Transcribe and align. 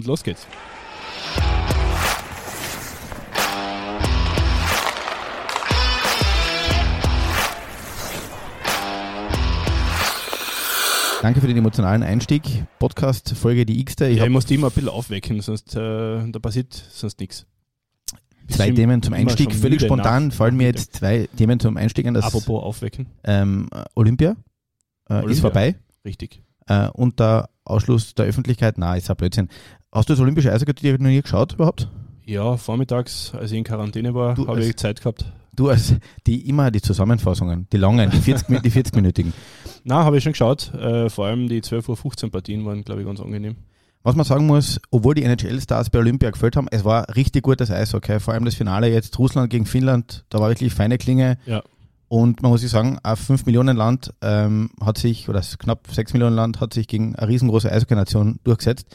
Und 0.00 0.06
los 0.06 0.22
geht's. 0.22 0.46
Danke 11.20 11.42
für 11.42 11.48
den 11.48 11.58
emotionalen 11.58 12.02
Einstieg. 12.02 12.64
Podcast 12.78 13.34
Folge 13.36 13.66
die 13.66 13.78
X-te. 13.80 14.08
Ich, 14.08 14.16
ja, 14.16 14.24
ich 14.24 14.30
muss 14.30 14.46
die 14.46 14.54
immer 14.54 14.68
ein 14.68 14.72
bisschen 14.72 14.88
aufwecken, 14.88 15.42
sonst 15.42 15.76
äh, 15.76 15.78
da 15.78 16.38
passiert 16.40 16.72
sonst 16.72 17.20
nichts. 17.20 17.44
zwei 18.48 18.70
Themen 18.70 19.02
zum 19.02 19.12
Einstieg. 19.12 19.54
Völlig 19.54 19.82
spontan 19.82 20.30
fallen 20.30 20.56
mir 20.56 20.68
jetzt 20.68 20.96
zwei 20.96 21.28
Themen 21.36 21.60
zum 21.60 21.76
Einstieg 21.76 22.06
an. 22.06 22.14
Das 22.14 22.24
Apropos 22.24 22.62
aufwecken. 22.62 23.04
ähm, 23.24 23.68
Olympia, 23.94 24.34
äh, 25.10 25.12
Olympia. 25.12 25.30
ist 25.30 25.40
vorbei. 25.40 25.74
Richtig. 26.06 26.42
Äh, 26.68 26.88
und 26.88 27.20
der 27.20 27.50
Ausschluss 27.70 28.14
der 28.14 28.26
Öffentlichkeit, 28.26 28.78
na, 28.78 28.96
ist 28.96 29.10
ein 29.10 29.16
Blödsinn. 29.16 29.48
Hast 29.92 30.08
du 30.08 30.12
das 30.12 30.20
Olympische 30.20 30.52
Eishockey 30.52 30.92
noch 30.92 30.98
nie 31.08 31.22
geschaut 31.22 31.54
überhaupt? 31.54 31.88
Ja, 32.26 32.56
vormittags, 32.56 33.32
als 33.34 33.50
ich 33.52 33.58
in 33.58 33.64
Quarantäne 33.64 34.14
war, 34.14 34.36
habe 34.36 34.64
ich 34.64 34.76
Zeit 34.76 35.00
gehabt. 35.00 35.24
Du, 35.56 35.68
also 35.68 35.96
die 36.26 36.48
immer 36.48 36.70
die 36.70 36.80
Zusammenfassungen, 36.80 37.66
die 37.72 37.76
langen, 37.76 38.08
die 38.10 38.18
40, 38.18 38.48
Mi- 38.48 38.60
die 38.60 38.70
40-minütigen. 38.70 39.32
Na, 39.84 40.04
habe 40.04 40.16
ich 40.18 40.22
schon 40.22 40.32
geschaut. 40.32 40.72
Äh, 40.74 41.10
vor 41.10 41.26
allem 41.26 41.48
die 41.48 41.60
12.15 41.60 42.24
Uhr 42.24 42.30
Partien 42.30 42.64
waren, 42.64 42.84
glaube 42.84 43.00
ich, 43.00 43.06
ganz 43.06 43.20
angenehm. 43.20 43.56
Was 44.02 44.14
man 44.16 44.24
sagen 44.24 44.46
muss, 44.46 44.80
obwohl 44.90 45.14
die 45.14 45.24
NHL-Stars 45.24 45.90
bei 45.90 45.98
Olympia 45.98 46.30
gefällt 46.30 46.56
haben, 46.56 46.68
es 46.70 46.84
war 46.84 47.14
richtig 47.16 47.42
gutes 47.42 47.70
Eishockey. 47.70 48.18
Vor 48.20 48.32
allem 48.32 48.44
das 48.46 48.54
Finale 48.54 48.88
jetzt 48.90 49.18
Russland 49.18 49.50
gegen 49.50 49.66
Finnland, 49.66 50.24
da 50.30 50.38
war 50.38 50.48
wirklich 50.48 50.72
feine 50.72 50.96
Klinge. 50.98 51.36
Ja. 51.44 51.62
Und 52.12 52.42
man 52.42 52.50
muss 52.50 52.62
sich 52.62 52.72
sagen, 52.72 52.98
ein 53.04 53.16
5 53.16 53.46
Millionen 53.46 53.76
Land 53.76 54.12
ähm, 54.20 54.70
hat 54.84 54.98
sich, 54.98 55.28
oder 55.28 55.40
knapp 55.60 55.86
6 55.92 56.12
Millionen 56.12 56.34
Land 56.34 56.58
hat 56.58 56.74
sich 56.74 56.88
gegen 56.88 57.14
eine 57.14 57.28
riesengroße 57.28 57.70
Eishockey-Nation 57.70 58.40
durchgesetzt. 58.42 58.88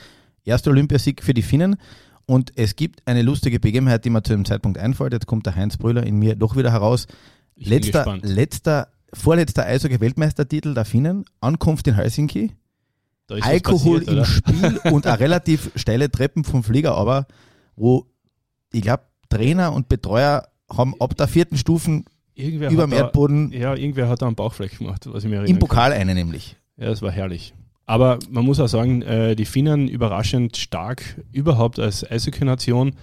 Erster 0.43 0.71
Olympiasieg 0.71 1.23
für 1.23 1.33
die 1.33 1.41
Finnen. 1.41 1.77
Und 2.25 2.51
es 2.57 2.75
gibt 2.75 3.07
eine 3.07 3.21
lustige 3.21 3.61
Begebenheit, 3.61 4.03
die 4.03 4.09
mir 4.09 4.21
zu 4.21 4.33
dem 4.33 4.43
Zeitpunkt 4.43 4.77
einfällt. 4.77 5.13
Jetzt 5.13 5.27
kommt 5.27 5.45
der 5.45 5.55
Heinz 5.55 5.77
Brüller 5.77 6.05
in 6.05 6.19
mir 6.19 6.35
doch 6.35 6.57
wieder 6.57 6.73
heraus. 6.73 7.07
Ich 7.55 7.69
Letzter, 7.69 8.17
letzter, 8.21 8.89
vorletzter 9.13 9.65
Eishockey-Weltmeistertitel 9.65 10.73
der 10.73 10.83
Finnen, 10.83 11.23
Ankunft 11.39 11.87
in 11.87 11.95
Helsinki. 11.95 12.51
Alkohol 13.29 14.01
passiert, 14.01 14.17
im? 14.17 14.25
Spiel 14.25 14.77
und 14.91 15.07
eine 15.07 15.19
relativ 15.21 15.71
steile 15.77 16.11
Treppen 16.11 16.43
vom 16.43 16.65
Flieger, 16.65 16.95
aber 16.97 17.27
wo 17.77 18.07
ich 18.73 18.81
glaube, 18.81 19.03
Trainer 19.29 19.71
und 19.71 19.87
Betreuer 19.87 20.49
haben 20.69 20.99
ab 20.99 21.15
der 21.15 21.29
vierten 21.29 21.57
Stufen 21.57 22.03
Irgendwer 22.35 22.69
über 22.69 22.83
hat 22.83 22.91
dem 22.91 22.97
da, 22.97 22.97
Erdboden 23.05 23.51
Ja, 23.51 23.75
irgendwer 23.75 24.09
hat 24.09 24.21
da 24.21 24.27
einen 24.27 24.35
Bauchfleck 24.35 24.77
gemacht, 24.77 25.07
was 25.11 25.23
ich 25.23 25.29
mir 25.29 25.37
im 25.37 25.43
erinnere. 25.43 25.59
Pokal 25.59 25.93
eine 25.93 26.13
nämlich. 26.13 26.57
Ja, 26.77 26.87
das 26.87 27.01
war 27.01 27.11
herrlich. 27.11 27.53
Aber 27.85 28.19
man 28.29 28.45
muss 28.45 28.59
auch 28.59 28.67
sagen, 28.67 29.01
äh, 29.03 29.35
die 29.35 29.45
Finnen 29.45 29.87
überraschend 29.87 30.57
stark 30.57 31.21
überhaupt 31.31 31.79
als 31.79 32.09
Eishockey-Nation. 32.09 32.95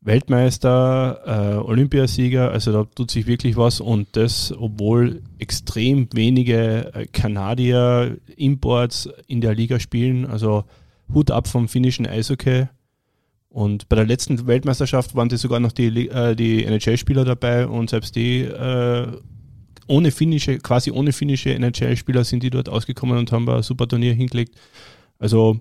Weltmeister, 0.00 1.20
äh, 1.26 1.56
Olympiasieger, 1.58 2.52
also 2.52 2.72
da 2.72 2.84
tut 2.84 3.10
sich 3.10 3.26
wirklich 3.26 3.56
was 3.56 3.80
und 3.80 4.06
das, 4.12 4.54
obwohl 4.56 5.22
extrem 5.38 6.08
wenige 6.12 6.94
äh, 6.94 7.06
Kanadier 7.06 8.16
Imports 8.36 9.08
in 9.26 9.40
der 9.40 9.54
Liga 9.54 9.80
spielen. 9.80 10.24
Also 10.24 10.64
Hut 11.12 11.30
ab 11.30 11.48
vom 11.48 11.68
finnischen 11.68 12.06
Eishockey. 12.06 12.68
Und 13.58 13.88
bei 13.88 13.96
der 13.96 14.06
letzten 14.06 14.46
Weltmeisterschaft 14.46 15.16
waren 15.16 15.28
die 15.28 15.36
sogar 15.36 15.58
noch 15.58 15.72
die, 15.72 16.08
äh, 16.08 16.36
die 16.36 16.64
NHL-Spieler 16.64 17.24
dabei 17.24 17.66
und 17.66 17.90
selbst 17.90 18.14
die 18.14 18.42
äh, 18.42 19.08
ohne 19.88 20.12
finnische, 20.12 20.58
quasi 20.58 20.92
ohne 20.92 21.12
finnische 21.12 21.52
NHL-Spieler 21.52 22.22
sind 22.22 22.44
die 22.44 22.50
dort 22.50 22.68
ausgekommen 22.68 23.18
und 23.18 23.32
haben 23.32 23.48
ein 23.48 23.64
super 23.64 23.88
Turnier 23.88 24.14
hingelegt. 24.14 24.54
Also 25.18 25.60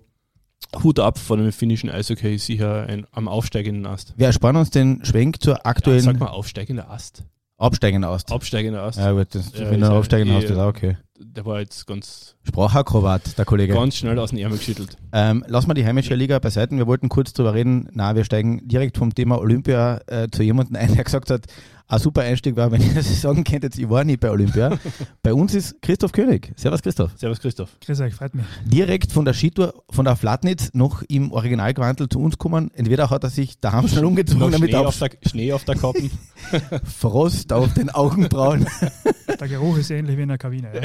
Hut 0.83 0.99
ab 0.99 1.17
von 1.17 1.39
dem 1.39 1.51
finnischen 1.51 1.89
Eishockey, 1.89 2.37
sicher 2.37 2.85
ein, 2.85 3.07
am 3.13 3.27
aufsteigenden 3.27 3.87
Ast. 3.87 4.13
Wir 4.15 4.27
ersparen 4.27 4.57
uns 4.57 4.69
den 4.69 5.03
Schwenk 5.03 5.41
zur 5.41 5.55
Ja, 5.55 5.65
aktuellen 5.65 6.01
sag 6.01 6.19
mal 6.19 6.27
aufsteigender 6.27 6.91
Ast. 6.91 7.23
Absteigenden 7.58 8.09
Ast. 8.09 8.31
Aufsteigender 8.31 8.83
Ast. 8.83 9.00
Ja, 9.00 9.11
gut, 9.11 9.27
das, 9.31 9.52
Ja, 9.58 9.70
wenn 9.70 9.83
aufsteigenden 9.83 10.36
eh- 10.36 10.43
hast, 10.43 10.49
ist 10.52 10.58
auch 10.58 10.67
okay. 10.67 10.98
Der 11.20 11.45
war 11.45 11.59
jetzt 11.59 11.87
ganz, 11.87 12.36
Sprachakrobat, 12.43 13.37
der 13.39 13.45
Kollege. 13.45 13.73
ganz 13.73 13.95
schnell 13.95 14.20
aus 14.20 14.30
dem 14.30 14.37
Ärmel 14.39 14.59
geschüttelt. 14.59 14.98
Ähm, 15.11 15.43
lass 15.48 15.65
mal 15.65 15.73
die 15.73 15.83
heimische 15.86 16.14
Liga 16.14 16.37
beiseite. 16.37 16.76
Wir 16.77 16.86
wollten 16.86 17.09
kurz 17.09 17.33
drüber 17.33 17.55
reden. 17.55 17.89
Na, 17.92 18.15
wir 18.15 18.23
steigen 18.23 18.67
direkt 18.67 18.98
vom 18.98 19.14
Thema 19.15 19.39
Olympia 19.39 19.99
äh, 20.05 20.27
zu 20.31 20.43
jemandem 20.43 20.76
ein, 20.76 20.93
der 20.93 21.04
gesagt 21.04 21.31
hat, 21.31 21.45
ein 21.89 21.99
super 21.99 22.21
Einstieg 22.21 22.55
war, 22.55 22.71
wenn 22.71 22.81
ihr 22.81 22.93
das 22.93 23.21
sagen 23.21 23.43
könntet, 23.43 23.77
ich 23.77 23.89
war 23.89 24.03
nie 24.03 24.17
bei 24.17 24.30
Olympia. 24.30 24.77
bei 25.23 25.33
uns 25.33 25.53
ist 25.53 25.81
Christoph 25.81 26.11
König. 26.11 26.52
Servus 26.58 26.81
Christoph. 26.81 27.11
Servus 27.15 27.39
Christoph. 27.39 27.77
Grüß 27.86 28.02
euch, 28.02 28.14
freut 28.14 28.36
mich. 28.36 28.45
Direkt 28.65 29.11
von 29.11 29.23
der 29.23 29.33
Skitour, 29.33 29.73
von 29.89 30.05
der 30.05 30.15
Flatnitz 30.17 30.71
noch 30.73 31.02
im 31.03 31.31
Originalquantel 31.31 32.09
zu 32.09 32.20
uns 32.20 32.37
gekommen. 32.37 32.71
Entweder 32.73 33.09
hat 33.09 33.23
er 33.23 33.30
sich 33.30 33.59
daheim 33.59 33.87
schnell 33.87 34.05
umgezogen, 34.05 34.52
damit 34.52 34.70
Schnee 34.70 34.75
auf 34.75 34.87
auf, 34.87 34.99
der, 34.99 35.30
Schnee 35.30 35.53
auf 35.53 35.64
der 35.64 35.75
Kappen. 35.75 36.11
Frost 36.83 37.53
auf 37.53 37.73
den 37.73 37.89
Augenbrauen. 37.89 38.67
Der 39.39 39.48
Geruch 39.48 39.77
ist 39.77 39.92
ähnlich 39.92 40.17
wie 40.17 40.23
in 40.23 40.30
der 40.30 40.37
Kabine. 40.37 40.71
Ja. 40.73 40.81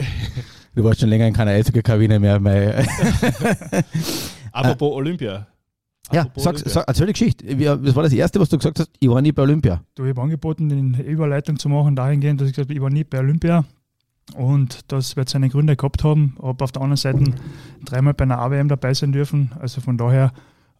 Du 0.74 0.84
warst 0.84 1.00
schon 1.00 1.08
länger 1.08 1.26
in 1.26 1.32
keiner 1.32 1.52
Eishockey-Kabine 1.52 2.18
mehr. 2.18 2.84
Apropos 4.52 4.92
Olympia. 4.92 5.46
Ja, 6.12 6.26
sag, 6.36 6.58
sag, 6.58 6.84
erzähl 6.86 7.06
die 7.06 7.12
Geschichte. 7.12 7.56
Das 7.56 7.94
war 7.94 8.02
das 8.02 8.12
Erste, 8.12 8.40
was 8.40 8.48
du 8.48 8.58
gesagt 8.58 8.78
hast. 8.80 8.90
Ich 9.00 9.08
war 9.08 9.20
nie 9.22 9.32
bei 9.32 9.42
Olympia. 9.42 9.82
Du, 9.94 10.04
ich 10.04 10.10
habe 10.10 10.22
angeboten, 10.22 10.68
die 10.68 11.02
Überleitung 11.02 11.58
zu 11.58 11.68
machen, 11.68 11.96
dahingehend, 11.96 12.40
dass 12.40 12.48
ich 12.48 12.54
gesagt 12.54 12.68
habe, 12.68 12.74
ich 12.74 12.82
war 12.82 12.90
nie 12.90 13.04
bei 13.04 13.18
Olympia. 13.18 13.64
Und 14.36 14.80
das 14.92 15.16
wird 15.16 15.28
seine 15.28 15.48
Gründe 15.48 15.76
gehabt 15.76 16.04
haben. 16.04 16.36
Habe 16.40 16.62
auf 16.64 16.72
der 16.72 16.82
anderen 16.82 16.96
Seite 16.96 17.24
dreimal 17.84 18.14
bei 18.14 18.24
einer 18.24 18.38
AWM 18.38 18.68
dabei 18.68 18.94
sein 18.94 19.12
dürfen. 19.12 19.50
Also 19.58 19.80
von 19.80 19.98
daher 19.98 20.32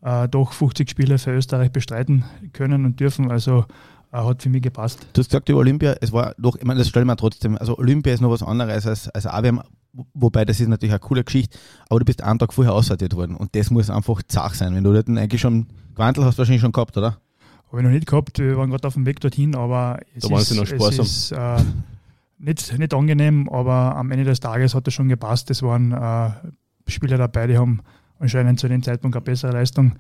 äh, 0.02 0.28
doch 0.28 0.52
50 0.52 0.88
Spiele 0.88 1.18
für 1.18 1.32
Österreich 1.32 1.72
bestreiten 1.72 2.24
können 2.52 2.84
und 2.84 3.00
dürfen. 3.00 3.30
Also 3.30 3.64
äh, 4.12 4.18
hat 4.18 4.42
für 4.42 4.50
mich 4.50 4.62
gepasst. 4.62 5.06
Du 5.12 5.20
hast 5.20 5.28
gesagt 5.28 5.48
über 5.48 5.60
Olympia, 5.60 5.96
es 6.00 6.12
war 6.12 6.34
doch, 6.38 6.56
ich 6.56 6.64
meine, 6.64 6.78
das 6.78 6.88
stellen 6.88 7.06
wir 7.06 7.16
trotzdem, 7.16 7.56
also 7.56 7.78
Olympia 7.78 8.12
ist 8.12 8.20
noch 8.20 8.30
was 8.30 8.42
anderes 8.42 8.86
als, 8.86 9.08
als 9.08 9.26
AWM, 9.26 9.62
wobei 10.14 10.44
das 10.44 10.60
ist 10.60 10.68
natürlich 10.68 10.92
eine 10.92 11.00
coole 11.00 11.24
Geschichte, 11.24 11.58
aber 11.88 12.00
du 12.00 12.04
bist 12.04 12.22
einen 12.22 12.38
Tag 12.38 12.52
vorher 12.52 12.72
aussortiert 12.72 13.14
worden 13.14 13.36
und 13.36 13.54
das 13.54 13.70
muss 13.70 13.90
einfach 13.90 14.22
zach 14.26 14.54
sein, 14.54 14.74
wenn 14.74 14.84
du 14.84 14.92
dort 14.92 15.08
eigentlich 15.08 15.40
schon, 15.40 15.66
Quantel 15.94 16.24
hast 16.24 16.36
du 16.36 16.38
wahrscheinlich 16.38 16.62
schon 16.62 16.72
gehabt, 16.72 16.96
oder? 16.96 17.18
Habe 17.68 17.78
ich 17.80 17.84
noch 17.84 17.90
nicht 17.90 18.06
gehabt. 18.06 18.38
Wir 18.38 18.56
waren 18.56 18.70
gerade 18.70 18.86
auf 18.86 18.94
dem 18.94 19.06
Weg 19.06 19.20
dorthin, 19.20 19.54
aber 19.54 19.98
es 20.14 20.24
Da 20.24 20.30
waren 20.30 20.40
ist, 20.40 20.48
sie 20.48 20.58
noch 20.58 20.66
sparsam. 20.66 21.04
es 21.04 21.30
ist 21.30 21.32
äh, 21.32 21.62
nicht, 22.38 22.78
nicht 22.78 22.94
angenehm, 22.94 23.48
aber 23.48 23.96
am 23.96 24.10
Ende 24.10 24.24
des 24.24 24.40
Tages 24.40 24.74
hat 24.74 24.86
es 24.88 24.94
schon 24.94 25.08
gepasst. 25.08 25.50
Es 25.50 25.62
waren 25.62 25.92
äh, 25.92 26.30
Spieler 26.90 27.16
dabei, 27.16 27.46
die 27.46 27.56
haben 27.56 27.80
anscheinend 28.18 28.60
zu 28.60 28.68
dem 28.68 28.82
Zeitpunkt 28.82 29.16
eine 29.16 29.22
bessere 29.24 29.52
Leistung 29.52 29.92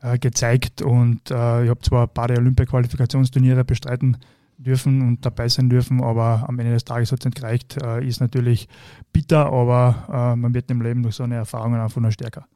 äh, 0.00 0.18
gezeigt 0.18 0.82
und 0.82 1.30
äh, 1.30 1.64
ich 1.64 1.70
habe 1.70 1.80
zwar 1.82 2.04
ein 2.04 2.14
paar 2.14 2.28
der 2.28 2.38
Olympia-Qualifikationsturniere 2.38 3.64
bestreiten 3.64 4.16
dürfen 4.62 5.02
und 5.02 5.24
dabei 5.26 5.48
sein 5.48 5.68
dürfen, 5.68 6.02
aber 6.02 6.44
am 6.48 6.58
Ende 6.58 6.72
des 6.72 6.84
Tages 6.84 7.12
hat 7.12 7.20
es 7.20 7.24
nicht 7.24 7.36
gereicht. 7.36 7.76
Äh, 7.82 8.06
ist 8.06 8.20
natürlich 8.20 8.68
bitter, 9.12 9.46
aber 9.52 10.32
äh, 10.34 10.36
man 10.36 10.54
wird 10.54 10.70
im 10.70 10.80
Leben 10.82 11.02
durch 11.02 11.16
so 11.16 11.24
eine 11.24 11.36
Erfahrung 11.36 11.74
einfach 11.74 12.00
nur 12.00 12.12
stärker. 12.12 12.46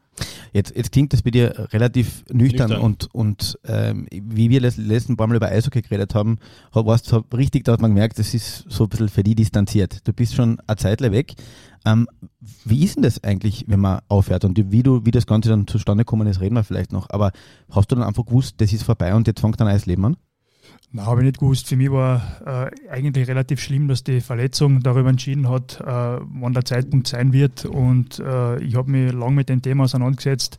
Jetzt, 0.52 0.74
jetzt 0.74 0.92
klingt 0.92 1.12
das 1.12 1.20
bei 1.20 1.30
dir 1.30 1.68
relativ 1.74 2.24
nüchtern, 2.32 2.70
Nüchtern. 2.70 2.80
und, 2.80 3.14
und 3.14 3.58
ähm, 3.66 4.06
wie 4.10 4.48
wir 4.48 4.62
das 4.62 4.78
letzten 4.78 5.14
paar 5.14 5.26
Mal 5.26 5.36
über 5.36 5.48
Eishockey 5.48 5.82
geredet 5.82 6.14
haben, 6.14 6.38
hab- 6.74 6.86
warst 6.86 7.12
du 7.12 7.22
richtig, 7.36 7.64
da 7.64 7.72
hat 7.72 7.82
man 7.82 7.90
gemerkt, 7.90 8.18
das 8.18 8.32
ist 8.32 8.64
so 8.66 8.84
ein 8.84 8.88
bisschen 8.88 9.10
für 9.10 9.22
die 9.22 9.34
distanziert. 9.34 10.08
Du 10.08 10.14
bist 10.14 10.34
schon 10.34 10.58
eine 10.66 10.76
Zeit 10.76 11.02
weg. 11.02 11.34
Ähm, 11.84 12.08
wie 12.64 12.82
ist 12.82 12.96
denn 12.96 13.02
das 13.02 13.22
eigentlich, 13.22 13.66
wenn 13.68 13.80
man 13.80 14.00
aufhört? 14.08 14.46
Und 14.46 14.58
wie 14.72 14.82
du, 14.82 15.04
wie 15.04 15.10
das 15.10 15.26
Ganze 15.26 15.50
dann 15.50 15.66
zustande 15.66 16.04
gekommen 16.04 16.26
ist, 16.28 16.40
reden 16.40 16.54
wir 16.54 16.64
vielleicht 16.64 16.92
noch. 16.92 17.10
Aber 17.10 17.32
hast 17.70 17.90
du 17.92 17.96
dann 17.96 18.04
einfach 18.04 18.24
gewusst, 18.24 18.54
das 18.58 18.72
ist 18.72 18.84
vorbei 18.84 19.14
und 19.14 19.26
jetzt 19.26 19.40
fängt 19.40 19.60
ein 19.60 19.66
neues 19.68 19.84
Leben 19.84 20.06
an? 20.06 20.16
Na, 20.96 21.04
habe 21.04 21.20
ich 21.20 21.26
nicht 21.26 21.40
gewusst. 21.40 21.68
Für 21.68 21.76
mich 21.76 21.92
war 21.92 22.22
äh, 22.46 22.70
eigentlich 22.90 23.28
relativ 23.28 23.60
schlimm, 23.60 23.86
dass 23.86 24.02
die 24.02 24.22
Verletzung 24.22 24.80
darüber 24.82 25.10
entschieden 25.10 25.46
hat, 25.46 25.78
äh, 25.78 25.84
wann 25.84 26.54
der 26.54 26.64
Zeitpunkt 26.64 27.06
sein 27.06 27.34
wird. 27.34 27.66
Und 27.66 28.18
äh, 28.18 28.58
ich 28.62 28.76
habe 28.76 28.90
mich 28.90 29.12
lange 29.12 29.34
mit 29.34 29.50
dem 29.50 29.60
Thema 29.60 29.84
auseinandergesetzt. 29.84 30.56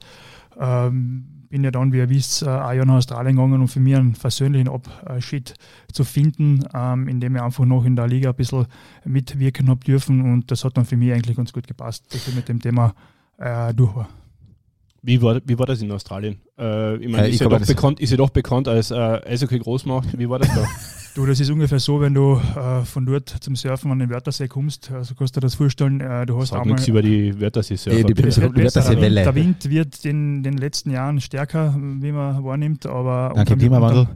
Ähm, 0.59 1.25
bin 1.49 1.63
ja 1.63 1.71
dann, 1.71 1.91
wie 1.91 1.97
ihr 1.97 2.09
wisst, 2.11 2.43
äh, 2.43 2.49
ein 2.49 2.77
Jahr 2.77 2.85
nach 2.85 2.97
Australien 2.97 3.35
gegangen, 3.35 3.61
um 3.61 3.67
für 3.67 3.79
mich 3.79 3.95
einen 3.95 4.13
persönlichen 4.13 4.69
Abschied 4.69 5.55
zu 5.91 6.03
finden, 6.03 6.59
ähm, 6.71 7.07
indem 7.07 7.35
ich 7.35 7.41
einfach 7.41 7.65
noch 7.65 7.83
in 7.83 7.95
der 7.95 8.07
Liga 8.07 8.29
ein 8.29 8.35
bisschen 8.35 8.67
mitwirken 9.05 9.69
habe 9.69 9.83
dürfen. 9.83 10.21
Und 10.21 10.51
das 10.51 10.63
hat 10.63 10.77
dann 10.77 10.85
für 10.85 10.97
mich 10.97 11.13
eigentlich 11.13 11.35
ganz 11.35 11.51
gut 11.51 11.65
gepasst, 11.65 12.13
dass 12.13 12.27
ich 12.27 12.35
mit 12.35 12.47
dem 12.47 12.61
Thema 12.61 12.93
äh, 13.39 13.73
durch 13.73 13.95
war. 13.95 14.07
Wie 15.07 15.21
war, 15.21 15.39
wie 15.45 15.57
war 15.57 15.65
das 15.65 15.81
in 15.81 15.89
Australien? 15.89 16.35
Äh, 16.59 16.97
ich 16.97 17.09
meine, 17.09 17.23
Äh, 17.23 17.29
ich 17.29 17.35
ist, 17.35 17.39
ja 17.39 17.47
doch 17.47 17.65
bekannt, 17.65 18.01
ist 18.01 18.09
ja 18.11 18.17
doch 18.17 18.29
bekannt 18.29 18.67
als 18.67 18.91
äh, 18.91 18.95
Eishockey 18.95 19.57
Großmacht. 19.57 20.19
Wie 20.19 20.27
war 20.29 20.37
das 20.39 20.53
da? 20.53 20.65
Du, 21.15 21.25
das 21.25 21.39
ist 21.39 21.49
ungefähr 21.49 21.79
so, 21.79 21.99
wenn 21.99 22.13
du 22.13 22.39
äh, 22.55 22.85
von 22.85 23.07
dort 23.07 23.29
zum 23.29 23.55
Surfen 23.55 23.89
an 23.89 23.97
den 23.97 24.11
Wörthersee 24.11 24.47
kommst, 24.47 24.91
also 24.91 25.15
kannst 25.15 25.35
du 25.35 25.39
dir 25.39 25.47
das 25.47 25.55
vorstellen, 25.55 25.99
äh, 25.99 26.27
du 26.27 26.39
hast 26.39 26.49
Sag 26.49 26.61
einmal 26.61 26.75
nichts 26.75 26.87
über 26.87 27.01
die 27.01 27.41
Wörthersee. 27.41 27.73
Eh, 27.89 28.03
die 28.03 28.13
besser. 28.13 28.43
ja 28.53 29.01
Welle. 29.01 29.23
Der 29.23 29.33
Wind 29.33 29.67
wird 29.67 30.05
in 30.05 30.43
den 30.43 30.57
letzten 30.57 30.91
Jahren 30.91 31.19
stärker, 31.19 31.73
wie 31.75 32.11
man 32.11 32.43
wahrnimmt, 32.43 32.85
aber 32.85 33.31
Danke, 33.33 33.57
Klimawandel. 33.57 34.09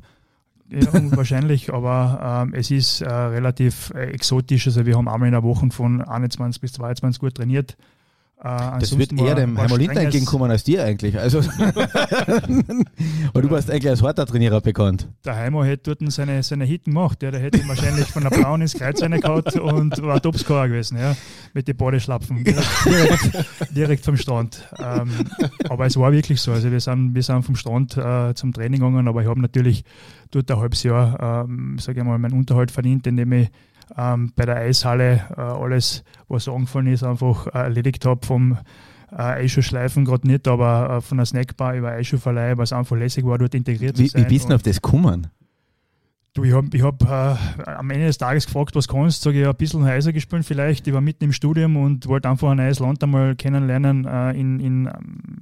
Ja, 0.70 0.94
wahrscheinlich, 1.18 1.74
aber 1.74 2.44
ähm, 2.46 2.54
es 2.54 2.70
ist 2.70 3.02
äh, 3.02 3.12
relativ 3.12 3.92
äh, 3.96 4.12
exotisch. 4.12 4.68
Also 4.68 4.86
wir 4.86 4.96
haben 4.96 5.08
einmal 5.08 5.28
in 5.28 5.34
der 5.34 5.42
Woche 5.42 5.72
von 5.72 6.04
21 6.04 6.62
bis 6.62 6.74
22 6.74 7.24
Uhr 7.24 7.34
trainiert. 7.34 7.78
Äh, 8.44 8.80
das 8.80 8.98
wird 8.98 9.14
eher 9.14 9.36
dem 9.36 9.56
Heimalinter 9.56 10.02
entgegenkommen 10.02 10.50
als 10.50 10.64
dir 10.64 10.84
eigentlich. 10.84 11.18
Also, 11.20 11.42
weil 13.34 13.42
du 13.42 13.52
warst 13.52 13.70
eigentlich 13.70 13.90
als 13.90 14.02
harter 14.02 14.26
Trainierer 14.26 14.62
bekannt. 14.62 15.08
Der 15.24 15.36
Heimo 15.36 15.64
hätte 15.64 15.96
dort 15.96 16.12
seine, 16.12 16.42
seine 16.42 16.66
Hitten 16.66 16.92
gemacht. 16.92 17.22
Ja, 17.22 17.30
der 17.30 17.40
hätte 17.40 17.60
wahrscheinlich 17.68 18.08
von 18.08 18.24
der 18.24 18.32
Blauen 18.32 18.62
ins 18.62 18.74
Kreuz 18.74 19.00
reingehauen 19.00 19.44
und 19.44 20.02
war 20.02 20.20
Topscorer 20.20 20.70
gewesen. 20.70 20.98
Ja, 20.98 21.16
mit 21.54 21.68
den 21.68 21.78
Badeschlapfen. 21.78 22.44
Direkt, 22.44 22.86
direkt, 22.86 23.76
direkt 23.76 24.06
vom 24.06 24.18
Strand. 24.18 24.68
Ähm, 24.80 25.12
aber 25.70 25.86
es 25.86 25.96
war 25.96 26.12
wirklich 26.12 26.42
so. 26.42 26.52
Also 26.52 26.72
wir 26.72 26.80
sind, 26.80 27.14
wir 27.14 27.22
sind 27.22 27.44
vom 27.44 27.56
Strand 27.56 27.96
äh, 27.98 28.34
zum 28.34 28.54
Training 28.54 28.80
gegangen, 28.80 29.08
aber 29.08 29.22
ich 29.22 29.28
habe 29.28 29.40
natürlich 29.40 29.84
dort 30.32 30.50
ein 30.50 30.58
halbes 30.58 30.82
Jahr, 30.82 31.46
ähm, 31.46 31.78
sage 31.80 32.00
ich 32.00 32.06
mal, 32.06 32.18
meinen 32.18 32.34
Unterhalt 32.34 32.72
verdient, 32.72 33.06
indem 33.06 33.34
ich 33.34 33.50
ähm, 33.98 34.32
bei 34.36 34.46
der 34.46 34.58
Eishalle 34.58 35.26
äh, 35.36 35.42
alles, 35.42 36.04
was 36.28 36.48
angefallen 36.48 36.88
ist, 36.88 37.04
einfach 37.04 37.48
äh, 37.48 37.60
erledigt 37.60 38.06
habe 38.06 38.26
vom 38.26 38.58
äh, 39.12 39.16
Eischuhschleifen 39.22 40.06
gerade 40.06 40.28
nicht, 40.28 40.48
aber 40.48 40.98
äh, 40.98 41.02
von 41.02 41.18
der 41.18 41.26
Snackbar 41.26 41.76
über 41.76 41.92
Eischuhverleih, 41.92 42.58
was 42.58 42.74
einfach 42.74 42.96
lässig 42.96 43.26
war, 43.26 43.38
dort 43.38 43.56
integriert 43.56 43.98
wie, 43.98 44.08
zu 44.08 44.18
sein. 44.18 44.26
Wie 44.26 44.34
bist 44.34 44.50
du 44.50 44.56
auf 44.56 44.64
das 44.64 44.82
gekommen? 44.82 45.28
Du, 46.34 46.46
ich 46.46 46.54
habe 46.54 46.70
ich 46.72 46.82
hab, 46.82 47.04
äh, 47.04 47.70
am 47.72 47.90
Ende 47.90 48.06
des 48.06 48.18
Tages 48.18 48.46
gefragt, 48.46 48.74
was 48.74 48.88
kannst 48.88 49.26
du? 49.26 49.32
Sag 49.32 49.36
ich, 49.36 49.46
ein 49.46 49.54
bisschen 49.54 49.84
heiser 49.84 50.14
gespielt 50.14 50.46
vielleicht. 50.46 50.88
Ich 50.88 50.94
war 50.94 51.02
mitten 51.02 51.26
im 51.26 51.34
Studium 51.34 51.76
und 51.76 52.08
wollte 52.08 52.30
einfach 52.30 52.52
ein 52.52 52.58
neues 52.58 52.80
Land 52.80 53.04
einmal 53.04 53.36
kennenlernen, 53.36 54.06
äh, 54.06 54.32
in, 54.32 54.62
in, 54.62 54.90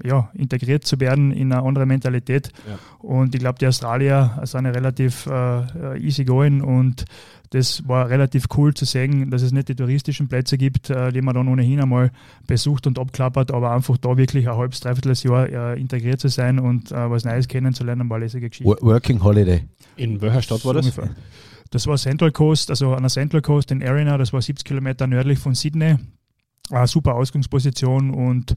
ja, 0.04 0.32
integriert 0.34 0.86
zu 0.86 1.00
werden 1.00 1.32
in 1.32 1.54
eine 1.54 1.62
andere 1.62 1.86
Mentalität. 1.86 2.52
Ja. 2.68 2.80
Und 3.08 3.36
ich 3.36 3.40
glaube, 3.40 3.60
die 3.60 3.68
Australier 3.68 4.42
sind 4.46 4.66
relativ 4.66 5.28
äh, 5.28 6.00
easy 6.00 6.26
going 6.26 6.62
und 6.62 7.06
das 7.52 7.88
war 7.88 8.10
relativ 8.10 8.46
cool 8.58 8.74
zu 8.74 8.86
sehen, 8.86 9.32
dass 9.32 9.42
es 9.42 9.52
nicht 9.52 9.70
die 9.70 9.76
touristischen 9.76 10.28
Plätze 10.28 10.58
gibt, 10.58 10.90
äh, 10.90 11.12
die 11.12 11.22
man 11.22 11.34
dann 11.34 11.48
ohnehin 11.48 11.82
einmal 11.82 12.12
besucht 12.46 12.86
und 12.86 13.00
abklappert, 13.00 13.52
aber 13.52 13.72
einfach 13.72 13.98
da 13.98 14.18
wirklich 14.18 14.48
ein 14.48 14.56
halbes, 14.56 14.82
dreiviertel 14.82 15.14
Jahr 15.14 15.50
äh, 15.50 15.80
integriert 15.80 16.20
zu 16.20 16.28
sein 16.28 16.60
und 16.60 16.92
äh, 16.92 17.10
was 17.10 17.26
Neues 17.26 17.48
kennenzulernen, 17.48 18.10
war 18.10 18.20
lässige 18.20 18.50
Geschichte. 18.50 18.72
Working 18.82 19.24
Holiday. 19.24 19.64
In 19.96 20.22
welcher 20.22 20.42
Stadt 20.42 20.64
war 20.66 20.76
das? 20.76 20.92
Das 21.72 21.86
war 21.86 21.98
Central 21.98 22.32
Coast, 22.32 22.70
also 22.70 22.94
an 22.94 23.04
der 23.04 23.10
Central 23.10 23.42
Coast 23.42 23.72
in 23.72 23.84
Arena, 23.84 24.18
das 24.18 24.34
war 24.34 24.42
70 24.42 24.66
Kilometer 24.66 25.08
nördlich 25.08 25.40
von 25.40 25.54
Sydney. 25.56 25.98
Eine 26.72 26.88
super 26.88 27.16
Ausgangsposition 27.16 28.12
und 28.12 28.56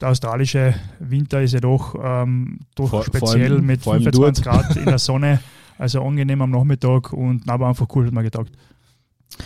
der 0.00 0.08
australische 0.08 0.74
Winter 0.98 1.42
ist 1.42 1.52
ja 1.52 1.60
doch, 1.60 1.94
ähm, 2.02 2.60
doch 2.74 2.88
vor, 2.88 3.04
speziell 3.04 3.48
vor 3.48 3.56
allem, 3.56 3.66
mit 3.66 3.82
25 3.82 4.44
Grad 4.44 4.76
in 4.76 4.86
der 4.86 4.98
Sonne. 4.98 5.40
Also 5.82 6.00
angenehm 6.00 6.40
am 6.40 6.50
Nachmittag 6.52 7.12
und 7.12 7.48
aber 7.48 7.66
einfach 7.66 7.88
cool, 7.96 8.06
hat 8.06 8.12
man 8.12 8.22
gedacht. 8.22 8.52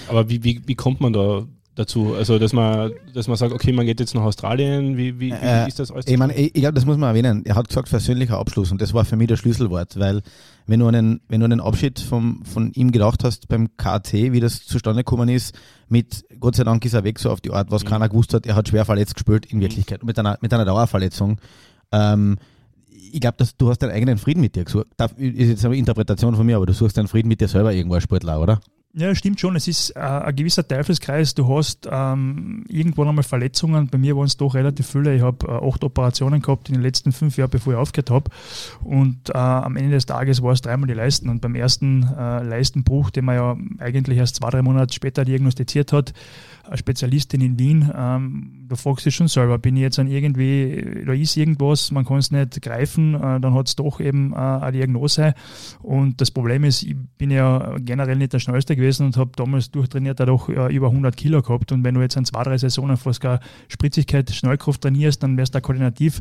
Aber 0.07 0.29
wie, 0.29 0.45
wie, 0.45 0.61
wie 0.67 0.75
kommt 0.75 1.01
man 1.01 1.15
da 1.15 1.47
dazu? 1.77 2.15
Also, 2.15 2.39
dass 2.39 2.53
man, 2.53 2.93
dass 3.15 3.27
man 3.27 3.39
sagt, 3.39 3.55
okay, 3.55 3.73
man 3.73 3.87
geht 3.87 4.01
jetzt 4.01 4.15
nach 4.15 4.21
Australien, 4.21 4.99
wie, 4.99 5.19
wie, 5.19 5.31
wie 5.31 5.35
äh, 5.35 5.67
ist 5.67 5.79
das 5.79 5.91
alles? 5.91 6.07
Ich 6.07 6.19
meine, 6.19 6.35
ich, 6.35 6.55
ich 6.55 6.61
glaube, 6.61 6.75
das 6.75 6.85
muss 6.85 6.99
man 6.99 7.09
erwähnen. 7.09 7.43
Er 7.47 7.55
hat 7.55 7.69
gesagt, 7.69 7.89
persönlicher 7.89 8.37
Abschluss 8.37 8.71
und 8.71 8.83
das 8.83 8.93
war 8.93 9.07
für 9.07 9.17
mich 9.17 9.29
das 9.29 9.39
Schlüsselwort, 9.39 9.99
weil 9.99 10.21
wenn 10.67 10.81
du 10.81 10.89
einen, 10.89 11.23
wenn 11.27 11.41
du 11.41 11.47
einen 11.47 11.63
Abschied 11.63 12.01
vom, 12.01 12.45
von 12.45 12.71
ihm 12.73 12.93
gedacht 12.93 13.25
hast 13.25 13.49
beim 13.49 13.71
KT, 13.79 14.13
wie 14.13 14.41
das 14.41 14.67
zustande 14.67 15.05
gekommen 15.05 15.31
ist, 15.31 15.59
mit 15.89 16.23
Gott 16.39 16.57
sei 16.57 16.65
Dank 16.65 16.85
ist 16.85 16.93
er 16.93 17.05
weg 17.05 17.19
so 17.19 17.31
auf 17.31 17.41
die 17.41 17.51
Art, 17.51 17.71
was 17.71 17.83
mhm. 17.83 17.89
keiner 17.89 18.11
gewusst 18.11 18.35
hat, 18.35 18.45
er 18.45 18.57
hat 18.57 18.69
schwer 18.69 18.85
verletzt 18.85 19.15
gespielt 19.15 19.47
in 19.47 19.57
mhm. 19.57 19.63
Wirklichkeit, 19.63 20.03
mhm. 20.03 20.09
mit 20.09 20.19
einer, 20.19 20.37
mit 20.43 20.53
einer 20.53 20.67
Dauerverletzung. 20.67 21.41
Ähm, 21.93 22.37
ich 23.13 23.21
glaube, 23.21 23.37
du 23.59 23.69
hast 23.69 23.79
deinen 23.79 23.93
eigenen 23.93 24.19
Frieden 24.19 24.41
mit 24.41 24.57
dir 24.57 24.65
gesucht. 24.65 24.87
Das 24.97 25.13
ist 25.13 25.49
jetzt 25.49 25.65
eine 25.65 25.77
Interpretation 25.77 26.35
von 26.35 26.47
mir, 26.47 26.57
aber 26.57 26.67
du 26.67 26.73
suchst 26.73 26.97
deinen 26.97 27.09
Frieden 27.09 27.29
mit 27.29 27.41
dir 27.41 27.49
selber 27.49 27.73
irgendwo 27.73 27.95
als 27.95 28.05
Sportler, 28.05 28.41
oder? 28.41 28.61
Ja, 28.99 29.15
stimmt 29.15 29.39
schon. 29.39 29.55
Es 29.57 29.69
ist 29.69 29.91
äh, 29.91 29.99
ein 29.99 30.35
gewisser 30.35 30.67
Teufelskreis. 30.67 31.35
Du 31.35 31.55
hast 31.55 31.87
ähm, 31.91 32.65
irgendwann 32.67 33.09
einmal 33.09 33.25
Verletzungen. 33.25 33.89
Bei 33.89 33.99
mir 33.99 34.17
waren 34.17 34.25
es 34.25 34.39
doch 34.39 34.55
relativ 34.55 34.87
viele. 34.87 35.15
Ich 35.15 35.21
habe 35.21 35.47
äh, 35.47 35.69
acht 35.69 35.85
Operationen 35.85 36.41
gehabt 36.41 36.71
in 36.71 36.77
den 36.77 36.83
letzten 36.83 37.13
fünf 37.13 37.37
Jahren, 37.37 37.51
bevor 37.51 37.75
ich 37.75 37.79
aufgehört 37.79 38.09
habe. 38.09 38.31
Und 38.83 39.29
äh, 39.29 39.37
am 39.37 39.77
Ende 39.77 39.91
des 39.91 40.07
Tages 40.07 40.43
war 40.43 40.53
es 40.53 40.63
dreimal 40.63 40.87
die 40.87 40.95
Leisten. 40.95 41.29
Und 41.29 41.43
beim 41.43 41.55
ersten 41.55 42.05
äh, 42.05 42.43
Leistenbruch, 42.43 43.11
den 43.11 43.27
man 43.27 43.35
ja 43.35 43.57
eigentlich 43.81 44.17
erst 44.17 44.37
zwei, 44.37 44.49
drei 44.49 44.63
Monate 44.63 44.95
später 44.95 45.27
diagnostiziert 45.27 45.93
hat, 45.93 46.15
eine 46.65 46.79
Spezialistin 46.79 47.43
in 47.43 47.59
Wien, 47.59 47.93
ähm, 47.95 48.67
da 48.69 48.75
fragst 48.75 49.05
du 49.05 49.09
dich 49.09 49.15
schon 49.15 49.29
selber, 49.29 49.57
bin 49.59 49.77
ich 49.77 49.83
jetzt 49.83 50.01
an 50.01 50.09
irgendwie, 50.09 51.05
da 51.07 51.13
ist 51.13 51.37
irgendwas, 51.37 51.93
man 51.93 52.05
kann 52.05 52.17
es 52.17 52.33
nicht 52.33 52.61
greifen, 52.61 53.15
äh, 53.15 53.39
dann 53.39 53.55
hat 53.55 53.69
es 53.69 53.77
doch 53.77 54.01
eben 54.01 54.33
äh, 54.33 54.37
eine 54.37 54.73
Diagnose. 54.73 55.35
Und 55.81 56.21
das 56.21 56.33
Problem 56.33 56.65
ist, 56.65 56.83
ich 56.83 56.97
bin 57.19 57.31
ja 57.31 57.77
generell 57.79 58.17
nicht 58.17 58.33
der 58.33 58.41
Schnellste 58.41 58.75
gewesen 58.75 58.86
und 59.01 59.17
habe 59.17 59.31
damals 59.37 59.71
durchtrainiert 59.71 60.21
auch 60.21 60.49
äh, 60.49 60.75
über 60.75 60.89
100 60.89 61.17
Kilo 61.17 61.43
gehabt. 61.43 61.73
Und 61.73 61.85
wenn 61.85 61.95
du 61.95 62.01
jetzt 62.01 62.17
an 62.17 62.25
zwei, 62.25 62.43
drei 62.43 62.59
Saisonen 62.59 62.97
fast 62.97 63.21
gar 63.21 63.41
Spritzigkeit, 63.69 64.31
Schnellkraft 64.31 64.81
trainierst, 64.81 65.23
dann 65.23 65.37
wärst 65.37 65.55
du 65.55 65.59
da 65.59 65.61
koordinativ, 65.61 66.21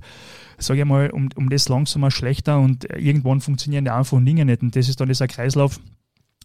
sage 0.58 0.82
ich 0.82 0.86
mal, 0.86 1.10
um, 1.12 1.30
um 1.36 1.50
das 1.50 1.70
langsamer 1.70 2.12
schlechter 2.12 2.60
und 2.60 2.86
irgendwann 2.86 3.42
funktionieren 3.42 3.86
die 3.86 3.92
einfachen 3.92 4.26
Dinge 4.26 4.46
nicht. 4.46 4.62
Und 4.62 4.76
das 4.76 4.90
ist 4.90 5.00
dann 5.00 5.08
dieser 5.08 5.28
Kreislauf, 5.28 5.80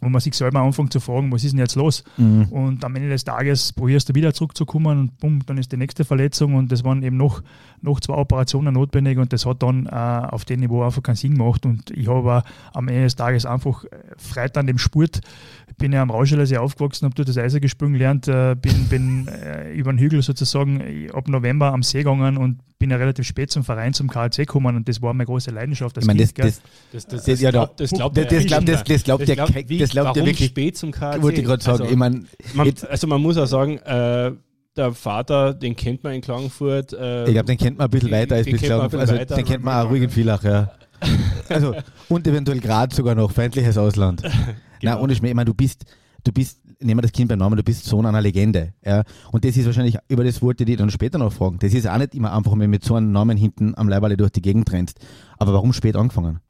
wo 0.00 0.08
man 0.08 0.20
sich 0.20 0.35
selber 0.35 0.61
anfängt 0.61 0.93
zu 0.93 1.00
fragen, 1.00 1.31
was 1.32 1.44
ist 1.44 1.52
denn 1.52 1.58
jetzt 1.58 1.76
los? 1.76 2.05
Mhm. 2.17 2.44
Und 2.50 2.85
am 2.85 2.97
Ende 2.97 3.11
des 3.11 3.25
Tages 3.25 3.73
probierst 3.73 4.08
du 4.08 4.14
wieder 4.14 4.32
zurückzukommen 4.32 4.99
und 4.99 5.19
bumm, 5.19 5.41
dann 5.47 5.58
ist 5.58 5.73
die 5.73 5.76
nächste 5.76 6.05
Verletzung 6.05 6.55
und 6.55 6.73
das 6.73 6.85
waren 6.85 7.02
eben 7.02 7.17
noch, 7.17 7.43
noch 7.82 8.00
zwei 8.00 8.14
Operationen 8.14 8.75
notwendig 8.75 9.19
und 9.19 9.32
das 9.32 9.47
hat 9.47 9.62
dann 9.62 9.87
äh, 9.87 9.91
auf 9.91 10.44
dem 10.44 10.61
Niveau 10.61 10.82
einfach 10.82 11.02
keinen 11.02 11.17
Sinn 11.17 11.37
gemacht 11.37 11.67
und 11.67 11.91
ich 11.91 12.08
habe 12.08 12.43
am 12.73 12.88
Ende 12.88 13.02
des 13.02 13.17
Tages 13.17 13.44
einfach 13.44 13.85
äh, 13.85 13.88
Freude 14.17 14.61
an 14.61 14.67
dem 14.67 14.79
Sport. 14.79 15.20
Ich 15.69 15.76
bin 15.76 15.93
ja 15.93 16.03
am 16.03 16.11
Rauschelersee 16.11 16.56
aufgewachsen, 16.56 17.05
habe 17.05 17.14
dort 17.14 17.37
das 17.37 17.61
gesprungen 17.61 17.94
gelernt, 17.94 18.29
äh, 18.29 18.55
bin, 18.55 18.88
bin 18.88 19.29
äh, 19.29 19.73
über 19.73 19.93
den 19.93 19.99
Hügel 19.99 20.23
sozusagen 20.23 21.11
ab 21.12 21.29
November 21.29 21.73
am 21.73 21.82
See 21.82 21.99
gegangen 21.99 22.37
und 22.37 22.61
bin 22.81 22.91
ja 22.91 22.97
relativ 22.97 23.27
spät 23.27 23.53
zum 23.53 23.62
Verein, 23.62 23.93
zum 23.93 24.09
KLC 24.09 24.38
gekommen 24.38 24.75
und 24.75 24.88
das 24.88 25.00
war 25.00 25.12
meine 25.12 25.27
große 25.27 25.50
Leidenschaft. 25.53 25.97
Das, 25.97 26.03
ich 26.03 26.06
meine, 26.09 26.21
das, 26.23 26.35
das, 26.35 26.61
das, 26.91 27.06
das, 27.06 27.25
das, 27.25 27.41
ja, 27.41 27.50
glaubt, 27.50 27.79
das 27.79 27.91
glaubt 27.91 28.17
das, 28.17 28.27
das, 28.27 28.47
glaubt, 28.47 28.69
das, 28.69 28.82
das 28.82 29.05
glaubt 29.05 29.29
der 29.29 30.27
wirklich 30.27 30.49
spät 30.49 30.77
zum 30.77 30.91
KLC. 30.91 31.23
Wollte 31.23 31.41
ich 31.43 31.47
gerade 31.47 31.62
sagen. 31.62 31.82
Also, 31.82 31.93
ich 31.93 31.97
mein, 31.97 32.27
man, 32.55 32.73
also 32.88 33.06
man 33.06 33.21
muss 33.21 33.37
auch 33.37 33.47
sagen, 33.47 33.79
äh, 33.79 34.32
der 34.77 34.93
Vater, 34.94 35.53
den 35.53 35.77
kennt 35.77 36.03
man 36.03 36.15
in 36.15 36.23
Klagenfurt. 36.23 36.94
Äh, 36.94 37.27
ich 37.27 37.32
glaube, 37.32 37.47
den 37.47 37.59
kennt 37.59 37.79
man 37.79 37.87
ein 37.87 37.91
bisschen 37.91 38.11
weiter 38.11 38.37
als 38.37 38.47
bis 38.47 38.62
Klagenfurt. 38.62 39.00
Also 39.00 39.15
weiter, 39.15 39.37
den 39.37 39.44
kennt 39.44 39.62
man 39.62 39.87
auch 39.87 39.91
ruhig 39.91 40.03
in 40.03 40.11
Villach, 40.11 40.43
ja. 40.43 40.73
also, 41.50 41.75
und 42.09 42.27
eventuell 42.27 42.61
gerade 42.61 42.94
sogar 42.94 43.15
noch 43.15 43.31
feindliches 43.31 43.77
Ausland. 43.77 44.23
genau. 44.23 44.94
Nein, 44.94 44.99
ohne 44.99 45.15
Schmäh, 45.15 45.29
ich 45.29 45.35
meine, 45.35 45.47
du 45.47 45.55
bist, 45.55 45.85
du 46.25 46.32
bist 46.32 46.59
nehmen 46.81 46.99
wir 46.99 47.03
das 47.03 47.12
Kind 47.12 47.29
beim 47.29 47.38
Namen, 47.38 47.56
du 47.56 47.62
bist 47.62 47.85
Sohn 47.85 48.06
einer 48.06 48.21
Legende. 48.21 48.75
Ja? 48.85 49.05
Und 49.32 49.44
das 49.44 49.56
ist 49.56 49.67
wahrscheinlich, 49.67 49.99
über 50.09 50.25
das 50.25 50.43
wollte 50.43 50.65
ich 50.65 50.77
dann 50.77 50.91
später 50.91 51.19
noch 51.19 51.32
fragen. 51.32 51.59
Das 51.59 51.75
ist 51.75 51.87
auch 51.87 51.99
nicht 51.99 52.15
immer 52.15 52.32
einfach, 52.32 52.53
wenn 52.53 52.61
du 52.61 52.69
mit 52.69 52.85
so 52.85 52.94
einem 52.94 53.12
Namen 53.12 53.37
hinten 53.37 53.75
am 53.77 53.88
Leiberle 53.88 54.17
durch 54.17 54.31
die 54.31 54.43
Gegend 54.43 54.71
rennst. 54.73 54.99
Aber 55.38 55.53
warum 55.53 55.73
spät 55.73 55.97
angefangen? 55.97 56.41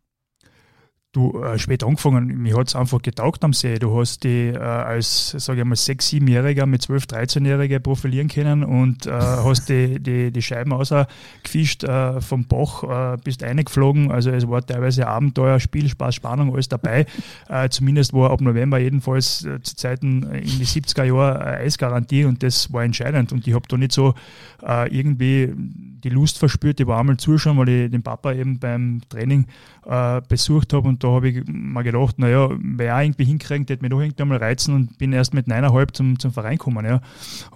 Du 1.12 1.42
äh, 1.42 1.58
spät 1.58 1.82
angefangen, 1.82 2.38
mir 2.38 2.56
hat 2.56 2.68
es 2.68 2.76
einfach 2.76 3.02
getaugt 3.02 3.42
am 3.42 3.52
See. 3.52 3.78
Du 3.78 3.98
hast 3.98 4.22
die 4.22 4.48
äh, 4.48 4.58
als, 4.58 5.30
sage 5.30 5.60
ich 5.60 5.66
mal, 5.66 5.74
6-, 5.74 6.20
7-Jähriger 6.20 6.66
mit 6.66 6.82
12-, 6.82 7.08
13-Jährige 7.08 7.80
profilieren 7.80 8.28
können 8.28 8.62
und 8.62 9.06
äh, 9.06 9.10
hast 9.44 9.68
die, 9.68 9.98
die, 9.98 10.30
die 10.30 10.42
Scheiben 10.42 10.72
rausgefischt 10.72 11.82
äh, 11.82 12.20
vom 12.20 12.44
Bach, 12.46 13.14
äh, 13.14 13.16
bist 13.22 13.42
eingeflogen. 13.42 14.12
Also 14.12 14.30
es 14.30 14.48
war 14.48 14.64
teilweise 14.64 15.08
Abenteuer, 15.08 15.58
Spiel, 15.58 15.88
Spaß, 15.88 16.14
Spannung, 16.14 16.52
alles 16.52 16.68
dabei. 16.68 17.06
Äh, 17.48 17.68
zumindest 17.68 18.12
war 18.12 18.30
ab 18.30 18.40
November 18.40 18.78
jedenfalls 18.78 19.44
äh, 19.44 19.60
zu 19.60 19.74
Zeiten 19.74 20.22
in 20.22 20.58
die 20.58 20.66
70er 20.66 21.04
Jahre 21.04 21.44
Eisgarantie 21.44 22.24
und 22.24 22.42
das 22.42 22.72
war 22.72 22.84
entscheidend. 22.84 23.32
Und 23.32 23.46
ich 23.46 23.54
habe 23.54 23.66
da 23.68 23.76
nicht 23.76 23.92
so 23.92 24.14
äh, 24.62 24.88
irgendwie 24.96 25.52
die 25.56 26.10
Lust 26.10 26.38
verspürt. 26.38 26.80
Ich 26.80 26.86
war 26.86 27.00
einmal 27.00 27.16
zuschauen, 27.16 27.58
weil 27.58 27.68
ich 27.68 27.90
den 27.90 28.02
Papa 28.02 28.32
eben 28.32 28.58
beim 28.58 29.00
Training 29.08 29.46
äh, 29.90 30.22
besucht 30.28 30.72
habe 30.72 30.88
und 30.88 31.02
da 31.02 31.08
habe 31.08 31.30
ich 31.30 31.42
mir 31.48 31.82
gedacht, 31.82 32.18
naja, 32.18 32.48
wer 32.62 32.96
auch 32.96 33.00
irgendwie 33.00 33.24
hinkriegen, 33.24 33.66
der 33.66 33.78
mich 33.80 33.90
noch 33.90 34.00
irgendwie 34.00 34.22
einmal 34.22 34.38
reizen 34.38 34.72
und 34.74 34.98
bin 34.98 35.12
erst 35.12 35.34
mit 35.34 35.48
neuneinhalb 35.48 35.96
zum, 35.96 36.16
zum 36.16 36.32
Verein 36.32 36.58
gekommen. 36.58 36.86
Ja. 36.86 37.00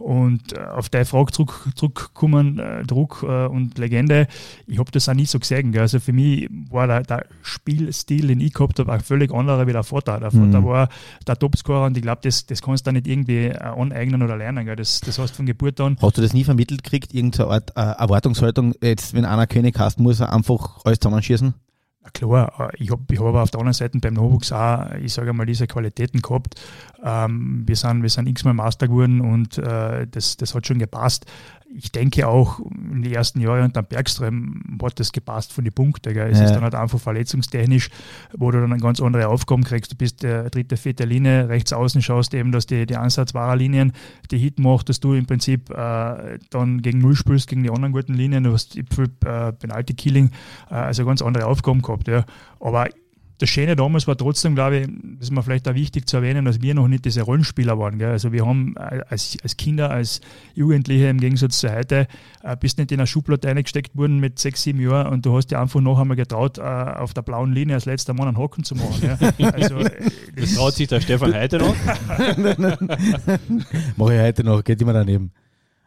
Und 0.01 0.53
äh, 0.53 0.61
auf 0.61 0.89
deine 0.89 1.05
Frage 1.05 1.31
zurück, 1.31 1.69
zurückkommen, 1.77 2.59
äh, 2.59 2.83
Druck 2.83 3.23
äh, 3.23 3.47
und 3.47 3.79
Legende, 3.79 4.27
ich 4.67 4.81
habe 4.81 4.91
das 4.91 5.09
auch 5.09 5.15
nie 5.15 5.27
so 5.27 5.39
gesehen. 5.39 5.71
Gell. 5.71 5.83
Also 5.83 6.01
für 6.01 6.13
mich 6.13 6.49
war 6.71 6.89
der, 6.89 7.05
der 7.05 7.27
Spielstil, 7.43 8.27
den 8.27 8.41
ich 8.41 8.53
gehabt 8.53 8.81
habe, 8.81 8.93
auch 8.93 9.01
völlig 9.01 9.33
anderer 9.33 9.69
wie 9.69 9.73
der 9.73 9.85
Vater. 9.85 10.19
Der 10.19 10.33
Vater 10.33 10.61
mhm. 10.61 10.65
war 10.65 10.89
der 11.29 11.39
Topscorer 11.39 11.87
und 11.87 11.97
ich 11.97 12.03
glaube, 12.03 12.21
das, 12.25 12.47
das 12.47 12.63
kannst 12.63 12.85
du 12.85 12.91
nicht 12.91 13.07
irgendwie 13.07 13.47
äh, 13.47 13.59
aneignen 13.59 14.23
oder 14.23 14.37
lernen. 14.37 14.67
Gell. 14.67 14.75
Das, 14.75 15.01
das 15.01 15.21
hast 15.21 15.35
du 15.35 15.37
von 15.37 15.47
Geburt 15.47 15.81
an. 15.81 15.97
Hast 16.03 16.19
du 16.19 16.23
das 16.23 16.33
nie 16.33 16.43
vermittelt 16.43 16.83
gekriegt, 16.83 17.15
irgendeine 17.15 17.51
Art 17.51 17.71
äh, 17.77 17.81
Erwartungshaltung, 17.81 18.75
jetzt 18.83 19.15
wenn 19.15 19.25
einer 19.25 19.47
König 19.47 19.79
hast, 19.79 20.01
muss 20.01 20.19
er 20.19 20.33
einfach 20.33 20.81
alles 20.85 20.99
zusammenschießen? 20.99 21.55
Klar, 22.13 22.71
äh, 22.73 22.83
ich 22.83 22.91
habe 22.91 23.03
ich 23.11 23.19
hab 23.19 23.35
auf 23.35 23.51
der 23.51 23.61
anderen 23.61 23.73
Seite 23.73 23.99
beim 23.99 24.15
Nachwuchs 24.15 24.53
auch, 24.53 24.93
ich 25.03 25.13
sage 25.13 25.33
mal, 25.33 25.47
diese 25.47 25.67
Qualitäten 25.67 26.21
gehabt. 26.21 26.61
Ähm, 27.03 27.65
wir 27.67 27.77
sind, 27.77 28.03
wir 28.03 28.11
sind 28.11 28.29
x-mal 28.29 28.55
Master 28.55 28.89
geworden 28.89 29.21
und 29.21 29.59
äh, 29.59 30.07
das, 30.07 30.37
das 30.37 30.55
hat 30.55 30.67
schon 30.67 30.79
gepasst. 30.79 31.27
Ich 31.77 31.91
denke 31.91 32.29
auch 32.29 32.61
in 32.61 33.03
den 33.03 33.13
ersten 33.13 33.41
Jahren 33.41 33.65
unter 33.65 33.83
Bergström 33.83 34.79
hat 34.83 35.01
das 35.01 35.13
gepasst 35.13 35.53
von 35.53 35.65
den 35.65 35.73
Punkten. 35.73 36.13
Gell. 36.13 36.31
Es 36.31 36.39
ja. 36.39 36.45
ist 36.45 36.53
dann 36.53 36.63
halt 36.63 36.75
einfach 36.75 37.01
verletzungstechnisch, 37.01 37.91
wo 38.37 38.51
du 38.51 38.61
dann 38.61 38.73
eine 38.73 38.81
ganz 38.81 39.01
andere 39.01 39.29
Aufgaben 39.29 39.65
kriegst. 39.65 39.93
Du 39.93 39.97
bist 39.97 40.23
der 40.23 40.51
dritte, 40.51 40.77
vierte 40.77 41.05
Linie, 41.05 41.49
rechts 41.49 41.73
außen 41.73 42.03
schaust 42.03 42.35
eben, 42.35 42.53
dass 42.53 42.67
die, 42.67 42.87
die 42.87 42.97
ansatzbare 42.97 43.57
Linien 43.57 43.93
die 44.31 44.39
Hit 44.39 44.59
macht, 44.59 44.89
dass 44.89 45.01
du 45.01 45.15
im 45.15 45.27
Prinzip 45.27 45.71
äh, 45.71 46.39
dann 46.51 46.83
gegen 46.83 46.99
Null 46.99 47.17
spielst, 47.17 47.49
gegen 47.49 47.63
die 47.63 47.71
anderen 47.71 47.93
guten 47.93 48.15
Linien. 48.15 48.45
Du 48.45 48.53
hast 48.53 48.75
viel 48.75 49.11
äh, 49.25 49.53
Penalty-Killing, 49.53 50.31
äh, 50.71 50.75
also 50.75 51.05
ganz 51.05 51.23
andere 51.23 51.47
Aufgaben 51.47 51.83
gehabt. 51.83 52.09
Ja. 52.09 52.25
Aber 52.61 52.89
das 53.39 53.49
Schöne 53.49 53.75
damals 53.75 54.07
war 54.07 54.17
trotzdem, 54.17 54.55
glaube 54.55 54.79
ich, 54.79 54.87
das 54.87 55.29
ist 55.29 55.31
mir 55.33 55.43
vielleicht 55.43 55.69
auch 55.69 55.75
wichtig 55.75 56.09
zu 56.09 56.19
erwähnen, 56.19 56.45
dass 56.45 56.63
wir 56.63 56.75
noch 56.75 56.87
nicht 56.87 57.05
diese 57.05 57.23
Rollenspieler 57.23 57.79
waren. 57.79 57.99
Gell? 57.99 58.11
Also 58.11 58.33
wir 58.33 58.47
haben 58.47 58.77
als, 58.77 59.37
als 59.43 59.57
Kinder, 59.57 59.91
als 59.91 60.21
Jugendliche 60.55 61.09
im 61.09 61.19
Gegensatz 61.19 61.59
zu 61.59 61.75
heute, 61.75 62.07
äh, 62.43 62.57
bist 62.57 62.79
nicht 62.79 62.93
in 62.93 63.01
eine 63.01 63.07
Schublade 63.07 63.49
eingesteckt 63.49 63.97
worden 63.97 64.21
mit 64.21 64.39
sechs, 64.39 64.63
sieben 64.63 64.81
Jahren 64.81 65.13
und 65.13 65.27
du 65.27 65.37
hast 65.37 65.49
dir 65.49 65.61
einfach 65.61 65.81
noch 65.81 65.99
einmal 65.99 66.17
getraut, 66.17 66.59
äh, 66.59 66.63
auf 66.63 67.13
der 67.13 67.23
blauen 67.23 67.53
Linie 67.53 67.75
als 67.75 67.87
letzter 67.87 68.15
Mann 68.15 68.29
einen 68.29 68.39
Hocken 68.39 68.65
zu 68.65 68.77
machen. 68.77 69.03
Ja? 69.03 69.19
Also, 69.55 69.79
das, 69.79 69.93
das 70.37 70.55
traut 70.55 70.75
sich 70.75 70.89
der 70.89 71.01
Stefan 71.01 71.35
heute 71.41 71.59
noch? 71.59 71.75
Mache 73.97 74.15
ich 74.15 74.21
heute 74.21 74.45
noch, 74.45 74.65
geht 74.65 74.81
immer 74.81 74.93
daneben. 74.93 75.33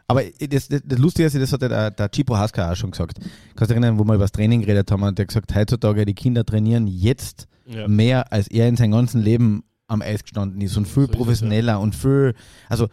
Aber 0.08 0.24
das, 0.24 0.70
das, 0.70 0.82
das 0.86 1.00
Lustige 1.00 1.28
ist, 1.28 1.36
das 1.36 1.52
hat 1.52 1.62
der, 1.62 1.92
der 1.92 2.10
Chipo 2.10 2.38
Haska 2.38 2.72
auch 2.72 2.76
schon 2.76 2.92
gesagt. 2.92 3.20
Kannst 3.56 3.72
du 3.72 3.74
erinnern, 3.74 4.00
wo 4.00 4.06
wir 4.06 4.14
über 4.14 4.24
das 4.24 4.32
Training 4.32 4.62
geredet 4.62 4.90
haben 4.90 5.04
und 5.04 5.18
der 5.18 5.26
gesagt, 5.26 5.54
heutzutage 5.54 6.06
die 6.06 6.14
Kinder 6.14 6.46
trainieren 6.46 6.88
jetzt 6.88 7.48
ja. 7.66 7.88
mehr, 7.88 8.32
als 8.32 8.48
er 8.48 8.70
in 8.70 8.78
seinem 8.78 8.92
ganzen 8.92 9.22
Leben 9.22 9.64
am 9.88 10.02
Eis 10.02 10.24
gestanden 10.24 10.62
ist 10.62 10.78
und 10.78 10.86
viel 10.88 11.08
so 11.08 11.12
professioneller 11.12 11.74
es, 11.74 11.78
ja. 11.78 11.84
und 11.84 11.96
viel, 11.96 12.36
also 12.70 12.88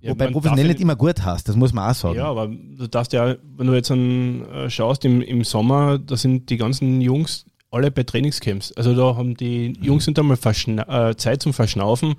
ja, 0.00 0.10
Wobei 0.10 0.32
professionell 0.32 0.66
nicht 0.66 0.80
immer 0.80 0.96
gut 0.96 1.24
hast, 1.24 1.48
das 1.48 1.54
muss 1.54 1.72
man 1.72 1.88
auch 1.90 1.94
sagen. 1.94 2.16
Ja, 2.16 2.24
aber 2.24 2.48
du 2.48 2.88
darfst 2.88 3.12
ja, 3.12 3.36
wenn 3.56 3.68
du 3.68 3.74
jetzt 3.74 3.90
an, 3.90 4.44
äh, 4.46 4.68
schaust 4.68 5.04
im, 5.04 5.22
im 5.22 5.44
Sommer, 5.44 5.98
da 5.98 6.16
sind 6.16 6.50
die 6.50 6.56
ganzen 6.56 7.00
Jungs 7.00 7.46
alle 7.70 7.90
bei 7.90 8.02
Trainingscamps. 8.02 8.72
Also 8.72 8.94
da 8.94 9.16
haben 9.16 9.36
die 9.36 9.78
Jungs 9.80 10.04
sind 10.04 10.18
einmal 10.18 10.36
äh, 10.36 11.14
Zeit 11.16 11.40
zum 11.40 11.52
Verschnaufen. 11.52 12.16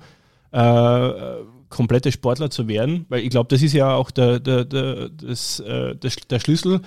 Äh, 0.50 0.58
komplette 1.74 2.12
Sportler 2.12 2.50
zu 2.50 2.68
werden, 2.68 3.04
weil 3.08 3.22
ich 3.22 3.30
glaube, 3.30 3.48
das 3.50 3.62
ist 3.62 3.72
ja 3.72 3.94
auch 3.94 4.10
der, 4.10 4.40
der, 4.40 4.64
der, 4.64 5.08
das, 5.10 5.60
äh, 5.60 5.94
der 5.96 6.40
Schlüssel. 6.40 6.80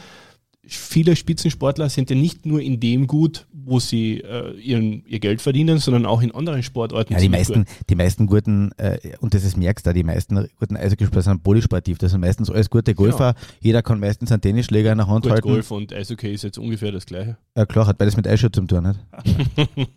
Viele 0.69 1.15
Spitzensportler 1.15 1.87
sind 1.87 2.09
ja 2.09 2.15
nicht 2.15 2.45
nur 2.45 2.61
in 2.61 2.79
dem 2.81 3.07
gut, 3.07 3.47
wo 3.53 3.79
sie 3.79 4.19
äh, 4.19 4.53
ihren, 4.59 5.05
ihr 5.05 5.19
Geld 5.19 5.41
verdienen, 5.41 5.77
sondern 5.77 6.05
auch 6.05 6.21
in 6.21 6.31
anderen 6.33 6.61
Sportarten. 6.61 7.13
Ja, 7.13 7.19
die 7.19 7.29
meisten, 7.29 7.63
gut. 7.63 7.67
die 7.89 7.95
meisten 7.95 8.27
guten, 8.27 8.71
äh, 8.77 8.97
und 9.19 9.33
das 9.33 9.45
ist 9.45 9.55
merkst 9.55 9.85
du, 9.85 9.93
die 9.93 10.03
meisten 10.03 10.47
guten 10.59 10.75
Eishockeyspieler 10.75 11.21
sind 11.21 11.43
polysportiv. 11.43 11.97
Das 11.99 12.11
sind 12.11 12.19
meistens 12.19 12.49
alles 12.49 12.69
gute 12.69 12.95
Golfer. 12.95 13.33
Genau. 13.33 13.53
Jeder 13.61 13.81
kann 13.81 13.99
meistens 14.01 14.31
einen 14.31 14.41
Tennisschläger 14.41 14.91
in 14.91 14.97
der 14.97 15.07
Hand 15.07 15.23
Gut, 15.23 15.31
halten. 15.31 15.47
Golf 15.47 15.71
und 15.71 15.93
Eishockey 15.93 16.33
ist 16.33 16.43
jetzt 16.43 16.57
ungefähr 16.57 16.91
das 16.91 17.05
Gleiche. 17.05 17.37
Ja, 17.55 17.65
klar, 17.65 17.87
hat 17.87 17.97
beides 17.97 18.17
mit 18.17 18.27
Eishockey 18.27 18.51
zu 18.51 18.65
tun, 18.65 18.83
nicht? 18.83 19.87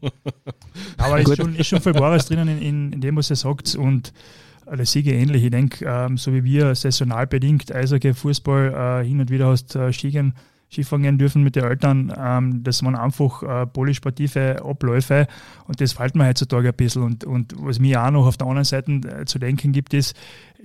Aber 0.99 1.21
es 1.21 1.29
ist 1.29 1.37
schon, 1.37 1.57
ist 1.57 1.67
schon 1.67 1.81
viel 1.81 1.95
Wahres 1.95 2.27
drinnen 2.27 2.49
in, 2.49 2.63
in, 2.63 2.93
in 2.93 3.01
dem, 3.01 3.17
was 3.17 3.31
er 3.31 3.37
sagt. 3.37 3.75
Und 3.75 4.13
alles 4.71 4.93
Siege 4.93 5.13
ähnlich. 5.13 5.45
Ich 5.45 5.51
denke, 5.51 5.85
ähm, 5.85 6.17
so 6.17 6.33
wie 6.33 6.45
wir 6.45 6.75
saisonal 6.75 7.27
bedingt 7.27 7.75
Eishockey, 7.75 8.15
Fußball 8.15 9.03
äh, 9.03 9.07
hin 9.07 9.21
und 9.21 9.31
wieder 9.31 9.49
hast 9.49 9.75
äh, 9.75 9.93
Skigen, 9.93 10.35
Skifahren 10.71 11.03
gehen 11.03 11.19
dürfen 11.19 11.43
mit 11.43 11.57
den 11.57 11.65
Eltern, 11.65 12.13
ähm, 12.17 12.63
das 12.63 12.85
waren 12.85 12.95
einfach 12.95 13.43
äh, 13.43 13.67
polysportive 13.67 14.63
Abläufe 14.65 15.27
und 15.67 15.81
das 15.81 15.95
fällt 15.95 16.15
mir 16.15 16.29
heutzutage 16.29 16.69
ein 16.69 16.75
bisschen. 16.75 17.03
Und, 17.03 17.25
und 17.25 17.55
was 17.59 17.81
mir 17.81 18.03
auch 18.05 18.11
noch 18.13 18.27
auf 18.27 18.37
der 18.37 18.47
anderen 18.47 18.65
Seite 18.65 18.93
äh, 18.93 19.25
zu 19.25 19.41
denken 19.41 19.73
gibt, 19.73 19.93
ist, 19.95 20.15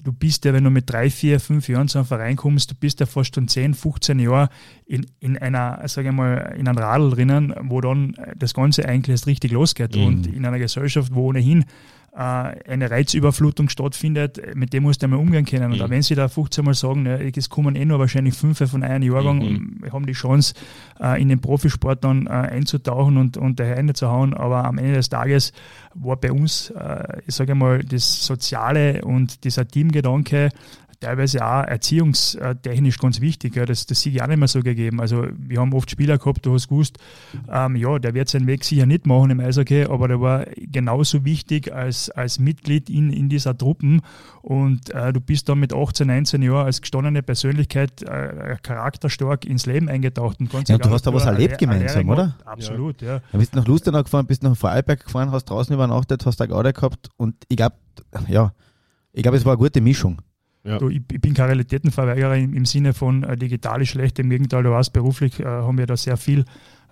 du 0.03 0.13
bist 0.13 0.45
ja, 0.45 0.53
wenn 0.53 0.63
du 0.63 0.69
mit 0.69 0.87
drei, 0.87 1.09
vier, 1.09 1.39
fünf 1.39 1.67
Jahren 1.67 1.87
zu 1.87 1.97
einem 1.97 2.05
Verein 2.05 2.35
kommst, 2.35 2.69
du 2.69 2.75
bist 2.75 2.99
ja 2.99 3.07
fast 3.07 3.33
schon 3.33 3.47
10, 3.47 3.73
15 3.73 4.19
Jahre 4.19 4.49
in, 4.85 5.07
in 5.19 5.39
einer, 5.39 5.81
sage 5.87 6.09
ich 6.09 6.13
mal, 6.13 6.53
in 6.55 6.67
einem 6.67 6.77
Radl 6.77 7.09
drinnen, 7.09 7.55
wo 7.63 7.81
dann 7.81 8.15
das 8.37 8.53
Ganze 8.53 8.87
eigentlich 8.87 9.09
erst 9.09 9.25
richtig 9.25 9.53
losgeht. 9.53 9.95
Mhm. 9.95 10.05
Und 10.05 10.27
in 10.27 10.45
einer 10.45 10.59
Gesellschaft, 10.59 11.15
wo 11.15 11.29
ohnehin 11.29 11.61
äh, 11.61 11.65
eine 12.15 12.89
Reizüberflutung 12.89 13.67
stattfindet, 13.67 14.55
mit 14.55 14.71
dem 14.71 14.83
musst 14.83 15.01
du 15.01 15.07
einmal 15.07 15.19
umgehen 15.19 15.45
können. 15.45 15.73
Und 15.73 15.81
mhm. 15.81 15.89
wenn 15.89 16.01
sie 16.01 16.15
da 16.15 16.29
15 16.29 16.63
Mal 16.63 16.73
sagen, 16.73 17.05
ja, 17.05 17.17
es 17.17 17.49
kommen 17.49 17.75
eh 17.75 17.83
nur 17.83 17.99
wahrscheinlich 17.99 18.35
fünf 18.35 18.57
von 18.69 18.83
einem 18.83 19.11
Jahrgang, 19.11 19.39
mhm. 19.39 19.91
haben 19.91 20.05
die 20.05 20.13
Chance, 20.13 20.53
äh, 21.01 21.21
in 21.21 21.27
den 21.27 21.41
Profisport 21.41 22.05
dann 22.05 22.27
äh, 22.27 22.29
einzutauchen 22.29 23.17
und, 23.17 23.35
und 23.37 23.59
daher 23.59 23.83
hauen. 24.01 24.33
Aber 24.33 24.63
am 24.63 24.77
Ende 24.77 24.93
des 24.93 25.09
Tages 25.09 25.51
war 25.93 26.15
bei 26.15 26.31
uns, 26.31 26.73
ich 27.25 27.35
sage 27.35 27.55
mal, 27.55 27.83
das 27.83 28.25
Soziale 28.25 29.01
und 29.03 29.43
dieser 29.43 29.67
Teamgedanke 29.67 30.49
teilweise 31.05 31.45
auch 31.45 31.63
erziehungstechnisch 31.63 32.97
ganz 32.97 33.21
wichtig. 33.21 33.55
Ja. 33.55 33.65
Das, 33.65 33.85
das 33.85 34.01
sehe 34.01 34.13
ich 34.13 34.21
auch 34.21 34.27
nicht 34.27 34.37
mehr 34.37 34.47
so 34.47 34.61
gegeben. 34.61 34.99
Also 34.99 35.27
wir 35.37 35.59
haben 35.59 35.73
oft 35.73 35.89
Spieler 35.89 36.17
gehabt, 36.17 36.45
du 36.45 36.53
hast 36.53 36.67
gewusst, 36.67 36.97
ähm, 37.51 37.75
ja, 37.75 37.99
der 37.99 38.13
wird 38.13 38.29
seinen 38.29 38.47
Weg 38.47 38.63
sicher 38.63 38.85
nicht 38.85 39.05
machen 39.05 39.29
im 39.29 39.39
Eishockey, 39.39 39.85
aber 39.85 40.07
der 40.07 40.19
war 40.19 40.45
genauso 40.57 41.23
wichtig 41.23 41.73
als, 41.73 42.09
als 42.09 42.39
Mitglied 42.39 42.89
in, 42.89 43.11
in 43.11 43.29
dieser 43.29 43.55
Truppen. 43.57 44.01
Und 44.41 44.89
äh, 44.91 45.13
du 45.13 45.21
bist 45.21 45.47
dann 45.49 45.59
mit 45.59 45.73
18, 45.73 46.07
19 46.07 46.41
Jahren 46.41 46.65
als 46.65 46.81
gestandene 46.81 47.21
Persönlichkeit 47.21 48.01
äh, 48.03 48.57
charakterstark 48.61 49.45
ins 49.45 49.65
Leben 49.65 49.89
eingetaucht. 49.89 50.39
Und 50.39 50.51
ganz 50.51 50.69
ja, 50.69 50.77
du 50.77 50.89
hast 50.89 51.03
da 51.03 51.13
was 51.13 51.25
erlebt 51.25 51.59
gemeinsam, 51.59 52.09
oder? 52.09 52.35
Absolut, 52.45 53.01
ja. 53.01 53.15
ja. 53.15 53.21
Du 53.31 53.37
bist 53.37 53.55
nach 53.55 53.67
Lustenau 53.67 54.03
gefahren, 54.03 54.25
bist 54.25 54.43
nach 54.43 54.55
Vorarlberg 54.57 55.05
gefahren, 55.05 55.31
hast 55.31 55.45
draußen 55.45 55.73
übernachtet, 55.73 56.25
hast 56.25 56.39
da 56.39 56.45
Garde 56.45 56.73
gehabt 56.73 57.09
und 57.17 57.35
ich 57.47 57.57
glaube, 57.57 57.75
ja, 58.27 58.53
ich 59.13 59.23
glaube, 59.23 59.37
es 59.37 59.45
war 59.45 59.53
eine 59.53 59.59
gute 59.59 59.81
Mischung. 59.81 60.21
Ja. 60.65 60.79
Du, 60.79 60.89
ich, 60.89 61.01
ich, 61.11 61.21
bin 61.21 61.33
kein 61.33 61.45
Realitätenverweigerer 61.45 62.37
im, 62.37 62.53
im 62.53 62.65
Sinne 62.65 62.93
von 62.93 63.23
äh, 63.23 63.37
digital 63.37 63.81
ist 63.81 63.89
schlecht. 63.89 64.17
Im 64.19 64.29
Gegenteil, 64.29 64.63
du 64.63 64.71
weißt, 64.71 64.91
beruflich 64.93 65.39
äh, 65.39 65.45
haben 65.45 65.77
wir 65.77 65.85
da 65.85 65.95
sehr 65.95 66.17
viel 66.17 66.43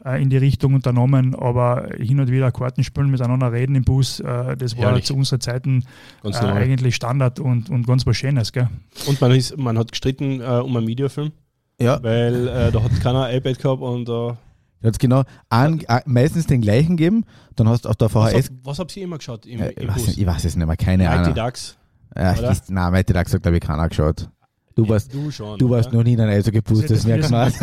äh, 0.06 0.22
in 0.22 0.30
die 0.30 0.38
Richtung 0.38 0.76
unternommen, 0.76 1.34
aber 1.34 1.90
hin 1.98 2.20
und 2.20 2.30
wieder 2.30 2.52
Karten 2.52 2.84
spielen, 2.84 3.10
miteinander 3.10 3.52
reden 3.52 3.76
im 3.76 3.84
Bus, 3.84 4.20
äh, 4.20 4.56
das 4.56 4.78
war 4.78 4.86
Herrlich. 4.86 5.06
zu 5.06 5.16
unserer 5.16 5.40
Zeiten 5.40 5.86
äh, 6.24 6.36
eigentlich 6.36 6.96
Standard 6.96 7.40
und, 7.40 7.70
und 7.70 7.88
ganz 7.88 8.06
was 8.06 8.16
Schönes. 8.16 8.54
Gell? 8.54 8.70
Und 9.08 9.20
man, 9.22 9.32
ist, 9.32 9.58
man 9.58 9.78
hat 9.78 9.92
gestritten 9.92 10.40
äh, 10.40 10.62
um 10.64 10.78
einen 10.78 10.88
Videofilm, 10.88 11.32
ja. 11.80 12.02
weil 12.04 12.72
da 12.72 12.84
hat 12.84 13.02
keiner 13.02 13.34
iPad 13.34 13.60
gehabt 13.60 13.82
und 13.82 14.08
da 14.08 14.38
Jetzt 14.82 15.00
genau 15.00 15.24
einen, 15.50 15.82
meistens 16.06 16.46
den 16.46 16.60
gleichen 16.60 16.98
geben, 16.98 17.26
dann 17.56 17.70
hast 17.70 17.86
du 17.86 17.90
auf 17.90 17.96
der 17.96 18.10
VHS. 18.10 18.16
Was, 18.18 18.34
hab, 18.34 18.54
was 18.64 18.80
habt 18.80 18.98
ihr 18.98 19.04
immer 19.04 19.18
geschaut? 19.18 19.46
Im, 19.46 19.62
im 19.62 19.72
ich, 19.78 19.88
weiß, 19.88 20.18
ich, 20.18 20.26
weiß, 20.26 20.44
es 20.44 20.58
nicht 20.58 20.68
mehr, 20.68 20.76
keine 20.76 21.10
Ahnung. 21.10 21.34
Ja, 22.16 22.34
das, 22.34 22.70
nein, 22.70 22.92
Mighty 22.92 23.14
Ducks 23.14 23.34
hat, 23.34 23.42
glaube 23.42 23.58
ich, 23.58 23.64
keiner 23.64 23.90
geschaut. 23.90 24.30
Du 24.76 24.90
warst, 24.90 25.14
du, 25.14 25.30
schon, 25.30 25.60
du 25.60 25.70
warst 25.70 25.94
noch 25.94 26.04
nie 26.04 26.14
in 26.14 26.22
ein 26.22 26.30
Eis 26.30 26.50
gepustet, 26.52 26.90
das 26.92 27.06
merkt 27.06 27.30
man. 27.30 27.54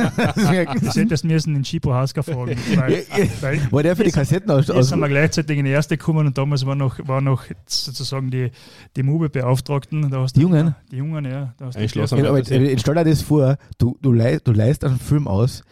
Das 0.80 0.94
hättest 0.94 1.24
müssen 1.24 1.54
den 1.54 1.64
Chipo 1.64 1.92
Haska 1.92 2.22
fragen. 2.22 2.56
Weil, 2.76 3.04
weil 3.40 3.72
war 3.72 3.82
der 3.82 3.96
für 3.96 4.04
die 4.04 4.12
Kassetten 4.12 4.50
aus? 4.50 4.68
Jetzt 4.68 4.88
sind 4.88 5.00
wir 5.00 5.08
gleichzeitig 5.08 5.58
in 5.58 5.64
die 5.64 5.72
erste 5.72 5.96
gekommen 5.96 6.28
und 6.28 6.38
damals 6.38 6.64
war 6.66 6.76
noch, 6.76 6.96
war 7.08 7.20
noch 7.20 7.44
sozusagen 7.66 8.30
die, 8.30 8.52
die 8.96 9.02
Mube-Beauftragten. 9.02 10.08
Die 10.34 10.40
Jungen? 10.40 10.76
Die 10.92 10.96
Jungen, 10.96 11.24
ja. 11.24 11.52
Da 11.58 11.66
hast 11.66 11.96
du 11.96 12.28
aber, 12.28 12.44
stell 12.44 12.76
dir 12.94 13.04
das 13.04 13.22
vor, 13.22 13.56
du, 13.78 13.98
du, 14.00 14.12
leist, 14.12 14.46
du 14.46 14.52
leist 14.52 14.84
einen 14.84 15.00
Film 15.00 15.26
aus, 15.26 15.64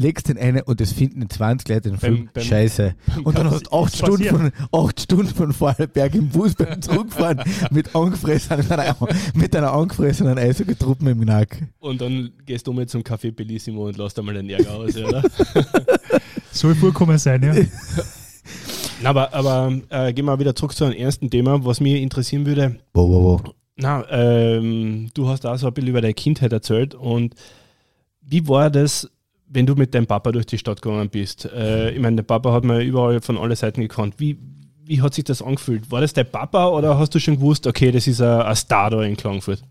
legst 0.00 0.28
den 0.28 0.38
eine 0.38 0.64
und 0.64 0.80
es 0.80 0.92
finden 0.92 1.28
20 1.28 1.68
Leute 1.68 1.90
den 1.90 1.98
Film 1.98 2.28
beim, 2.32 2.42
scheiße. 2.42 2.94
Und 3.22 3.38
dann 3.38 3.50
hast 3.50 3.66
du 3.66 3.70
8 3.70 3.96
Stunden, 3.96 4.24
von, 4.24 4.52
acht 4.72 5.00
Stunden 5.00 5.28
von 5.28 5.52
Vorarlberg 5.52 6.14
im 6.14 6.28
Bus 6.28 6.54
beim 6.54 6.80
Zurückfahren 6.82 7.42
mit 7.70 7.94
angefressenen, 7.94 8.66
mit 9.34 9.54
einer 9.54 9.72
angefressenen 9.72 10.38
Eishockey-Truppen 10.38 11.06
im 11.08 11.20
Nack. 11.20 11.62
Und 11.78 12.00
dann 12.00 12.32
gehst 12.46 12.66
du 12.66 12.72
mal 12.72 12.86
zum 12.86 13.02
Café 13.02 13.32
Bellissimo 13.32 13.86
und 13.86 13.98
lässt 13.98 14.18
einmal 14.18 14.34
den 14.34 14.48
Ärger 14.48 14.74
aus, 14.74 14.96
oder? 14.96 15.22
Soll 16.52 16.74
vorkommen 16.74 17.18
sein, 17.18 17.42
ja. 17.42 17.54
Na, 19.02 19.10
aber 19.10 19.32
aber 19.32 19.72
äh, 19.88 20.12
gehen 20.12 20.26
wir 20.26 20.38
wieder 20.38 20.54
zurück 20.54 20.74
zu 20.74 20.84
einem 20.84 20.94
ersten 20.94 21.30
Thema, 21.30 21.64
was 21.64 21.80
mich 21.80 22.02
interessieren 22.02 22.44
würde. 22.44 22.76
Wo, 22.92 23.08
wo, 23.08 23.22
wo? 23.22 23.40
Na, 23.76 24.04
ähm, 24.10 25.08
du 25.14 25.28
hast 25.28 25.46
auch 25.46 25.56
so 25.56 25.68
ein 25.68 25.72
bisschen 25.72 25.88
über 25.88 26.02
deine 26.02 26.12
Kindheit 26.12 26.52
erzählt 26.52 26.94
und 26.94 27.34
wie 28.20 28.46
war 28.46 28.70
das 28.70 29.10
wenn 29.50 29.66
du 29.66 29.74
mit 29.74 29.94
deinem 29.94 30.06
Papa 30.06 30.32
durch 30.32 30.46
die 30.46 30.58
Stadt 30.58 30.80
gegangen 30.80 31.10
bist, 31.10 31.44
äh, 31.44 31.90
ich 31.90 32.00
meine, 32.00 32.16
der 32.16 32.22
Papa 32.22 32.52
hat 32.52 32.64
man 32.64 32.80
überall 32.80 33.20
von 33.20 33.36
allen 33.36 33.56
Seiten 33.56 33.80
gekannt. 33.80 34.14
Wie, 34.18 34.38
wie 34.84 35.02
hat 35.02 35.14
sich 35.14 35.24
das 35.24 35.42
angefühlt? 35.42 35.90
War 35.90 36.00
das 36.00 36.12
dein 36.12 36.30
Papa 36.30 36.68
oder 36.68 36.98
hast 36.98 37.14
du 37.14 37.18
schon 37.18 37.36
gewusst, 37.36 37.66
okay, 37.66 37.90
das 37.90 38.06
ist 38.06 38.20
ein, 38.20 38.42
ein 38.42 38.56
Star 38.56 38.90
da 38.90 39.02
in 39.02 39.16
Klagenfurt? 39.16 39.62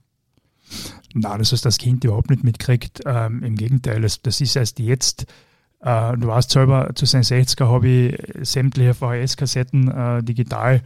Nein, 1.14 1.40
das 1.40 1.54
hast 1.54 1.66
das 1.66 1.78
Kind 1.78 2.04
überhaupt 2.04 2.30
nicht 2.30 2.44
mitgekriegt. 2.44 3.02
Ähm, 3.06 3.42
Im 3.42 3.56
Gegenteil, 3.56 4.02
das, 4.02 4.22
das 4.22 4.42
ist 4.42 4.56
erst 4.56 4.80
jetzt. 4.80 5.26
Äh, 5.82 6.18
du 6.18 6.28
weißt 6.28 6.52
selber, 6.52 6.92
zu 6.94 7.06
seinen 7.06 7.24
60er 7.24 7.68
habe 7.68 7.88
ich 7.88 8.48
sämtliche 8.48 8.94
VHS-Kassetten 8.94 9.88
äh, 9.88 10.24
digital 10.24 10.82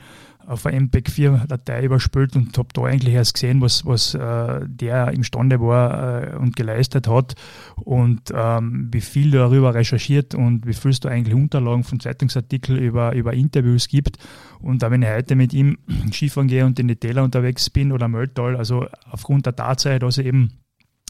auf 0.47 0.65
eine 0.65 0.77
MPEG-4-Datei 0.81 1.83
überspült 1.83 2.35
und 2.35 2.57
habe 2.57 2.69
da 2.73 2.83
eigentlich 2.83 3.13
erst 3.13 3.35
gesehen, 3.35 3.61
was, 3.61 3.85
was 3.85 4.13
äh, 4.13 4.61
der 4.65 5.11
imstande 5.11 5.59
war 5.59 6.33
äh, 6.33 6.35
und 6.35 6.55
geleistet 6.55 7.07
hat 7.07 7.35
und 7.75 8.31
ähm, 8.33 8.89
wie 8.91 9.01
viel 9.01 9.31
du 9.31 9.37
darüber 9.37 9.73
recherchiert 9.73 10.35
und 10.35 10.65
wie 10.65 10.73
viel 10.73 10.91
es 10.91 10.99
da 10.99 11.09
eigentlich 11.09 11.35
Unterlagen 11.35 11.83
von 11.83 11.99
Zeitungsartikeln 11.99 12.79
über, 12.79 13.13
über 13.13 13.33
Interviews 13.33 13.87
gibt. 13.87 14.17
Und 14.59 14.83
da 14.83 14.91
wenn 14.91 15.01
ich 15.01 15.09
heute 15.09 15.35
mit 15.35 15.53
ihm 15.53 15.77
Skifahren 16.11 16.47
gehe 16.47 16.65
und 16.65 16.79
in 16.79 16.87
die 16.87 16.95
Täler 16.95 17.23
unterwegs 17.23 17.69
bin 17.69 17.91
oder 17.91 18.07
Mölltal, 18.07 18.55
also 18.55 18.87
aufgrund 19.09 19.45
der 19.45 19.55
Tatsache, 19.55 19.99
dass 19.99 20.17
er 20.17 20.25
eben 20.25 20.51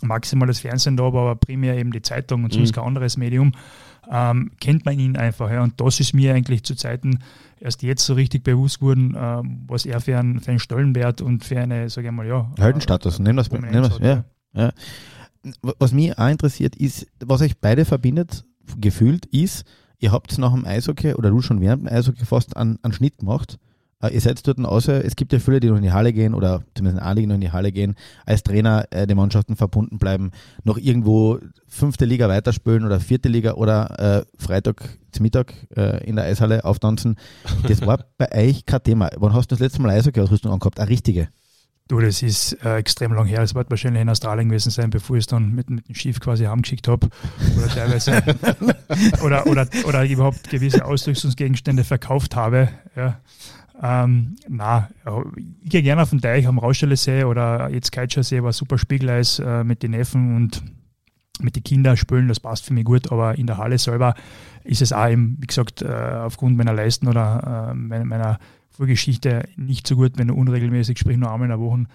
maximal 0.03 0.47
das 0.47 0.59
Fernsehen 0.59 0.97
da, 0.97 1.03
aber 1.03 1.35
primär 1.35 1.77
eben 1.77 1.91
die 1.91 2.01
Zeitung 2.01 2.43
und 2.43 2.53
sonst 2.53 2.71
mhm. 2.71 2.75
kein 2.75 2.83
anderes 2.85 3.17
Medium, 3.17 3.53
ähm, 4.11 4.51
kennt 4.59 4.85
man 4.85 4.99
ihn 4.99 5.15
einfach. 5.15 5.49
Ja. 5.49 5.63
Und 5.63 5.79
das 5.79 5.99
ist 5.99 6.13
mir 6.13 6.33
eigentlich 6.33 6.63
zu 6.63 6.75
Zeiten 6.75 7.19
erst 7.63 7.81
jetzt 7.81 8.05
so 8.05 8.13
richtig 8.13 8.43
bewusst 8.43 8.79
geworden, 8.79 9.15
äh, 9.15 9.41
was 9.67 9.85
er 9.85 10.01
für 10.01 10.19
einen, 10.19 10.39
für 10.41 10.51
einen 10.51 10.59
Stellenwert 10.59 11.21
und 11.21 11.45
für 11.45 11.59
eine, 11.59 11.89
sage 11.89 12.07
ich 12.07 12.13
mal, 12.13 12.27
ja. 12.27 12.51
Heldenstatus, 12.59 13.19
äh, 13.19 13.23
nennen 13.23 13.37
wir 13.37 13.83
es. 13.83 13.99
Ja, 13.99 14.25
ja. 14.53 14.71
Was 15.79 15.93
mich 15.93 16.17
auch 16.17 16.27
interessiert 16.27 16.75
ist, 16.75 17.07
was 17.25 17.41
euch 17.41 17.57
beide 17.59 17.85
verbindet, 17.85 18.45
gefühlt, 18.79 19.25
ist, 19.27 19.65
ihr 19.99 20.11
habt 20.11 20.37
nach 20.37 20.53
dem 20.53 20.65
Eishockey 20.65 21.15
oder 21.15 21.29
du 21.29 21.41
schon 21.41 21.61
während 21.61 21.83
dem 21.83 21.93
Eishockey 21.93 22.25
fast 22.25 22.55
einen, 22.55 22.79
einen 22.81 22.93
Schnitt 22.93 23.17
gemacht 23.17 23.57
ihr 24.09 24.21
seid 24.21 24.45
dort 24.47 24.59
außer, 24.59 25.03
es 25.03 25.15
gibt 25.15 25.33
ja 25.33 25.39
viele, 25.39 25.59
die 25.59 25.69
noch 25.69 25.77
in 25.77 25.83
die 25.83 25.91
Halle 25.91 26.13
gehen 26.13 26.33
oder 26.33 26.63
zumindest 26.75 27.03
einige 27.03 27.27
noch 27.27 27.35
in 27.35 27.41
die 27.41 27.51
Halle 27.51 27.71
gehen, 27.71 27.95
als 28.25 28.43
Trainer 28.43 28.85
äh, 28.91 29.07
den 29.07 29.17
Mannschaften 29.17 29.55
verbunden 29.55 29.97
bleiben, 29.97 30.31
noch 30.63 30.77
irgendwo 30.77 31.39
fünfte 31.67 32.05
Liga 32.05 32.29
weiterspielen 32.29 32.85
oder 32.85 32.99
vierte 32.99 33.29
Liga 33.29 33.53
oder 33.53 33.99
äh, 33.99 34.41
Freitag 34.41 34.97
zum 35.11 35.23
Mittag 35.23 35.53
äh, 35.75 36.03
in 36.07 36.15
der 36.15 36.25
Eishalle 36.25 36.65
auftanzen. 36.65 37.17
Das 37.67 37.85
war 37.85 38.05
bei 38.17 38.31
euch 38.31 38.65
kein 38.65 38.83
Thema. 38.83 39.09
Wann 39.17 39.33
hast 39.33 39.51
du 39.51 39.55
das 39.55 39.59
letzte 39.59 39.81
Mal 39.81 39.91
Eishockey-Ausrüstung 39.91 40.51
angehabt? 40.51 40.79
Eine 40.79 40.89
richtige? 40.89 41.29
Du, 41.89 41.99
das 41.99 42.21
ist 42.23 42.53
äh, 42.63 42.77
extrem 42.77 43.13
lang 43.13 43.25
her. 43.25 43.41
Es 43.41 43.55
wird 43.55 43.69
wahrscheinlich 43.69 44.01
in 44.01 44.09
Australien 44.09 44.47
gewesen 44.47 44.71
sein, 44.71 44.89
bevor 44.89 45.17
ich 45.17 45.23
es 45.23 45.27
dann 45.27 45.51
mit, 45.53 45.69
mit 45.69 45.89
dem 45.89 45.95
Schiff 45.95 46.19
quasi 46.21 46.45
heimgeschickt 46.45 46.87
habe. 46.87 47.09
Oder 47.57 47.67
teilweise 47.67 48.23
oder, 49.23 49.45
oder, 49.47 49.67
oder 49.85 50.05
überhaupt 50.05 50.49
gewisse 50.49 50.85
Ausrüstungsgegenstände 50.85 51.83
verkauft 51.83 52.37
habe. 52.37 52.69
Ja. 52.95 53.19
Ähm, 53.81 54.35
na, 54.47 54.89
ich 55.63 55.69
gehe 55.69 55.81
gerne 55.81 56.03
auf 56.03 56.11
den 56.11 56.21
Teich 56.21 56.47
am 56.47 56.59
Rauschele 56.59 57.27
oder 57.27 57.69
jetzt 57.69 57.91
Keitscher 57.91 58.23
See, 58.23 58.43
war 58.43 58.53
super 58.53 58.77
Spiegeleis 58.77 59.39
äh, 59.39 59.63
mit 59.63 59.83
den 59.83 59.91
Neffen 59.91 60.35
und 60.35 60.63
mit 61.41 61.55
den 61.55 61.63
Kindern 61.63 61.97
spielen, 61.97 62.27
das 62.27 62.39
passt 62.39 62.65
für 62.65 62.73
mich 62.73 62.85
gut, 62.85 63.11
aber 63.11 63.37
in 63.37 63.47
der 63.47 63.57
Halle 63.57 63.77
selber 63.77 64.13
ist 64.63 64.81
es 64.81 64.93
auch 64.93 65.09
eben, 65.09 65.37
wie 65.39 65.47
gesagt, 65.47 65.81
äh, 65.81 65.87
aufgrund 65.87 66.57
meiner 66.57 66.73
Leisten 66.73 67.07
oder 67.07 67.71
äh, 67.71 67.73
meiner 67.73 68.39
Vorgeschichte 68.69 69.47
nicht 69.55 69.87
so 69.87 69.95
gut, 69.95 70.13
wenn 70.17 70.27
du 70.27 70.35
unregelmäßig, 70.35 70.97
sprich 70.97 71.17
nur 71.17 71.31
einmal 71.31 71.47
in 71.47 71.49
der 71.49 71.59
Woche 71.59 71.85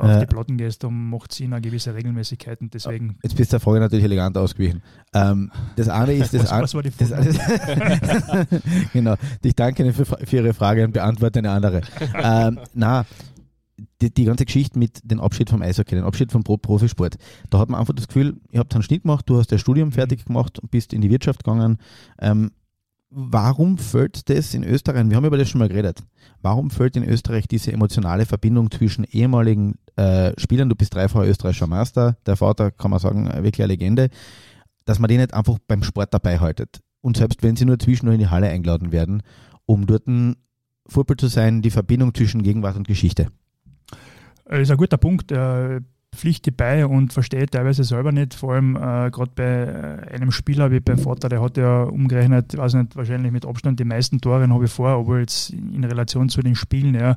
auf 0.00 0.20
die 0.20 0.26
Platten 0.26 0.56
gehst, 0.56 0.84
um 0.84 1.10
macht 1.10 1.32
Sinn 1.32 1.52
eine 1.52 1.60
gewisse 1.60 1.94
Regelmäßigkeit 1.94 2.60
und 2.60 2.72
deswegen. 2.74 3.18
Jetzt 3.22 3.36
bist 3.36 3.52
du 3.52 3.54
der 3.54 3.60
Frage 3.60 3.80
natürlich 3.80 4.04
elegant 4.04 4.36
ausgewichen. 4.36 4.82
Ähm, 5.12 5.50
das 5.76 5.88
eine 5.88 6.14
ist 6.14 6.32
das, 6.32 6.50
was, 6.50 6.62
was 6.62 6.74
war 6.74 6.82
die 6.82 6.90
Frage? 6.90 8.48
genau. 8.92 9.14
Ich 9.42 9.54
danke 9.54 9.82
Ihnen 9.82 9.92
für, 9.92 10.04
für, 10.04 10.36
Ihre 10.36 10.54
Frage 10.54 10.84
und 10.84 10.92
beantworte 10.92 11.40
eine 11.40 11.50
andere. 11.50 11.82
ähm, 12.14 12.58
na, 12.74 13.04
die, 14.00 14.12
die, 14.12 14.24
ganze 14.24 14.44
Geschichte 14.44 14.78
mit 14.78 15.00
dem 15.04 15.20
Abschied 15.20 15.50
vom 15.50 15.62
Eishockey, 15.62 15.94
den 15.94 16.04
Abschied 16.04 16.32
vom 16.32 16.42
Pro 16.42 16.56
Profisport, 16.56 17.16
da 17.50 17.58
hat 17.58 17.68
man 17.68 17.80
einfach 17.80 17.94
das 17.94 18.08
Gefühl, 18.08 18.40
ihr 18.50 18.60
habt 18.60 18.74
einen 18.74 18.82
Schnitt 18.82 19.02
gemacht, 19.02 19.28
du 19.28 19.38
hast 19.38 19.52
das 19.52 19.60
Studium 19.60 19.92
fertig 19.92 20.24
gemacht, 20.24 20.60
bist 20.70 20.92
in 20.92 21.00
die 21.00 21.10
Wirtschaft 21.10 21.44
gegangen. 21.44 21.78
Ähm, 22.18 22.50
warum 23.14 23.78
fällt 23.78 24.28
das 24.30 24.54
in 24.54 24.64
Österreich, 24.64 25.08
wir 25.08 25.16
haben 25.16 25.24
über 25.24 25.38
das 25.38 25.48
schon 25.48 25.58
mal 25.58 25.68
geredet, 25.68 26.02
warum 26.40 26.70
fällt 26.70 26.96
in 26.96 27.04
Österreich 27.04 27.46
diese 27.46 27.72
emotionale 27.72 28.26
Verbindung 28.26 28.70
zwischen 28.70 29.04
ehemaligen 29.04 29.78
äh, 29.96 30.32
Spielern, 30.38 30.68
du 30.68 30.74
bist 30.74 30.94
dreifacher 30.94 31.26
österreichischer 31.26 31.66
Meister, 31.66 32.16
der 32.26 32.36
Vater, 32.36 32.70
kann 32.70 32.90
man 32.90 33.00
sagen, 33.00 33.26
wirklich 33.26 33.62
eine 33.62 33.72
Legende, 33.72 34.08
dass 34.84 34.98
man 34.98 35.08
die 35.08 35.18
nicht 35.18 35.34
einfach 35.34 35.58
beim 35.68 35.82
Sport 35.82 36.14
dabei 36.14 36.38
haltet. 36.38 36.80
Und 37.02 37.16
selbst 37.16 37.42
wenn 37.42 37.56
sie 37.56 37.64
nur 37.64 37.78
zwischendurch 37.78 38.14
in 38.14 38.20
die 38.20 38.30
Halle 38.30 38.48
eingeladen 38.48 38.92
werden, 38.92 39.22
um 39.66 39.86
dort 39.86 40.06
ein 40.06 40.36
Vorbild 40.86 41.20
zu 41.20 41.28
sein, 41.28 41.62
die 41.62 41.70
Verbindung 41.70 42.14
zwischen 42.14 42.42
Gegenwart 42.42 42.76
und 42.76 42.88
Geschichte. 42.88 43.28
Das 44.44 44.60
ist 44.60 44.70
ein 44.70 44.76
guter 44.76 44.98
Punkt. 44.98 45.30
Pflicht 46.14 46.56
bei 46.56 46.86
und 46.86 47.12
verstehe 47.12 47.46
teilweise 47.46 47.84
selber 47.84 48.12
nicht, 48.12 48.34
vor 48.34 48.52
allem 48.52 48.76
äh, 48.76 49.10
gerade 49.10 49.30
bei 49.34 49.42
äh, 50.10 50.14
einem 50.14 50.30
Spieler 50.30 50.70
wie 50.70 50.80
beim 50.80 50.98
Vater, 50.98 51.28
der 51.30 51.40
hat 51.40 51.56
ja 51.56 51.84
umgerechnet, 51.84 52.56
weiß 52.56 52.74
nicht, 52.74 52.96
wahrscheinlich 52.96 53.32
mit 53.32 53.46
Abstand 53.46 53.80
die 53.80 53.84
meisten 53.84 54.20
Tore 54.20 54.46
habe 54.46 54.64
ich 54.66 54.70
vor, 54.70 54.98
obwohl 54.98 55.20
jetzt 55.20 55.50
in 55.50 55.82
Relation 55.84 56.28
zu 56.28 56.42
den 56.42 56.54
Spielen, 56.54 56.94
ja, 56.94 57.16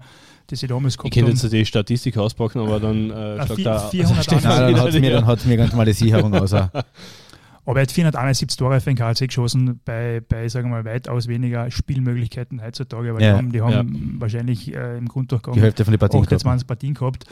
die 0.50 0.56
sie 0.56 0.68
damals 0.68 0.98
gehabt 0.98 1.14
Ich 1.14 1.22
könnte 1.22 1.40
jetzt 1.40 1.52
die 1.52 1.66
Statistik 1.66 2.18
auspacken, 2.18 2.60
aber 2.60 2.80
dann 2.80 3.10
äh, 3.10 3.14
ah, 3.14 3.46
vier, 3.48 3.80
400 3.80 4.32
Nein, 4.44 4.74
dann 4.74 5.26
hat 5.26 5.40
es 5.40 5.46
mir, 5.46 5.52
mir 5.52 5.58
ganz 5.58 5.74
mal 5.74 5.86
die 5.86 5.94
Sicherung 5.94 6.34
aus. 6.34 6.52
Aber 7.66 7.80
er 7.80 7.84
hat 7.84 7.92
471 7.92 8.58
Tore 8.58 8.80
für 8.80 8.94
den 8.94 8.98
KLC 8.98 9.28
geschossen, 9.28 9.80
bei, 9.86 10.22
bei 10.28 10.48
sagen 10.50 10.70
wir 10.70 10.84
mal, 10.84 10.86
weitaus 10.86 11.28
weniger 11.28 11.72
Spielmöglichkeiten 11.72 12.62
heutzutage, 12.62 13.14
weil 13.14 13.22
ja, 13.22 13.32
die 13.32 13.38
haben, 13.38 13.52
die 13.52 13.62
haben 13.62 14.14
ja. 14.14 14.22
wahrscheinlich 14.22 14.74
äh, 14.74 14.98
im 14.98 15.08
Grunddurchgang 15.08 15.56
die 15.56 15.62
Hälfte 15.62 15.84
von 15.84 15.92
den 15.92 16.00
Partien 16.00 16.24
28 16.24 16.68
Partien 16.68 16.94
gehabt. 16.94 17.26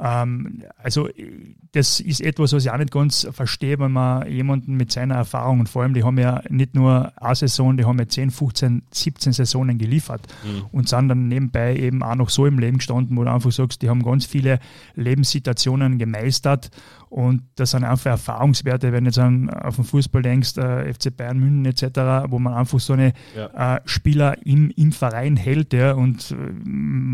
Ähm, 0.00 0.62
also 0.76 1.08
das 1.72 2.00
ist 2.00 2.20
etwas, 2.20 2.52
was 2.52 2.64
ich 2.64 2.70
auch 2.70 2.78
nicht 2.78 2.92
ganz 2.92 3.26
verstehe, 3.32 3.78
wenn 3.78 3.92
man 3.92 4.30
jemanden 4.30 4.76
mit 4.76 4.92
seiner 4.92 5.16
Erfahrung 5.16 5.60
und 5.60 5.68
vor 5.68 5.82
allem, 5.82 5.94
die 5.94 6.04
haben 6.04 6.18
ja 6.18 6.42
nicht 6.48 6.74
nur 6.74 7.12
eine 7.16 7.34
Saison, 7.34 7.76
die 7.76 7.84
haben 7.84 7.98
ja 7.98 8.06
10, 8.06 8.30
15, 8.30 8.82
17 8.90 9.32
Saisonen 9.32 9.78
geliefert 9.78 10.22
mhm. 10.44 10.66
und 10.70 10.88
sind 10.88 11.08
dann 11.08 11.28
nebenbei 11.28 11.76
eben 11.76 12.02
auch 12.02 12.14
noch 12.14 12.30
so 12.30 12.46
im 12.46 12.58
Leben 12.58 12.78
gestanden, 12.78 13.16
wo 13.16 13.24
du 13.24 13.30
einfach 13.30 13.50
sagst, 13.50 13.82
die 13.82 13.88
haben 13.88 14.02
ganz 14.02 14.26
viele 14.26 14.60
Lebenssituationen 14.94 15.98
gemeistert 15.98 16.70
und 17.12 17.42
das 17.56 17.72
sind 17.72 17.84
einfach 17.84 18.12
Erfahrungswerte, 18.12 18.90
wenn 18.90 19.04
du 19.04 19.08
jetzt 19.08 19.18
an, 19.18 19.50
auf 19.50 19.76
den 19.76 19.84
Fußball 19.84 20.22
denkst, 20.22 20.56
äh, 20.56 20.90
FC 20.94 21.14
Bayern 21.14 21.38
München 21.38 21.66
etc., 21.66 22.30
wo 22.30 22.38
man 22.38 22.54
einfach 22.54 22.80
so 22.80 22.94
eine 22.94 23.12
ja. 23.36 23.76
äh, 23.76 23.80
Spieler 23.84 24.34
im, 24.46 24.70
im 24.76 24.92
Verein 24.92 25.36
hält 25.36 25.74
ja, 25.74 25.92
und 25.92 26.30
äh, 26.30 26.36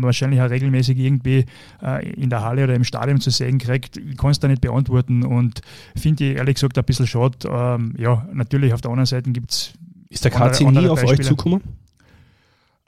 wahrscheinlich 0.01 0.41
auch 0.41 0.49
regelmäßig 0.49 0.97
irgendwie 0.97 1.45
äh, 1.83 2.13
in 2.13 2.29
der 2.29 2.45
Halle 2.45 2.63
oder 2.63 2.75
im 2.75 2.85
Stadion 2.85 3.19
zu 3.19 3.29
sehen 3.29 3.57
kriegt. 3.57 3.97
Ich 3.97 4.15
kann 4.15 4.31
es 4.31 4.39
da 4.39 4.47
nicht 4.47 4.61
beantworten 4.61 5.25
und 5.25 5.59
finde 5.97 6.23
ich 6.23 6.37
ehrlich 6.37 6.55
gesagt 6.55 6.77
ein 6.77 6.85
bisschen 6.85 7.05
schade. 7.05 7.37
Ähm, 7.51 7.93
ja, 7.97 8.25
natürlich 8.31 8.73
auf 8.73 8.79
der 8.79 8.91
anderen 8.91 9.05
Seite 9.05 9.29
gibt 9.31 9.51
es. 9.51 9.73
Ist 10.07 10.23
der 10.23 10.31
KC 10.31 10.61
nie 10.71 10.87
auf 10.87 11.03
euch 11.03 11.19
zugekommen? 11.19 11.61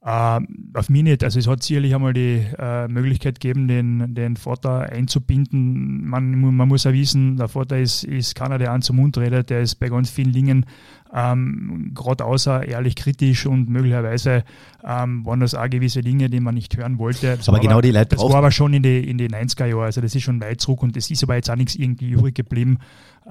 Äh, 0.04 0.40
auf 0.74 0.90
mich 0.90 1.04
nicht. 1.04 1.24
Also 1.24 1.38
es 1.38 1.48
hat 1.48 1.62
sicherlich 1.62 1.94
einmal 1.94 2.14
die 2.14 2.44
äh, 2.58 2.88
Möglichkeit 2.88 3.40
gegeben, 3.40 3.68
den, 3.68 4.16
den 4.16 4.36
Vater 4.36 4.90
einzubinden. 4.90 6.08
Man, 6.08 6.56
man 6.56 6.68
muss 6.68 6.88
auch 6.88 6.92
wissen, 6.92 7.38
der 7.38 7.48
Vater 7.48 7.78
ist, 7.78 8.04
ist 8.04 8.34
keiner, 8.34 8.58
der 8.58 8.72
an 8.72 8.82
zum 8.82 8.96
Mund 8.96 9.18
redet, 9.20 9.52
der 9.52 9.62
ist 9.62 9.76
bei 9.76 9.90
ganz 9.90 10.10
vielen 10.10 10.32
Dingen 10.32 10.66
ähm, 11.14 11.92
gerade 11.94 12.26
außer 12.26 12.68
ehrlich 12.68 12.96
kritisch 12.96 13.46
und 13.46 13.70
möglicherweise 13.70 14.44
ähm, 14.84 15.26
waren 15.26 15.40
das 15.40 15.56
auch 15.56 15.70
gewisse 15.70 16.02
Dinge, 16.02 16.30
die 16.30 16.40
man 16.40 16.56
nicht 16.56 16.76
hören 16.78 16.98
wollte. 17.00 17.38
Das 17.38 17.50
aber 17.50 17.60
genau 17.60 17.74
aber, 17.74 17.82
die 17.82 17.92
Leute 17.92 18.16
Das 18.16 18.24
war 18.24 18.36
aber 18.36 18.52
schon 18.52 18.74
in 18.74 18.84
die, 18.84 19.10
in 19.10 19.18
die 19.18 19.30
90er 19.30 19.66
Jahre, 19.66 19.84
also 19.84 20.02
das 20.02 20.16
ist 20.16 20.24
schon 20.24 20.42
weit 20.42 20.62
zurück 20.62 20.84
und 20.84 20.96
das 20.96 21.12
ist 21.12 21.24
aber 21.24 21.36
jetzt 21.36 21.50
auch 21.50 21.56
nichts 21.56 21.76
irgendwie 21.76 22.12
übrig 22.12 22.36
geblieben. 22.36 22.80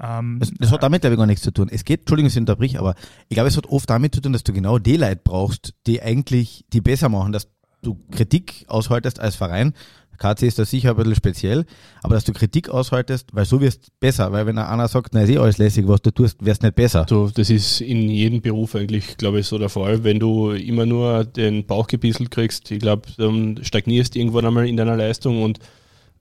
Ähm, 0.01 0.37
das, 0.39 0.51
das, 0.57 0.71
hat 0.71 0.83
damit, 0.83 1.01
glaube 1.01 1.15
ich, 1.15 1.19
gar 1.19 1.25
nichts 1.25 1.43
zu 1.43 1.51
tun. 1.51 1.69
Es 1.71 1.83
geht, 1.83 2.01
Entschuldigung, 2.01 2.29
ich 2.29 2.37
unterbrich, 2.37 2.79
aber 2.79 2.95
ich 3.29 3.35
glaube, 3.35 3.49
es 3.49 3.57
hat 3.57 3.65
oft 3.65 3.89
damit 3.89 4.15
zu 4.15 4.21
tun, 4.21 4.33
dass 4.33 4.43
du 4.43 4.53
genau 4.53 4.77
die 4.77 4.97
Leute 4.97 5.21
brauchst, 5.23 5.73
die 5.87 6.01
eigentlich 6.01 6.65
die 6.71 6.81
besser 6.81 7.09
machen, 7.09 7.31
dass 7.31 7.47
du 7.81 7.97
Kritik 8.11 8.65
aushaltest 8.67 9.19
als 9.19 9.35
Verein 9.35 9.73
KC 10.21 10.43
ist 10.43 10.59
da 10.59 10.65
sicher 10.65 10.91
ein 10.91 10.95
bisschen 10.97 11.15
speziell, 11.15 11.65
aber 12.03 12.13
dass 12.13 12.23
du 12.23 12.31
Kritik 12.31 12.69
aushaltest, 12.69 13.29
weil 13.33 13.45
so 13.45 13.59
wirst 13.59 13.87
du 13.87 13.91
besser, 13.99 14.31
weil 14.31 14.45
wenn 14.45 14.57
einer 14.57 14.87
sagt, 14.87 15.13
na 15.13 15.23
ist 15.23 15.29
eh 15.29 15.39
alles 15.39 15.57
lässig, 15.57 15.87
was 15.87 16.01
du 16.01 16.11
tust, 16.11 16.37
wirst 16.45 16.61
nicht 16.61 16.75
besser. 16.75 17.07
So, 17.09 17.29
das 17.29 17.49
ist 17.49 17.81
in 17.81 18.07
jedem 18.09 18.41
Beruf 18.41 18.75
eigentlich, 18.75 19.17
glaube 19.17 19.39
ich, 19.39 19.47
so 19.47 19.57
der 19.57 19.69
Fall. 19.69 20.03
Wenn 20.03 20.19
du 20.19 20.51
immer 20.51 20.85
nur 20.85 21.25
den 21.25 21.65
Bauch 21.65 21.87
gebisselt 21.87 22.29
kriegst, 22.29 22.69
ich 22.69 22.79
glaube, 22.79 23.09
dann 23.17 23.59
stagnierst 23.63 24.13
du 24.13 24.19
irgendwann 24.19 24.45
einmal 24.45 24.67
in 24.67 24.77
deiner 24.77 24.95
Leistung 24.95 25.41
und 25.41 25.59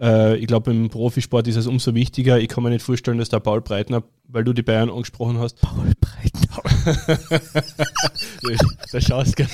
äh, 0.01 0.37
ich 0.37 0.47
glaube, 0.47 0.71
im 0.71 0.89
Profisport 0.89 1.47
ist 1.47 1.57
es 1.57 1.67
umso 1.67 1.95
wichtiger. 1.95 2.41
Ich 2.41 2.49
kann 2.49 2.65
mir 2.65 2.71
nicht 2.71 2.85
vorstellen, 2.85 3.19
dass 3.19 3.29
der 3.29 3.41
Paul 3.41 3.61
Breitner, 3.61 4.03
weil 4.29 4.45
du 4.45 4.55
die 4.55 4.63
Bayern 4.63 4.89
angesprochen 4.89 5.39
hast. 5.39 5.61
Paul 5.61 5.93
Breitner. 6.01 6.70
Da 8.93 9.01
schaust 9.01 9.39
du 9.39 9.45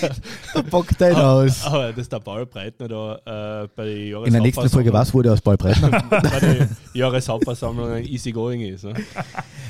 Da 0.54 0.62
bockt 0.62 1.00
dein 1.00 1.14
aus. 1.16 1.64
Aber 1.64 1.92
dass 1.92 2.08
der 2.08 2.20
Paul 2.20 2.46
Breitner 2.46 2.88
da 2.88 3.64
äh, 3.64 3.68
bei 3.74 3.84
der 3.84 3.98
Jahreshauptversammlung. 4.06 4.26
In 4.26 4.32
der 4.32 4.42
nächsten 4.42 4.68
Folge, 4.68 4.92
was 4.92 5.14
wurde 5.14 5.32
aus 5.32 5.40
Paul 5.40 5.56
Breitner? 5.56 5.90
bei 6.10 6.40
der 6.40 6.68
Jahreshauptversammlung 6.94 7.90
ein 7.90 8.04
easygoing 8.04 8.60
ist. 8.62 8.84
Ne? 8.84 8.94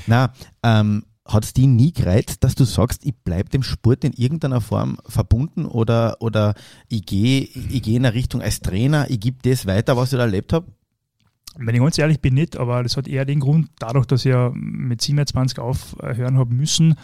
Na, 0.07 0.33
ähm, 0.63 1.05
hat 1.27 1.45
es 1.45 1.53
die 1.53 1.67
nie 1.67 1.93
gereizt, 1.93 2.45
dass 2.45 2.55
du 2.55 2.65
sagst, 2.65 3.05
ich 3.05 3.15
bleibe 3.15 3.51
dem 3.51 3.63
Sport 3.63 4.05
in 4.05 4.13
irgendeiner 4.13 4.61
Form 4.61 4.99
verbunden 5.09 5.67
oder, 5.67 6.17
oder 6.21 6.55
ich 6.89 7.05
gehe 7.05 7.41
ich 7.43 7.83
geh 7.83 7.97
in 7.97 8.07
eine 8.07 8.15
Richtung 8.15 8.41
als 8.41 8.61
Trainer, 8.61 9.07
ich 9.11 9.21
gebe 9.21 9.39
das 9.43 9.67
weiter, 9.67 9.97
was 9.97 10.13
ich 10.13 10.19
da 10.19 10.25
erlebt 10.25 10.53
habe? 10.53 10.67
Wenn 11.59 11.75
ich 11.75 11.81
ganz 11.81 11.99
ehrlich 11.99 12.21
bin, 12.21 12.35
nicht, 12.35 12.57
aber 12.57 12.83
das 12.83 12.97
hat 12.97 13.09
eher 13.09 13.25
den 13.25 13.41
Grund, 13.41 13.69
dadurch, 13.79 14.07
dass 14.07 14.25
ich 14.25 14.31
ja 14.31 14.51
mit 14.55 15.01
27 15.01 15.59
aufhören 15.59 16.37
habe 16.37 16.55
müssen 16.55 16.97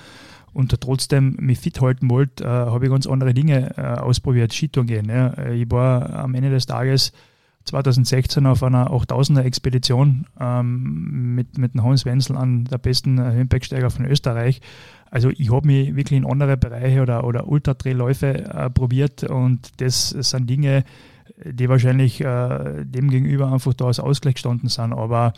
und 0.52 0.78
trotzdem 0.80 1.36
mich 1.40 1.58
fit 1.58 1.80
halten 1.80 2.10
wollte, 2.10 2.44
äh, 2.44 2.46
habe 2.46 2.84
ich 2.84 2.90
ganz 2.90 3.06
andere 3.06 3.34
Dinge 3.34 3.76
äh, 3.76 3.80
ausprobiert, 3.80 4.52
Skitouren 4.52 4.86
gehen. 4.86 5.08
Ja. 5.08 5.50
Ich 5.50 5.70
war 5.70 6.14
am 6.14 6.34
Ende 6.34 6.50
des 6.50 6.66
Tages 6.66 7.12
2016 7.64 8.46
auf 8.46 8.62
einer 8.62 8.90
8000er 8.90 9.42
Expedition 9.42 10.26
ähm, 10.38 11.34
mit, 11.34 11.58
mit 11.58 11.74
dem 11.74 11.84
Hans 11.84 12.04
Wenzel 12.04 12.36
an 12.36 12.64
der 12.64 12.78
besten 12.78 13.20
Höhenbergsteiger 13.20 13.90
von 13.90 14.04
Österreich. 14.04 14.60
Also 15.10 15.30
ich 15.30 15.52
habe 15.52 15.66
mich 15.66 15.94
wirklich 15.94 16.18
in 16.18 16.26
andere 16.26 16.56
Bereiche 16.56 17.02
oder, 17.02 17.24
oder 17.24 17.46
Ultratrailläufe 17.46 18.44
äh, 18.44 18.70
probiert 18.70 19.24
und 19.24 19.80
das 19.80 20.10
sind 20.10 20.48
Dinge, 20.48 20.84
die 21.44 21.68
wahrscheinlich 21.68 22.20
äh, 22.20 22.84
dem 22.84 23.10
gegenüber 23.10 23.52
einfach 23.52 23.74
da 23.74 23.86
als 23.86 24.00
Ausgleich 24.00 24.34
gestanden 24.34 24.68
sind. 24.68 24.92
Aber 24.92 25.32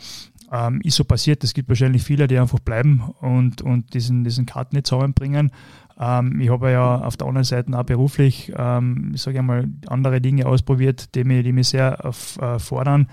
ähm, 0.51 0.81
ist 0.83 0.95
so 0.95 1.03
passiert. 1.03 1.43
Es 1.43 1.53
gibt 1.53 1.69
wahrscheinlich 1.69 2.03
viele, 2.03 2.27
die 2.27 2.37
einfach 2.37 2.59
bleiben 2.59 3.01
und, 3.21 3.61
und 3.61 3.93
diesen, 3.93 4.23
diesen 4.23 4.45
Cut 4.45 4.73
nicht 4.73 4.87
zusammenbringen. 4.87 5.51
Ähm, 5.99 6.39
ich 6.39 6.49
habe 6.49 6.71
ja 6.71 7.01
auf 7.01 7.17
der 7.17 7.27
anderen 7.27 7.45
Seite 7.45 7.77
auch 7.77 7.83
beruflich, 7.83 8.51
ähm, 8.55 9.13
sage 9.15 9.37
ich 9.37 9.43
mal, 9.43 9.67
andere 9.87 10.21
Dinge 10.21 10.45
ausprobiert, 10.45 11.15
die 11.15 11.23
mich, 11.23 11.43
die 11.43 11.53
mich 11.53 11.69
sehr 11.69 11.99
äh, 12.03 12.59
fordern. 12.59 13.07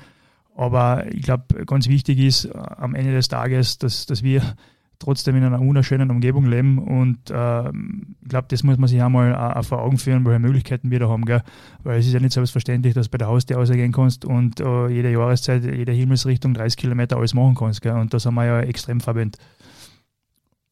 Aber 0.55 1.07
ich 1.13 1.23
glaube, 1.23 1.65
ganz 1.65 1.89
wichtig 1.89 2.19
ist 2.19 2.47
äh, 2.47 2.51
am 2.55 2.95
Ende 2.95 3.13
des 3.13 3.29
Tages, 3.29 3.79
dass, 3.79 4.07
dass 4.07 4.23
wir 4.23 4.43
trotzdem 5.03 5.37
in 5.37 5.45
einer 5.45 5.61
wunderschönen 5.61 6.11
Umgebung 6.11 6.47
leben. 6.47 6.79
Und 6.79 7.31
äh, 7.31 7.69
ich 7.69 8.29
glaube, 8.29 8.47
das 8.49 8.63
muss 8.63 8.79
man 8.79 8.89
sich 8.89 9.03
einmal 9.03 9.35
auch 9.35 9.65
vor 9.65 9.83
Augen 9.83 9.99
führen, 9.99 10.25
welche 10.25 10.39
Möglichkeiten 10.39 10.91
wir 10.91 10.99
da 10.99 11.09
haben. 11.09 11.25
Gell? 11.25 11.43
Weil 11.83 11.99
es 11.99 12.07
ist 12.07 12.13
ja 12.13 12.21
nicht 12.21 12.33
selbstverständlich, 12.33 12.95
dass 12.95 13.07
du 13.07 13.11
bei 13.11 13.19
der 13.19 13.29
Haustür 13.29 13.57
rausgehen 13.57 13.93
kannst 13.93 14.25
und 14.25 14.61
uh, 14.61 14.89
jede 14.89 15.11
Jahreszeit, 15.13 15.65
jede 15.65 15.93
Himmelsrichtung 15.93 16.55
30 16.55 16.77
Kilometer 16.77 17.17
alles 17.17 17.35
machen 17.35 17.55
kannst. 17.55 17.83
Gell? 17.83 17.93
Und 17.93 18.15
das 18.15 18.27
haben 18.27 18.35
wir 18.35 18.45
ja 18.45 18.61
extrem 18.61 19.01
verwendet. 19.01 19.41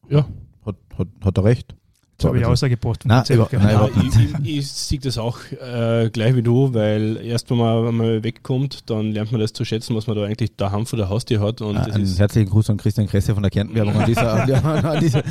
Ja, 0.09 0.27
hat, 0.65 0.75
hat, 0.97 1.07
hat 1.23 1.37
er 1.37 1.43
recht. 1.43 1.75
Das 2.21 2.29
habe 2.29 2.39
ich 2.39 2.45
Aussage 2.45 2.75
gebracht. 2.75 3.03
Nein, 3.05 3.23
über, 3.29 3.49
nein, 3.51 3.69
ja, 3.69 3.89
ich, 4.03 4.43
ich, 4.43 4.57
ich 4.57 4.71
sehe 4.71 4.99
das 4.99 5.17
auch 5.17 5.39
äh, 5.51 6.09
gleich 6.11 6.35
wie 6.35 6.43
du, 6.43 6.73
weil 6.73 7.17
erst 7.17 7.49
wenn 7.49 7.57
man, 7.57 7.85
wenn 7.85 7.95
man 7.95 8.23
wegkommt, 8.23 8.89
dann 8.89 9.11
lernt 9.11 9.31
man 9.31 9.41
das 9.41 9.53
zu 9.53 9.65
schätzen, 9.65 9.95
was 9.95 10.07
man 10.07 10.15
da 10.15 10.23
eigentlich 10.23 10.55
daheim 10.55 10.85
vor 10.85 10.97
der 10.97 11.09
Haustür 11.09 11.39
hat. 11.39 11.61
Und 11.61 11.77
ah, 11.77 11.83
einen 11.83 12.05
herzlichen 12.05 12.49
Gruß 12.49 12.69
an 12.69 12.77
Christian 12.77 13.07
Kresse 13.07 13.33
von 13.33 13.43
der 13.43 13.49
Kärntenwerbung 13.49 13.95
an 13.95 14.05
dieser, 14.05 14.43
an, 14.43 14.85
an, 14.85 14.99
dieser, 14.99 15.23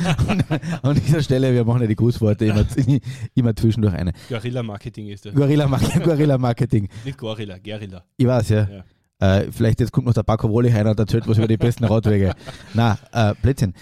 an 0.81 0.95
dieser 0.95 1.23
Stelle. 1.23 1.53
Wir 1.53 1.63
machen 1.63 1.81
ja 1.81 1.87
die 1.87 1.95
Grußworte 1.95 2.45
immer, 2.45 2.65
immer 3.35 3.55
zwischendurch 3.55 3.93
eine. 3.93 4.11
Gorilla 4.29 4.63
Marketing 4.63 5.07
ist 5.07 5.25
das. 5.25 5.33
Gorilla, 5.33 5.65
Gorilla 6.03 6.37
Marketing. 6.37 6.89
Nicht 7.05 7.17
Gorilla, 7.17 7.57
Gerilla. 7.57 8.03
Ich 8.17 8.27
weiß, 8.27 8.49
ja. 8.49 8.67
ja. 8.69 8.83
Äh, 9.21 9.51
vielleicht 9.51 9.79
jetzt 9.79 9.91
kommt 9.91 10.07
noch 10.07 10.13
der 10.13 10.23
Paco 10.23 10.49
Wolle 10.49 10.73
rein 10.73 10.87
und 10.87 10.99
erzählt 10.99 11.27
was 11.27 11.37
über 11.37 11.47
die 11.47 11.57
besten 11.57 11.85
Radwege. 11.85 12.33
Na, 12.73 12.97
äh, 13.13 13.35
Plätzchen 13.35 13.75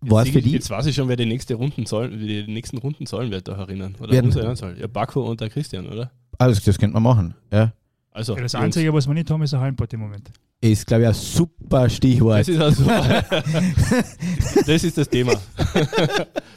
war 0.00 0.26
für 0.26 0.42
die? 0.42 0.52
Jetzt 0.52 0.70
weiß 0.70 0.86
ich 0.86 0.94
schon, 0.94 1.08
wer 1.08 1.16
die, 1.16 1.26
nächste 1.26 1.54
Runden 1.54 1.86
zahlen, 1.86 2.18
die 2.18 2.46
nächsten 2.46 2.78
Runden 2.78 3.06
zahlen 3.06 3.30
wird, 3.30 3.48
da 3.48 3.56
erinnern. 3.56 3.96
Oder 4.00 4.12
Werden, 4.12 4.26
unser 4.26 4.76
Ja, 4.76 4.86
Baku 4.86 5.20
und 5.20 5.40
der 5.40 5.50
Christian, 5.50 5.86
oder? 5.86 6.10
Alles, 6.38 6.62
das 6.62 6.78
könnte 6.78 6.94
man 6.94 7.02
machen, 7.02 7.34
ja. 7.52 7.72
Also, 8.12 8.34
ja, 8.34 8.42
das 8.42 8.54
Einzige, 8.56 8.92
was 8.92 9.06
wir 9.06 9.14
nicht 9.14 9.30
haben, 9.30 9.42
ist 9.42 9.54
ein 9.54 9.60
Hallenport 9.60 9.92
im 9.92 10.00
Moment. 10.00 10.30
Ist, 10.60 10.86
glaube 10.86 11.02
ich, 11.04 11.08
ein 11.08 11.14
super 11.14 11.88
Stichwort. 11.88 12.40
Das 12.40 12.48
ist, 12.48 12.60
also, 12.60 12.84
das, 14.66 14.84
ist 14.84 14.98
das 14.98 15.08
Thema. 15.08 15.32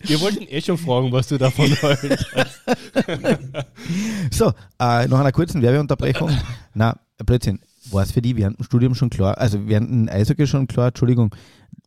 Wir 0.01 0.19
wollten 0.19 0.45
eh 0.49 0.61
schon 0.61 0.77
fragen, 0.77 1.11
was 1.11 1.27
du 1.27 1.37
davon 1.37 1.67
hältst. 1.71 2.25
so, 4.31 4.49
äh, 4.79 5.07
nach 5.07 5.19
einer 5.19 5.31
kurzen 5.31 5.61
Werbeunterbrechung. 5.61 6.31
Na, 6.73 6.99
Blödsinn. 7.23 7.59
War 7.93 8.03
es 8.03 8.11
für 8.11 8.21
die 8.21 8.35
während 8.35 8.59
dem 8.59 8.63
Studium 8.63 8.95
schon 8.95 9.09
klar, 9.09 9.37
also 9.37 9.67
während 9.67 9.89
dem 9.89 10.09
Eishockey 10.09 10.47
schon 10.47 10.67
klar, 10.67 10.87
Entschuldigung, 10.87 11.33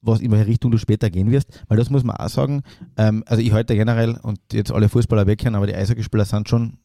was 0.02 0.20
in 0.20 0.30
welche 0.30 0.46
Richtung 0.46 0.70
du 0.70 0.78
später 0.78 1.10
gehen 1.10 1.30
wirst, 1.30 1.64
weil 1.68 1.76
das 1.76 1.90
muss 1.90 2.04
man 2.04 2.16
auch 2.16 2.28
sagen, 2.28 2.62
ähm, 2.96 3.24
also 3.26 3.42
ich 3.42 3.52
halte 3.52 3.74
generell 3.74 4.18
und 4.22 4.38
jetzt 4.52 4.72
alle 4.72 4.88
Fußballer 4.88 5.26
weghören, 5.26 5.54
aber 5.54 5.66
die 5.66 5.74
Eishockeyspieler 5.74 6.24
sind 6.24 6.48
schon 6.48 6.78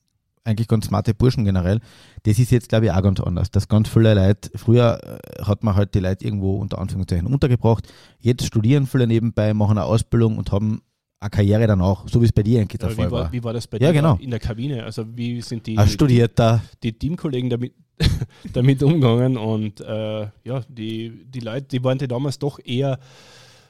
eigentlich 0.44 0.68
ganz 0.68 0.88
smarte 0.88 1.14
Burschen 1.14 1.46
generell. 1.46 1.80
Das 2.24 2.40
ist 2.40 2.52
jetzt, 2.52 2.70
glaube 2.70 2.86
ich, 2.86 2.92
auch 2.92 3.02
ganz 3.02 3.20
anders. 3.20 3.52
Dass 3.52 3.68
ganz 3.68 3.90
viele 3.90 4.14
Leute, 4.14 4.50
früher 4.56 5.00
äh, 5.04 5.44
hat 5.44 5.64
man 5.64 5.76
halt 5.76 5.94
die 5.94 6.00
Leute 6.00 6.26
irgendwo 6.26 6.58
unter 6.58 6.80
Anführungszeichen 6.80 7.28
untergebracht. 7.28 7.88
Jetzt 8.20 8.46
studieren 8.46 8.88
viele 8.88 9.08
nebenbei, 9.08 9.54
machen 9.54 9.78
eine 9.78 9.84
Ausbildung 9.84 10.38
und 10.38 10.52
haben 10.52 10.82
eine 11.20 11.30
Karriere 11.30 11.68
danach, 11.68 12.08
so 12.08 12.20
wie 12.22 12.26
es 12.26 12.32
bei 12.32 12.42
dir 12.42 12.62
eigentlich 12.62 12.80
der 12.80 12.90
ja, 12.90 12.96
Fall 12.96 13.08
wie 13.08 13.12
war, 13.12 13.24
war. 13.26 13.32
Wie 13.32 13.44
war 13.44 13.54
das 13.54 13.68
bei 13.68 13.78
ja, 13.78 13.92
dir 13.92 13.94
genau. 13.94 14.18
in 14.20 14.32
der 14.32 14.40
Kabine? 14.40 14.84
Also 14.84 15.06
wie 15.16 15.40
sind 15.42 15.68
die, 15.68 15.78
Studierter. 15.88 16.64
die, 16.84 16.92
die 16.92 16.98
Teamkollegen 16.98 17.50
damit, 17.52 17.74
damit 18.54 18.84
umgegangen 18.84 19.38
und 19.38 19.82
äh, 19.82 20.28
ja, 20.44 20.62
die, 20.68 21.26
die 21.26 21.40
Leute, 21.40 21.68
die 21.68 21.84
waren 21.84 22.00
ja 22.00 22.08
damals 22.08 22.40
doch 22.40 22.60
eher, 22.64 23.00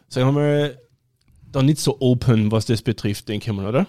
sagen 0.07 0.27
wir 0.27 0.31
mal, 0.33 0.81
da 1.51 1.61
nicht 1.61 1.79
so 1.79 1.97
open, 1.99 2.51
was 2.51 2.65
das 2.65 2.81
betrifft, 2.81 3.27
denke 3.27 3.51
ich 3.51 3.55
mal, 3.55 3.67
oder? 3.67 3.87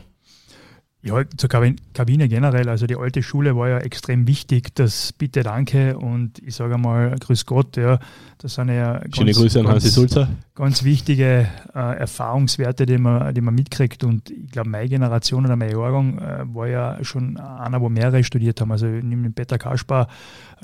Ja, 1.05 1.21
zur 1.37 1.51
Kabine 1.51 2.29
generell, 2.29 2.69
also 2.69 2.87
die 2.87 2.95
alte 2.95 3.25
Schule 3.25 3.57
war 3.57 3.69
ja 3.69 3.79
extrem 3.79 4.29
wichtig, 4.29 4.73
das 4.77 5.13
Bitte 5.13 5.43
Danke 5.43 5.99
und 5.99 6.39
ich 6.39 6.55
sage 6.55 6.79
mal 6.79 7.17
Grüß 7.19 7.45
Gott, 7.45 7.77
ja, 7.77 7.99
das 8.39 8.55
sind 8.55 8.69
ja 8.69 8.99
ganz, 8.99 9.17
Schöne 9.17 9.33
Grüße 9.33 9.59
an 9.59 9.67
Hansi 9.67 9.89
Sulzer. 9.89 10.29
Ganz 10.55 10.85
wichtige 10.85 11.49
äh, 11.75 11.99
Erfahrungswerte, 11.99 12.87
die 12.87 12.99
man, 12.99 13.35
die 13.35 13.41
man 13.41 13.53
mitkriegt. 13.53 14.05
Und 14.05 14.31
ich 14.31 14.53
glaube, 14.53 14.69
meine 14.69 14.89
Generation 14.89 15.45
oder 15.45 15.57
mein 15.57 15.73
Jahrgang 15.73 16.19
äh, 16.19 16.55
war 16.55 16.69
ja 16.69 17.03
schon 17.03 17.37
einer, 17.37 17.81
wo 17.81 17.89
mehrere 17.89 18.23
studiert 18.23 18.61
haben, 18.61 18.71
also 18.71 18.87
neben 18.87 19.35
Peter 19.35 19.59
Kaspar, 19.59 20.07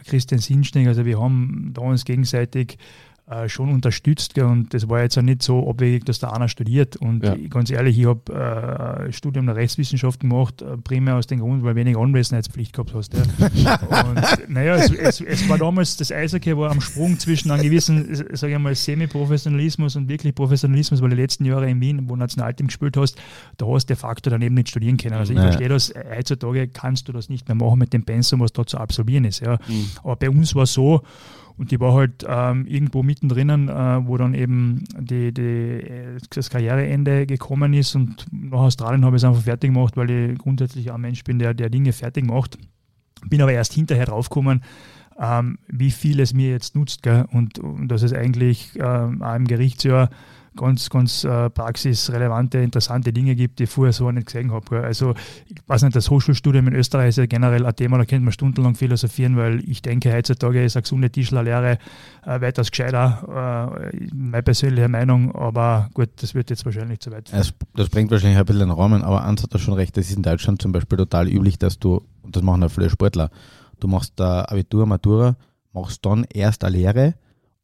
Christian 0.06 0.40
Sinschning, 0.40 0.86
also 0.86 1.04
wir 1.04 1.20
haben 1.20 1.72
da 1.74 1.82
uns 1.82 2.04
gegenseitig 2.04 2.78
äh, 3.30 3.48
schon 3.48 3.70
unterstützt. 3.70 4.34
Gell? 4.34 4.44
Und 4.44 4.72
das 4.72 4.88
war 4.88 5.02
jetzt 5.02 5.18
auch 5.18 5.22
nicht 5.22 5.42
so 5.42 5.68
abwegig, 5.68 6.04
dass 6.04 6.18
da 6.18 6.30
einer 6.30 6.48
studiert. 6.48 6.96
Und 6.96 7.24
ja. 7.24 7.36
ganz 7.50 7.70
ehrlich, 7.70 7.98
ich 7.98 8.06
habe 8.06 9.06
äh, 9.08 9.12
Studium 9.12 9.46
der 9.46 9.56
Rechtswissenschaften 9.56 10.30
gemacht, 10.30 10.62
äh, 10.62 10.76
primär 10.78 11.16
aus 11.16 11.26
dem 11.26 11.40
Grund, 11.40 11.62
weil 11.62 11.74
wenig 11.74 11.96
Anwesenheitspflicht 11.96 12.72
gehabt 12.72 12.94
hast. 12.94 13.14
Ja. 13.14 13.78
und 14.08 14.48
naja, 14.48 14.76
es, 14.76 14.90
es, 14.92 15.20
es, 15.20 15.48
war 15.48 15.58
damals, 15.58 15.96
das 15.96 16.10
Eishockey 16.10 16.56
war 16.56 16.70
am 16.70 16.80
Sprung 16.80 17.18
zwischen 17.18 17.50
einem 17.50 17.62
gewissen, 17.62 18.14
sage 18.34 18.54
ich 18.54 18.58
mal, 18.58 18.74
Semi-Professionalismus 18.74 19.96
und 19.96 20.08
wirklich 20.08 20.34
Professionalismus, 20.34 21.02
weil 21.02 21.10
die 21.10 21.16
letzten 21.16 21.44
Jahre 21.44 21.68
in 21.68 21.80
Wien, 21.80 22.08
wo 22.08 22.14
du 22.14 22.20
Nationalteam 22.20 22.68
gespielt 22.68 22.96
hast, 22.96 23.20
da 23.58 23.66
hast 23.66 23.90
du 23.90 23.94
de 23.94 23.96
facto 23.96 24.30
daneben 24.30 24.54
nicht 24.54 24.70
studieren 24.70 24.96
können. 24.96 25.16
Also 25.16 25.32
ich 25.32 25.38
ja. 25.38 25.44
verstehe 25.44 25.68
das, 25.68 25.92
heutzutage 26.16 26.68
kannst 26.68 27.08
du 27.08 27.12
das 27.12 27.28
nicht 27.28 27.48
mehr 27.48 27.56
machen 27.56 27.78
mit 27.78 27.92
dem 27.92 28.04
Pensum, 28.04 28.40
was 28.40 28.52
da 28.52 28.66
zu 28.66 28.78
absolvieren 28.78 29.24
ist. 29.24 29.40
Ja. 29.40 29.58
Mhm. 29.68 29.90
Aber 30.02 30.16
bei 30.16 30.30
uns 30.30 30.54
war 30.54 30.62
es 30.62 30.72
so, 30.72 31.02
und 31.58 31.72
die 31.72 31.80
war 31.80 31.92
halt 31.92 32.24
ähm, 32.26 32.66
irgendwo 32.66 33.02
mittendrin, 33.02 33.68
äh, 33.68 34.06
wo 34.06 34.16
dann 34.16 34.32
eben 34.32 34.84
die, 34.96 35.34
die, 35.34 35.82
das 36.30 36.50
Karriereende 36.50 37.26
gekommen 37.26 37.74
ist. 37.74 37.96
Und 37.96 38.26
nach 38.30 38.60
Australien 38.60 39.04
habe 39.04 39.16
ich 39.16 39.22
es 39.22 39.28
einfach 39.28 39.42
fertig 39.42 39.72
gemacht, 39.72 39.96
weil 39.96 40.10
ich 40.10 40.38
grundsätzlich 40.38 40.92
ein 40.92 41.00
Mensch 41.00 41.24
bin, 41.24 41.40
der, 41.40 41.54
der 41.54 41.68
Dinge 41.68 41.92
fertig 41.92 42.24
macht. 42.24 42.58
Bin 43.28 43.42
aber 43.42 43.52
erst 43.52 43.72
hinterher 43.72 44.06
draufgekommen, 44.06 44.62
ähm, 45.18 45.58
wie 45.66 45.90
viel 45.90 46.20
es 46.20 46.32
mir 46.32 46.50
jetzt 46.50 46.76
nutzt. 46.76 47.02
Gell? 47.02 47.24
Und, 47.32 47.58
und 47.58 47.88
dass 47.88 48.02
es 48.02 48.12
eigentlich 48.12 48.70
ähm, 48.76 49.20
auch 49.20 49.34
im 49.34 49.46
Gerichtsjahr 49.46 50.10
ganz, 50.58 50.90
ganz 50.90 51.24
äh, 51.24 51.48
praxisrelevante, 51.50 52.58
interessante 52.58 53.12
Dinge 53.12 53.34
gibt, 53.34 53.58
die 53.58 53.64
ich 53.64 53.70
vorher 53.70 53.92
so 53.92 54.10
nicht 54.10 54.26
gesehen 54.26 54.52
habe. 54.52 54.82
Also 54.82 55.14
ich 55.46 55.56
weiß 55.66 55.82
nicht, 55.82 55.96
das 55.96 56.10
Hochschulstudium 56.10 56.66
in 56.68 56.74
Österreich 56.74 57.10
ist 57.10 57.18
ja 57.18 57.26
generell 57.26 57.64
ein 57.64 57.76
Thema, 57.76 57.96
da 57.98 58.04
könnte 58.04 58.24
man 58.24 58.32
stundenlang 58.32 58.74
philosophieren, 58.74 59.36
weil 59.36 59.60
ich 59.68 59.80
denke, 59.80 60.12
heutzutage 60.12 60.64
ist 60.64 60.76
eine 60.76 60.82
gesunde 60.82 61.10
Tischlerlehre 61.10 61.78
äh, 62.26 62.40
weitaus 62.40 62.70
gescheiter, 62.70 63.80
äh, 63.92 64.06
meine 64.12 64.42
persönliche 64.42 64.88
Meinung, 64.88 65.34
aber 65.34 65.88
gut, 65.94 66.10
das 66.16 66.34
wird 66.34 66.50
jetzt 66.50 66.64
wahrscheinlich 66.64 67.00
zu 67.00 67.10
weit. 67.12 67.32
Das, 67.32 67.54
das 67.74 67.88
bringt 67.88 68.10
wahrscheinlich 68.10 68.38
ein 68.38 68.44
bisschen 68.44 68.68
den 68.68 68.70
Rahmen, 68.70 69.02
aber 69.02 69.24
Ans 69.24 69.42
hat 69.42 69.54
da 69.54 69.58
schon 69.58 69.74
recht, 69.74 69.96
das 69.96 70.10
ist 70.10 70.16
in 70.16 70.22
Deutschland 70.22 70.60
zum 70.60 70.72
Beispiel 70.72 70.98
total 70.98 71.28
üblich, 71.28 71.58
dass 71.58 71.78
du, 71.78 72.02
und 72.22 72.34
das 72.34 72.42
machen 72.42 72.64
auch 72.64 72.70
viele 72.70 72.90
Sportler, 72.90 73.30
du 73.78 73.86
machst 73.86 74.14
da 74.16 74.44
Abitur, 74.44 74.86
Matura, 74.86 75.36
machst 75.72 76.04
dann 76.04 76.24
erst 76.24 76.64
eine 76.64 76.76
Lehre 76.76 77.14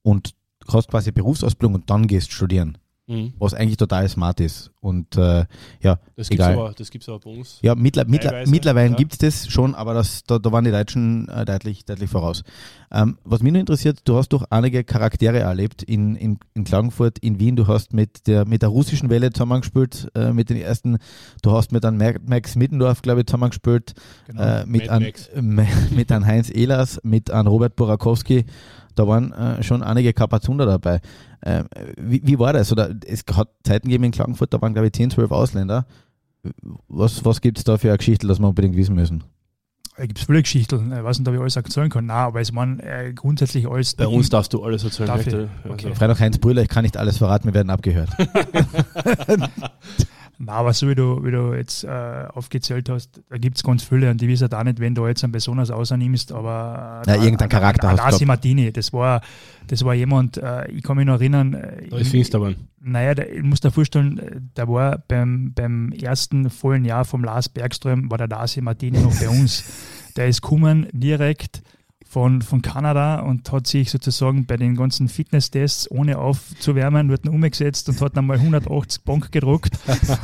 und 0.02 0.35
hast 0.72 0.88
quasi 0.88 1.11
Berufsausbildung 1.11 1.74
und 1.74 1.90
dann 1.90 2.07
gehst 2.07 2.33
studieren. 2.33 2.78
Mhm. 3.07 3.35
Was 3.38 3.53
eigentlich 3.53 3.77
total 3.77 4.09
smart 4.09 4.40
ist. 4.40 4.71
Und 4.81 5.19
äh, 5.19 5.45
ja, 5.81 5.99
das 6.17 6.31
gibt 6.31 6.40
es 6.40 6.47
aber, 6.47 6.71
aber 6.71 7.19
bei 7.19 7.31
uns. 7.31 7.59
Ja, 7.61 7.75
mittler, 7.75 8.07
mittler, 8.07 8.47
mittlerweile 8.47 8.90
ja. 8.90 8.97
gibt 8.97 9.12
es 9.12 9.19
das 9.19 9.53
schon, 9.53 9.75
aber 9.75 9.93
das, 9.93 10.25
da, 10.25 10.38
da 10.38 10.51
waren 10.53 10.64
die 10.64 10.71
Deutschen 10.71 11.29
äh, 11.29 11.45
deutlich, 11.45 11.85
deutlich 11.85 12.09
voraus. 12.09 12.45
Ähm, 12.90 13.19
was 13.25 13.43
mich 13.43 13.53
nur 13.53 13.61
interessiert, 13.61 14.01
du 14.05 14.17
hast 14.17 14.31
doch 14.31 14.45
einige 14.49 14.85
Charaktere 14.85 15.40
erlebt 15.40 15.83
in, 15.83 16.17
in, 16.17 16.38
in 16.55 16.64
Klagenfurt, 16.64 17.19
in 17.19 17.38
Wien. 17.38 17.57
Du 17.57 17.67
hast 17.67 17.93
mit 17.93 18.27
der, 18.27 18.47
mit 18.47 18.62
der 18.62 18.71
russischen 18.71 19.11
Welle 19.11 19.31
zusammengespielt, 19.31 20.09
äh, 20.14 20.33
mit 20.33 20.49
den 20.49 20.57
ersten. 20.57 20.97
Du 21.43 21.53
hast 21.53 21.73
mit 21.73 21.85
einem 21.85 21.99
Max 22.27 22.57
Mittendorf, 22.57 23.03
glaube 23.03 23.21
ich, 23.21 23.27
zusammengespielt. 23.27 23.93
Genau. 24.29 24.43
Äh, 24.43 24.67
mit, 24.67 24.88
an, 24.88 25.07
mit 25.90 26.11
einem 26.11 26.25
Heinz 26.25 26.49
Ehlers, 26.49 27.01
mit 27.03 27.31
einem 27.31 27.49
Robert 27.49 27.77
Borakowski 27.77 28.47
da 28.95 29.09
waren 29.09 29.33
äh, 29.33 29.62
schon 29.62 29.83
einige 29.83 30.12
Kapazunder 30.12 30.67
dabei. 30.67 31.01
Äh, 31.44 31.64
wie, 31.98 32.22
wie, 32.24 32.38
war 32.38 32.54
das? 32.54 32.72
Oder 32.72 32.94
es 33.07 33.24
hat 33.35 33.48
Zeiten 33.64 33.88
gegeben 33.88 34.04
in 34.04 34.12
Klagenfurt, 34.12 34.54
da 34.54 34.62
waren 34.62 34.72
glaube 34.72 34.87
ich 34.87 34.94
10, 34.94 35.11
12 35.11 35.30
Ausländer. 35.30 35.87
Was, 36.88 37.24
was 37.24 37.40
gibt 37.40 37.59
es 37.59 37.64
da 37.64 37.76
für 37.76 37.88
eine 37.88 37.98
Geschichte, 37.98 38.26
das 38.26 38.38
wir 38.38 38.48
unbedingt 38.48 38.76
wissen 38.76 38.94
müssen? 38.94 39.24
Da 39.96 40.07
gibt 40.07 40.18
es 40.18 40.24
viele 40.24 40.42
Geschichten. 40.42 40.92
Ich 40.92 41.04
weiß 41.04 41.18
nicht, 41.18 41.28
ob 41.28 41.35
ich 41.35 41.40
alles 41.40 41.57
erzählen 41.57 41.90
kann. 41.90 42.07
Nein, 42.07 42.16
aber 42.16 42.40
es 42.40 42.54
waren 42.54 42.80
äh, 42.80 43.12
grundsätzlich 43.14 43.68
alles. 43.68 43.94
Bei 43.94 44.09
uns 44.09 44.30
darfst 44.30 44.52
du 44.54 44.64
alles 44.64 44.85
erzählen. 44.85 45.07
Darf 45.07 45.26
ich? 45.26 45.35
Okay. 45.35 45.48
Also. 45.87 45.94
Freitag 45.94 46.20
Heinz 46.20 46.38
Brüller, 46.38 46.62
ich 46.62 46.68
kann 46.68 46.83
nicht 46.83 46.96
alles 46.96 47.18
verraten, 47.18 47.46
wir 47.46 47.54
werden 47.54 47.70
abgehört. 47.70 48.11
Na, 50.38 50.53
aber 50.53 50.73
so 50.73 50.88
wie 50.88 50.94
du, 50.94 51.25
wie 51.25 51.31
du 51.31 51.55
jetzt 51.55 51.85
äh, 51.85 51.88
aufgezählt 52.33 52.88
hast, 52.88 53.20
da 53.29 53.38
gibt 53.38 53.57
es 53.57 53.62
ganz 53.62 53.85
viele 53.85 54.11
und 54.11 54.20
die 54.20 54.29
wissen 54.29 54.49
da 54.49 54.64
nicht, 54.64 54.81
wenn 54.81 54.94
du 54.94 55.07
jetzt 55.07 55.23
einen 55.23 55.33
besonders 55.33 55.70
außernimmst, 55.70 56.33
aber 56.33 57.03
äh, 57.07 57.11
ja, 57.11 57.23
irgendein 57.23 57.49
Charakter 57.49 57.90
hast 57.90 58.01
Adasi 58.01 58.25
Martini, 58.25 58.73
das 58.73 58.92
war, 58.92 59.20
das 59.68 59.85
war 59.85 59.94
jemand, 59.94 60.37
äh, 60.38 60.68
ich 60.70 60.83
kann 60.83 60.97
mich 60.97 61.07
noch 61.07 61.14
erinnern. 61.14 61.55
Äh, 61.55 61.88
da 61.88 61.99
ist 61.99 62.11
Finsterbahn. 62.11 62.57
Naja, 62.81 63.14
der, 63.14 63.33
ich 63.33 63.42
muss 63.42 63.61
dir 63.61 63.70
vorstellen, 63.70 64.51
der 64.57 64.68
war 64.68 64.99
beim, 65.09 65.53
beim 65.55 65.92
ersten 65.92 66.51
vollen 66.51 66.85
Jahr 66.85 67.05
vom 67.05 67.25
Lars 67.25 67.49
Bergström, 67.49 68.11
war 68.11 68.18
der 68.18 68.29
Dasi 68.29 68.61
Martini 68.61 68.99
noch 68.99 69.18
bei 69.18 69.29
uns. 69.29 69.64
Der 70.16 70.29
ist 70.29 70.42
gekommen 70.42 70.87
direkt 70.92 71.64
von, 72.14 72.42
von 72.42 72.62
Kanada 72.62 73.18
und 73.22 73.50
hat 73.50 73.66
sich 73.66 73.90
sozusagen 73.90 74.46
bei 74.46 74.57
den 74.57 74.77
ganzen 74.77 75.09
Fitnesstests, 75.09 75.90
ohne 75.90 76.16
aufzuwärmen, 76.18 77.09
wird 77.09 77.29
umgesetzt 77.29 77.88
und 77.88 78.00
hat 78.00 78.16
dann 78.16 78.27
mal 78.27 78.38
180 78.38 79.03
Bonk 79.03 79.33
gedruckt 79.33 79.77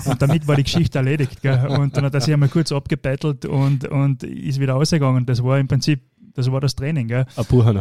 und 0.05 0.23
damit 0.23 0.47
war 0.47 0.55
die 0.55 0.63
Geschichte 0.63 0.99
erledigt. 0.99 1.43
Gell? 1.43 1.67
Und 1.67 1.97
dann 1.97 2.05
hat 2.05 2.15
er 2.15 2.21
sich 2.21 2.33
einmal 2.33 2.49
kurz 2.49 2.71
abgebettelt 2.71 3.45
und, 3.45 3.89
und 3.89 4.23
ist 4.23 4.61
wieder 4.61 4.77
ausgegangen. 4.77 5.27
Das 5.27 5.43
war 5.43 5.59
im 5.59 5.67
Prinzip, 5.67 6.03
das 6.35 6.53
war 6.53 6.61
das 6.61 6.77
Training. 6.77 7.09
Gell? 7.09 7.27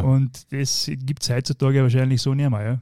Und 0.04 0.52
das 0.52 0.90
gibt 0.92 1.22
es 1.22 1.30
heutzutage 1.30 1.84
wahrscheinlich 1.84 2.20
so 2.20 2.34
nicht 2.34 2.50
mehr. 2.50 2.64
Ja? 2.64 2.82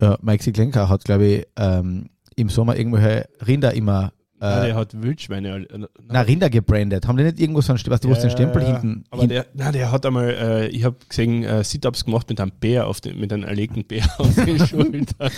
Ja, 0.00 0.18
Mike 0.20 0.42
Siklenka 0.42 0.88
hat, 0.88 1.04
glaube 1.04 1.26
ich, 1.26 1.46
ähm, 1.54 2.10
im 2.34 2.48
Sommer 2.48 2.74
irgendwelche 2.74 3.28
Rinder 3.46 3.72
immer 3.72 4.12
ja, 4.50 4.64
der 4.64 4.74
hat 4.74 5.02
Wildschweine. 5.02 5.66
Äh, 5.68 5.86
na, 6.08 6.20
Rinder 6.20 6.50
gebrandet. 6.50 7.06
Haben 7.06 7.18
die 7.18 7.24
nicht 7.24 7.40
irgendwo 7.40 7.60
so 7.60 7.72
einen, 7.72 7.80
weißt 7.84 8.04
du, 8.04 8.08
ja, 8.08 8.14
den 8.14 8.30
Stempel 8.30 8.62
ja, 8.62 8.68
hinten? 8.68 9.04
Aber 9.10 9.26
der, 9.26 9.46
na, 9.54 9.72
der 9.72 9.90
hat 9.90 10.06
einmal, 10.06 10.30
äh, 10.30 10.68
ich 10.68 10.84
habe 10.84 10.96
gesehen, 11.08 11.42
äh, 11.44 11.64
Sit-Ups 11.64 12.04
gemacht 12.04 12.28
mit 12.28 12.40
einem 12.40 12.52
Bär, 12.58 12.86
auf 12.86 13.00
den, 13.00 13.18
mit 13.18 13.32
einem 13.32 13.44
erlegten 13.44 13.84
Bär 13.84 14.04
auf 14.18 14.34
den 14.34 14.58
Schultern. 14.66 15.06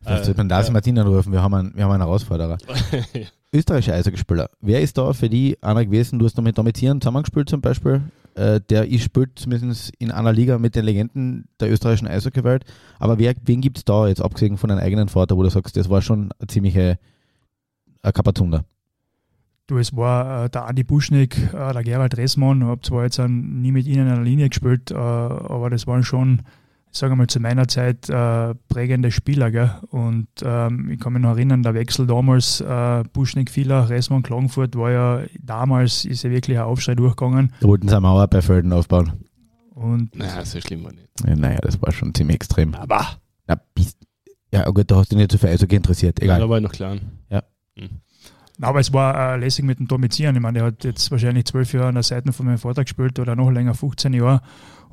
Vielleicht 0.00 0.24
sollte 0.24 0.38
man 0.38 0.48
das 0.48 0.68
ja. 0.68 0.72
Martin 0.72 0.98
anrufen, 0.98 1.32
wir 1.32 1.42
haben 1.42 1.54
einen, 1.54 1.74
wir 1.74 1.84
haben 1.84 1.90
einen 1.90 2.02
Herausforderer. 2.02 2.58
Österreichische 3.52 3.94
Eishockeyspieler. 3.94 4.50
Wer 4.60 4.80
ist 4.80 4.96
da 4.98 5.12
für 5.12 5.28
die 5.28 5.56
einer 5.62 5.84
gewesen? 5.84 6.18
Du 6.18 6.26
hast 6.26 6.36
da 6.36 6.42
mit 6.42 6.56
Domitieren 6.56 7.00
zusammengespielt 7.00 7.48
zum 7.48 7.60
Beispiel. 7.60 8.02
Äh, 8.38 8.60
der 8.60 8.84
ich 8.84 9.02
spielt 9.02 9.36
zumindest 9.36 9.92
in 9.98 10.12
einer 10.12 10.32
Liga 10.32 10.58
mit 10.58 10.76
den 10.76 10.84
Legenden 10.84 11.48
der 11.58 11.72
österreichischen 11.72 12.06
Eishockeywelt. 12.06 12.64
Aber 13.00 13.18
wer, 13.18 13.34
wen 13.44 13.60
gibt 13.60 13.78
es 13.78 13.84
da 13.84 14.06
jetzt, 14.06 14.22
abgesehen 14.22 14.58
von 14.58 14.68
deinem 14.68 14.78
eigenen 14.78 15.08
Vater, 15.08 15.36
wo 15.36 15.42
du 15.42 15.50
sagst, 15.50 15.76
das 15.76 15.90
war 15.90 16.02
schon 16.02 16.30
eine 16.38 16.46
ziemliche 16.46 16.98
äh, 18.02 18.12
Kapazunda? 18.12 18.64
Du, 19.68 19.76
es 19.76 19.94
war 19.94 20.46
äh, 20.46 20.50
der 20.50 20.66
Andi 20.66 20.82
Buschnick, 20.82 21.36
äh, 21.52 21.72
der 21.72 21.82
Gerald 21.82 22.16
Ressmann. 22.16 22.62
Ich 22.62 22.66
habe 22.66 22.80
zwar 22.80 23.04
jetzt 23.04 23.18
nie 23.18 23.70
mit 23.70 23.86
ihnen 23.86 24.06
in 24.06 24.12
einer 24.12 24.22
Linie 24.22 24.48
gespielt, 24.48 24.90
äh, 24.90 24.94
aber 24.94 25.68
das 25.68 25.86
waren 25.86 26.04
schon, 26.04 26.40
ich 26.90 26.98
sage 26.98 27.14
mal, 27.16 27.26
zu 27.26 27.38
meiner 27.38 27.68
Zeit 27.68 28.08
äh, 28.08 28.54
prägende 28.70 29.10
Spieler. 29.10 29.50
Gell? 29.50 29.70
Und 29.90 30.28
ähm, 30.42 30.90
ich 30.90 30.98
kann 30.98 31.12
mich 31.12 31.20
noch 31.20 31.32
erinnern, 31.36 31.62
der 31.62 31.74
Wechsel 31.74 32.06
damals, 32.06 32.62
äh, 32.62 33.04
Buschnick, 33.12 33.50
Villach, 33.50 33.90
Ressmann, 33.90 34.22
Klagenfurt, 34.22 34.74
war 34.74 34.90
ja 34.90 35.22
damals, 35.38 36.06
ist 36.06 36.22
ja 36.22 36.30
wirklich 36.30 36.56
ein 36.56 36.64
Aufschrei 36.64 36.94
durchgegangen. 36.94 37.52
Da 37.60 37.68
wollten 37.68 37.88
sie 37.88 37.94
eine 37.94 38.00
Mauer 38.00 38.26
bei 38.26 38.40
Felden 38.40 38.72
aufbauen. 38.72 39.12
Und 39.74 40.16
naja, 40.16 40.46
so 40.46 40.60
schlimm 40.62 40.84
war 40.84 40.92
nicht. 40.92 41.08
Ja, 41.26 41.36
naja, 41.36 41.58
das 41.60 41.80
war 41.82 41.92
schon 41.92 42.14
ziemlich 42.14 42.36
extrem. 42.36 42.74
Aber. 42.74 43.06
Na, 43.46 43.60
bist, 43.74 43.98
ja, 44.50 44.64
gut, 44.70 44.90
da 44.90 44.96
hast 44.96 45.12
du 45.12 45.16
dich 45.16 45.24
nicht 45.24 45.32
so 45.32 45.38
für 45.38 45.48
Eishockey 45.48 45.76
interessiert. 45.76 46.22
Egal. 46.22 46.38
Ja, 46.38 46.44
da 46.44 46.50
war 46.50 46.56
ich 46.56 46.64
noch 46.64 46.72
klein. 46.72 47.17
Mhm. 47.78 48.00
Aber 48.60 48.80
es 48.80 48.92
war 48.92 49.34
äh, 49.34 49.36
lässig 49.38 49.64
mit 49.64 49.78
dem 49.78 49.86
Domizieren. 49.86 50.34
Ich 50.34 50.42
meine, 50.42 50.58
der 50.58 50.66
hat 50.66 50.84
jetzt 50.84 51.10
wahrscheinlich 51.10 51.44
zwölf 51.44 51.72
Jahre 51.72 51.88
an 51.88 51.94
der 51.94 52.02
Seite 52.02 52.32
von 52.32 52.46
meinem 52.46 52.58
Vater 52.58 52.82
gespielt 52.82 53.18
oder 53.18 53.36
noch 53.36 53.50
länger, 53.50 53.74
15 53.74 54.12
Jahre. 54.14 54.40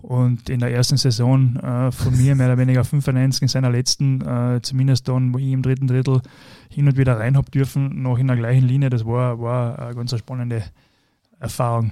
Und 0.02 0.52
in 0.52 0.60
der 0.60 0.72
ersten 0.72 0.98
Saison 0.98 1.56
äh, 1.56 1.92
von 1.92 2.16
mir 2.16 2.36
mehr 2.36 2.46
oder 2.46 2.60
weniger 2.60 2.84
95 2.84 3.42
in 3.42 3.48
seiner 3.48 3.72
letzten, 3.72 4.22
äh, 4.22 4.60
zumindest 4.62 5.08
dann, 5.08 5.34
wo 5.34 5.40
ich 5.40 5.52
im 5.52 5.64
dritten 5.64 5.88
Drittel 5.88 6.22
hin 6.70 6.88
und 6.88 6.96
wieder 6.96 7.18
rein 7.18 7.36
habe 7.36 7.50
dürfen, 7.50 8.04
noch 8.04 8.20
in 8.20 8.28
der 8.28 8.36
gleichen 8.36 8.68
Linie. 8.68 8.92
Das 8.92 9.04
war, 9.04 9.40
war 9.40 9.80
eine 9.80 9.96
ganz 9.96 10.16
spannende 10.16 10.64
Erfahrung. 11.40 11.92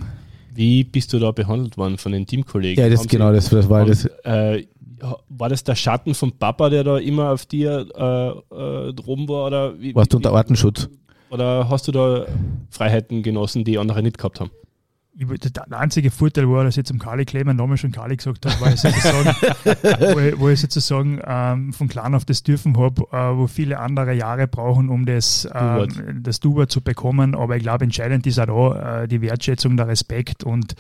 Wie 0.54 0.84
bist 0.84 1.12
du 1.12 1.18
da 1.18 1.32
behandelt 1.32 1.78
worden 1.78 1.98
von 1.98 2.12
den 2.12 2.28
Teamkollegen? 2.28 2.84
Ja, 2.84 2.88
das 2.88 3.00
Haben 3.00 3.08
genau, 3.08 3.34
das, 3.34 3.50
das 3.50 3.68
war 3.68 3.86
das. 3.86 4.06
Äh, 4.24 4.68
war 5.30 5.50
das 5.50 5.64
der 5.64 5.76
Schatten 5.76 6.14
vom 6.14 6.32
Papa, 6.32 6.70
der 6.70 6.84
da 6.84 6.98
immer 6.98 7.32
auf 7.32 7.46
dir 7.46 7.88
äh, 7.96 8.90
äh, 8.90 8.94
droben 8.94 9.28
war? 9.28 9.48
Oder 9.48 9.80
wie, 9.80 9.96
Warst 9.96 10.14
du 10.14 10.18
unter 10.18 10.34
Artenschutz? 10.34 10.90
Oder 11.30 11.68
hast 11.70 11.88
du 11.88 11.92
da 11.92 12.26
Freiheiten 12.70 13.24
genossen, 13.24 13.64
die 13.64 13.78
andere 13.78 14.04
nicht 14.04 14.18
gehabt 14.18 14.40
haben? 14.40 14.52
Der 15.16 15.80
einzige 15.80 16.10
Vorteil 16.10 16.50
war, 16.50 16.64
dass 16.64 16.76
ich 16.76 16.86
zum 16.86 16.98
Kali 16.98 17.26
Kleber 17.26 17.54
Name 17.54 17.78
schon 17.78 17.92
Kali 17.92 18.18
gesagt 18.18 18.46
habe, 18.46 18.60
weil 18.62 18.74
ich 18.74 18.82
sozusagen, 18.82 19.30
wo, 20.16 20.20
ich, 20.20 20.40
wo 20.40 20.50
ich 20.50 20.60
sozusagen 20.60 21.20
ähm, 21.26 21.72
von 21.72 21.88
klein 21.88 22.16
auf 22.16 22.26
das 22.26 22.42
dürfen 22.42 22.78
habe, 22.78 23.04
äh, 23.12 23.38
wo 23.38 23.48
viele 23.48 23.80
andere 23.80 24.14
Jahre 24.14 24.48
brauchen, 24.48 24.90
um 24.90 25.06
das, 25.06 25.48
ähm, 25.54 26.22
das 26.22 26.40
Duber 26.40 26.68
zu 26.68 26.82
bekommen. 26.82 27.36
Aber 27.36 27.56
ich 27.56 27.64
glaube, 27.64 27.84
entscheidend 27.84 28.26
ist 28.26 28.40
auch 28.40 28.74
da 28.76 29.04
äh, 29.04 29.08
die 29.08 29.22
Wertschätzung, 29.22 29.78
der 29.78 29.88
Respekt 29.88 30.44
und 30.44 30.76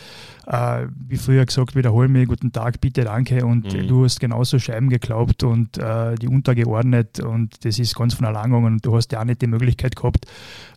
äh, 0.47 0.87
wie 1.07 1.17
früher 1.17 1.45
gesagt, 1.45 1.75
wiederhole 1.75 2.07
mich, 2.07 2.27
guten 2.27 2.51
Tag, 2.51 2.81
bitte, 2.81 3.03
danke. 3.03 3.45
Und 3.45 3.73
mhm. 3.73 3.87
du 3.87 4.03
hast 4.03 4.19
genauso 4.19 4.59
Scheiben 4.59 4.89
geglaubt 4.89 5.43
und 5.43 5.77
äh, 5.77 6.15
die 6.15 6.27
untergeordnet 6.27 7.19
und 7.19 7.63
das 7.65 7.79
ist 7.79 7.95
ganz 7.95 8.13
von 8.13 8.25
allein 8.25 8.45
gegangen. 8.45 8.73
Und 8.73 8.85
du 8.85 8.95
hast 8.95 9.11
ja 9.11 9.21
auch 9.21 9.25
nicht 9.25 9.41
die 9.41 9.47
Möglichkeit 9.47 9.95
gehabt, 9.95 10.25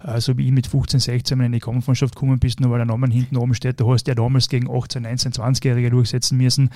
äh, 0.04 0.20
so 0.20 0.36
wie 0.36 0.46
ich 0.46 0.52
mit 0.52 0.66
15, 0.66 1.00
16 1.00 1.40
in 1.40 1.52
die 1.52 1.60
Kampfmannschaft 1.60 2.14
gekommen 2.14 2.38
bist, 2.38 2.60
nur 2.60 2.70
weil 2.70 2.78
der 2.78 2.86
Name 2.86 3.08
hinten 3.08 3.36
Du 3.80 3.92
hast 3.92 4.06
ja 4.08 4.14
damals 4.14 4.48
gegen 4.48 4.70
18, 4.70 5.02
19, 5.02 5.32
20-Jährige 5.32 5.90
durchsetzen 5.90 6.38
müssen, 6.38 6.70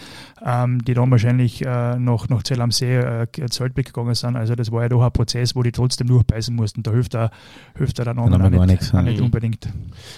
ähm, 0.45 0.85
die 0.85 0.95
dann 0.95 1.11
wahrscheinlich 1.11 1.65
äh, 1.65 1.97
noch 1.99 2.29
nach 2.29 2.43
Zell 2.43 2.61
am 2.61 2.71
See 2.71 2.97
äh, 2.97 3.27
Zeltbeck 3.51 3.87
gegangen 3.87 4.15
sind. 4.15 4.37
Also 4.37 4.55
das 4.55 4.71
war 4.73 4.83
ja 4.83 4.89
doch 4.89 5.03
ein 5.03 5.13
Prozess, 5.13 5.55
wo 5.57 5.63
die 5.63 5.73
trotzdem 5.73 6.09
durchbeißen 6.09 6.55
mussten. 6.55 6.83
Da 6.83 6.93
hilft 6.93 7.15
er, 7.15 7.31
hilft 7.77 7.99
er 7.99 8.07
der 8.07 8.15
Name 8.15 8.37
auch 8.37 8.51
nicht, 8.51 8.67
nichts, 8.67 8.95
auch 8.95 9.03
nicht 9.03 9.21
unbedingt. 9.21 9.69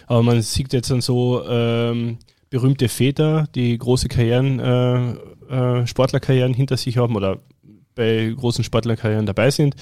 Aber 0.07 0.23
man 0.23 0.43
sieht 0.43 0.73
jetzt 0.73 0.91
dann 0.91 1.01
so 1.01 1.43
ähm, 1.49 2.19
berühmte 2.51 2.89
Väter, 2.89 3.49
die 3.55 3.77
große 3.79 4.09
Karrieren, 4.09 4.59
äh, 4.61 5.13
äh, 5.51 5.87
Sportlerkarrieren 5.87 6.55
hinter 6.55 6.77
sich 6.77 6.99
haben 6.99 7.17
oder 7.17 7.39
bei 7.95 8.33
großen 8.37 8.65
Sportlerkarrieren 8.65 9.27
dabei 9.27 9.51
sind 9.51 9.77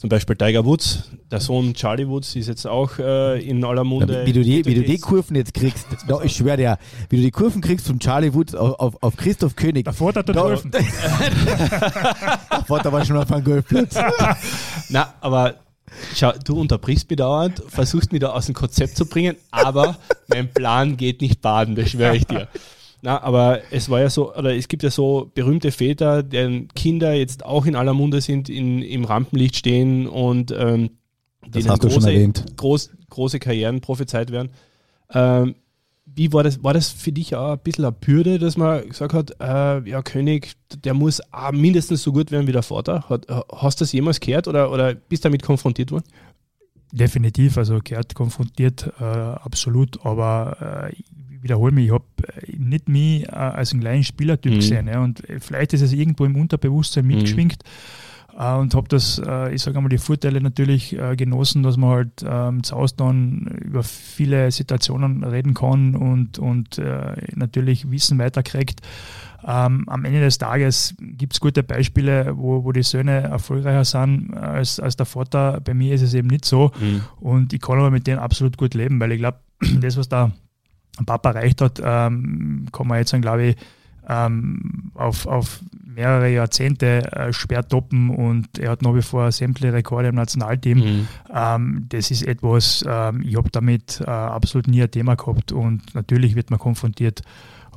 zum 0.00 0.08
Beispiel 0.08 0.34
Tiger 0.34 0.64
Woods, 0.64 1.10
der 1.30 1.40
Sohn 1.40 1.74
Charlie 1.74 2.08
Woods 2.08 2.34
ist 2.34 2.48
jetzt 2.48 2.66
auch 2.66 2.98
äh, 2.98 3.38
in 3.46 3.62
aller 3.62 3.84
Munde. 3.84 4.20
Ja, 4.20 4.26
wie, 4.26 4.32
du 4.32 4.42
die, 4.42 4.64
wie 4.64 4.74
du 4.74 4.82
die 4.82 4.96
Kurven 4.96 5.36
jetzt 5.36 5.52
kriegst, 5.52 5.86
da, 6.08 6.22
ich 6.22 6.34
schwöre 6.34 6.56
dir, 6.56 6.78
wie 7.10 7.16
du 7.18 7.22
die 7.22 7.30
Kurven 7.30 7.60
kriegst 7.60 7.86
von 7.86 7.98
Charlie 7.98 8.32
Woods 8.32 8.54
auf, 8.54 8.80
auf, 8.80 9.02
auf 9.02 9.16
Christoph 9.18 9.56
König. 9.56 9.84
Der 9.84 9.92
Vater 9.92 10.20
hat 10.20 10.30
da, 10.30 10.32
der 10.32 10.84
Vater 12.66 12.90
war 12.90 13.04
schon 13.04 13.18
auf 13.18 13.30
einem 13.30 13.44
Golfplatz. 13.44 13.94
Na, 14.88 15.12
aber 15.20 15.56
schau, 16.14 16.32
du 16.46 16.58
unterbrichst 16.58 17.10
mich 17.10 17.18
dauernd, 17.18 17.62
versuchst 17.68 18.10
mich 18.10 18.22
da 18.22 18.30
aus 18.30 18.46
dem 18.46 18.54
Konzept 18.54 18.96
zu 18.96 19.04
bringen, 19.04 19.36
aber 19.50 19.98
mein 20.28 20.50
Plan 20.50 20.96
geht 20.96 21.20
nicht 21.20 21.42
baden, 21.42 21.74
das 21.74 21.90
schwöre 21.90 22.16
ich 22.16 22.24
dir. 22.24 22.48
Na, 23.02 23.22
aber 23.22 23.60
es 23.70 23.88
war 23.88 24.00
ja 24.00 24.10
so, 24.10 24.34
oder 24.34 24.54
es 24.54 24.68
gibt 24.68 24.82
ja 24.82 24.90
so 24.90 25.30
berühmte 25.34 25.72
Väter, 25.72 26.22
deren 26.22 26.68
Kinder 26.68 27.14
jetzt 27.14 27.44
auch 27.44 27.64
in 27.64 27.74
aller 27.74 27.94
Munde 27.94 28.20
sind, 28.20 28.48
in, 28.48 28.82
im 28.82 29.04
Rampenlicht 29.04 29.56
stehen 29.56 30.06
und 30.06 30.52
ähm, 30.56 30.90
das 31.48 31.66
hast 31.66 31.80
große, 31.80 31.94
du 31.94 32.00
schon 32.00 32.10
erwähnt. 32.10 32.44
Groß, 32.56 32.90
große 33.08 33.38
Karrieren 33.38 33.80
prophezeit 33.80 34.30
werden. 34.30 34.50
Ähm, 35.12 35.54
wie 36.04 36.32
war 36.32 36.42
das, 36.42 36.62
war 36.62 36.74
das 36.74 36.90
für 36.90 37.12
dich 37.12 37.34
auch 37.36 37.52
ein 37.52 37.58
bisschen 37.60 37.84
eine 37.84 37.92
Bürde, 37.92 38.38
dass 38.38 38.56
man 38.56 38.86
gesagt 38.88 39.14
hat, 39.14 39.30
äh, 39.40 39.88
ja, 39.88 40.02
König, 40.02 40.52
der 40.84 40.94
muss 40.94 41.22
mindestens 41.52 42.02
so 42.02 42.12
gut 42.12 42.30
werden 42.30 42.46
wie 42.46 42.52
der 42.52 42.62
Vater? 42.62 43.08
Hat, 43.08 43.26
hast 43.52 43.80
du 43.80 43.84
das 43.84 43.92
jemals 43.92 44.20
gehört 44.20 44.48
oder, 44.48 44.70
oder 44.70 44.94
bist 44.94 45.24
du 45.24 45.28
damit 45.28 45.42
konfrontiert 45.42 45.92
worden? 45.92 46.04
Definitiv, 46.92 47.56
also 47.56 47.78
gehört 47.82 48.14
konfrontiert, 48.14 48.92
äh, 49.00 49.04
absolut, 49.04 50.04
aber 50.04 50.90
äh, 50.90 50.96
wiederhole 51.40 51.72
mich, 51.72 51.86
ich 51.86 51.92
habe 51.92 52.04
äh, 52.46 52.56
nicht 52.56 52.88
mich 52.88 53.24
äh, 53.24 53.32
als 53.32 53.72
einen 53.72 53.80
kleinen 53.80 54.04
Spielertyp 54.04 54.52
mhm. 54.52 54.56
gesehen. 54.56 54.88
Ja, 54.88 55.00
und 55.02 55.28
äh, 55.28 55.40
vielleicht 55.40 55.72
ist 55.72 55.82
es 55.82 55.92
irgendwo 55.92 56.24
im 56.24 56.36
Unterbewusstsein 56.36 57.04
mhm. 57.04 57.14
mitgeschwingt. 57.14 57.62
Äh, 58.38 58.54
und 58.54 58.74
habe 58.74 58.88
das, 58.88 59.20
äh, 59.24 59.54
ich 59.54 59.62
sage 59.62 59.76
einmal, 59.76 59.90
die 59.90 59.98
Vorteile 59.98 60.40
natürlich 60.40 60.98
äh, 60.98 61.16
genossen, 61.16 61.62
dass 61.62 61.76
man 61.76 61.90
halt 61.90 62.24
ähm, 62.26 62.62
zu 62.62 62.76
Hause 62.76 62.94
dann 62.96 63.58
über 63.62 63.82
viele 63.82 64.50
Situationen 64.50 65.24
reden 65.24 65.54
kann 65.54 65.94
und, 65.94 66.38
und 66.38 66.80
natürlich 67.34 67.90
Wissen 67.90 68.18
weiterkriegt. 68.18 68.80
Ähm, 69.46 69.88
am 69.88 70.04
Ende 70.04 70.20
des 70.20 70.38
Tages 70.38 70.94
gibt 70.98 71.32
es 71.32 71.40
gute 71.40 71.62
Beispiele, 71.62 72.34
wo, 72.36 72.64
wo 72.64 72.72
die 72.72 72.82
Söhne 72.82 73.22
erfolgreicher 73.22 73.84
sind 73.84 74.34
als, 74.34 74.78
als 74.78 74.96
der 74.96 75.06
Vater. 75.06 75.60
Bei 75.60 75.72
mir 75.72 75.94
ist 75.94 76.02
es 76.02 76.14
eben 76.14 76.28
nicht 76.28 76.44
so. 76.44 76.72
Mhm. 76.78 77.02
Und 77.20 77.52
ich 77.52 77.60
kann 77.60 77.78
aber 77.78 77.90
mit 77.90 78.06
denen 78.06 78.18
absolut 78.18 78.58
gut 78.58 78.74
leben, 78.74 79.00
weil 79.00 79.12
ich 79.12 79.18
glaube, 79.18 79.38
das, 79.80 79.96
was 79.96 80.08
da 80.08 80.32
Papa 81.06 81.30
erreicht 81.30 81.60
hat, 81.60 81.80
ähm, 81.82 82.66
kann 82.72 82.86
man 82.86 82.98
jetzt, 82.98 83.14
glaube 83.20 83.42
ich, 83.42 83.56
ähm, 84.08 84.90
auf, 84.94 85.26
auf 85.26 85.60
mehrere 85.84 86.30
Jahrzehnte 86.30 87.12
äh, 87.12 87.32
schwer 87.32 87.66
toppen 87.66 88.10
und 88.10 88.58
er 88.58 88.70
hat 88.70 88.82
nach 88.82 88.94
wie 88.94 89.02
vor 89.02 89.30
sämtliche 89.30 89.72
Rekorde 89.72 90.08
im 90.08 90.14
Nationalteam. 90.14 90.78
Mhm. 90.78 91.08
Ähm, 91.32 91.86
das 91.88 92.10
ist 92.10 92.22
etwas, 92.22 92.84
ähm, 92.86 93.22
ich 93.26 93.36
habe 93.36 93.50
damit 93.50 94.00
äh, 94.00 94.10
absolut 94.10 94.68
nie 94.68 94.82
ein 94.82 94.90
Thema 94.90 95.14
gehabt 95.16 95.52
und 95.52 95.94
natürlich 95.94 96.34
wird 96.34 96.50
man 96.50 96.58
konfrontiert, 96.58 97.22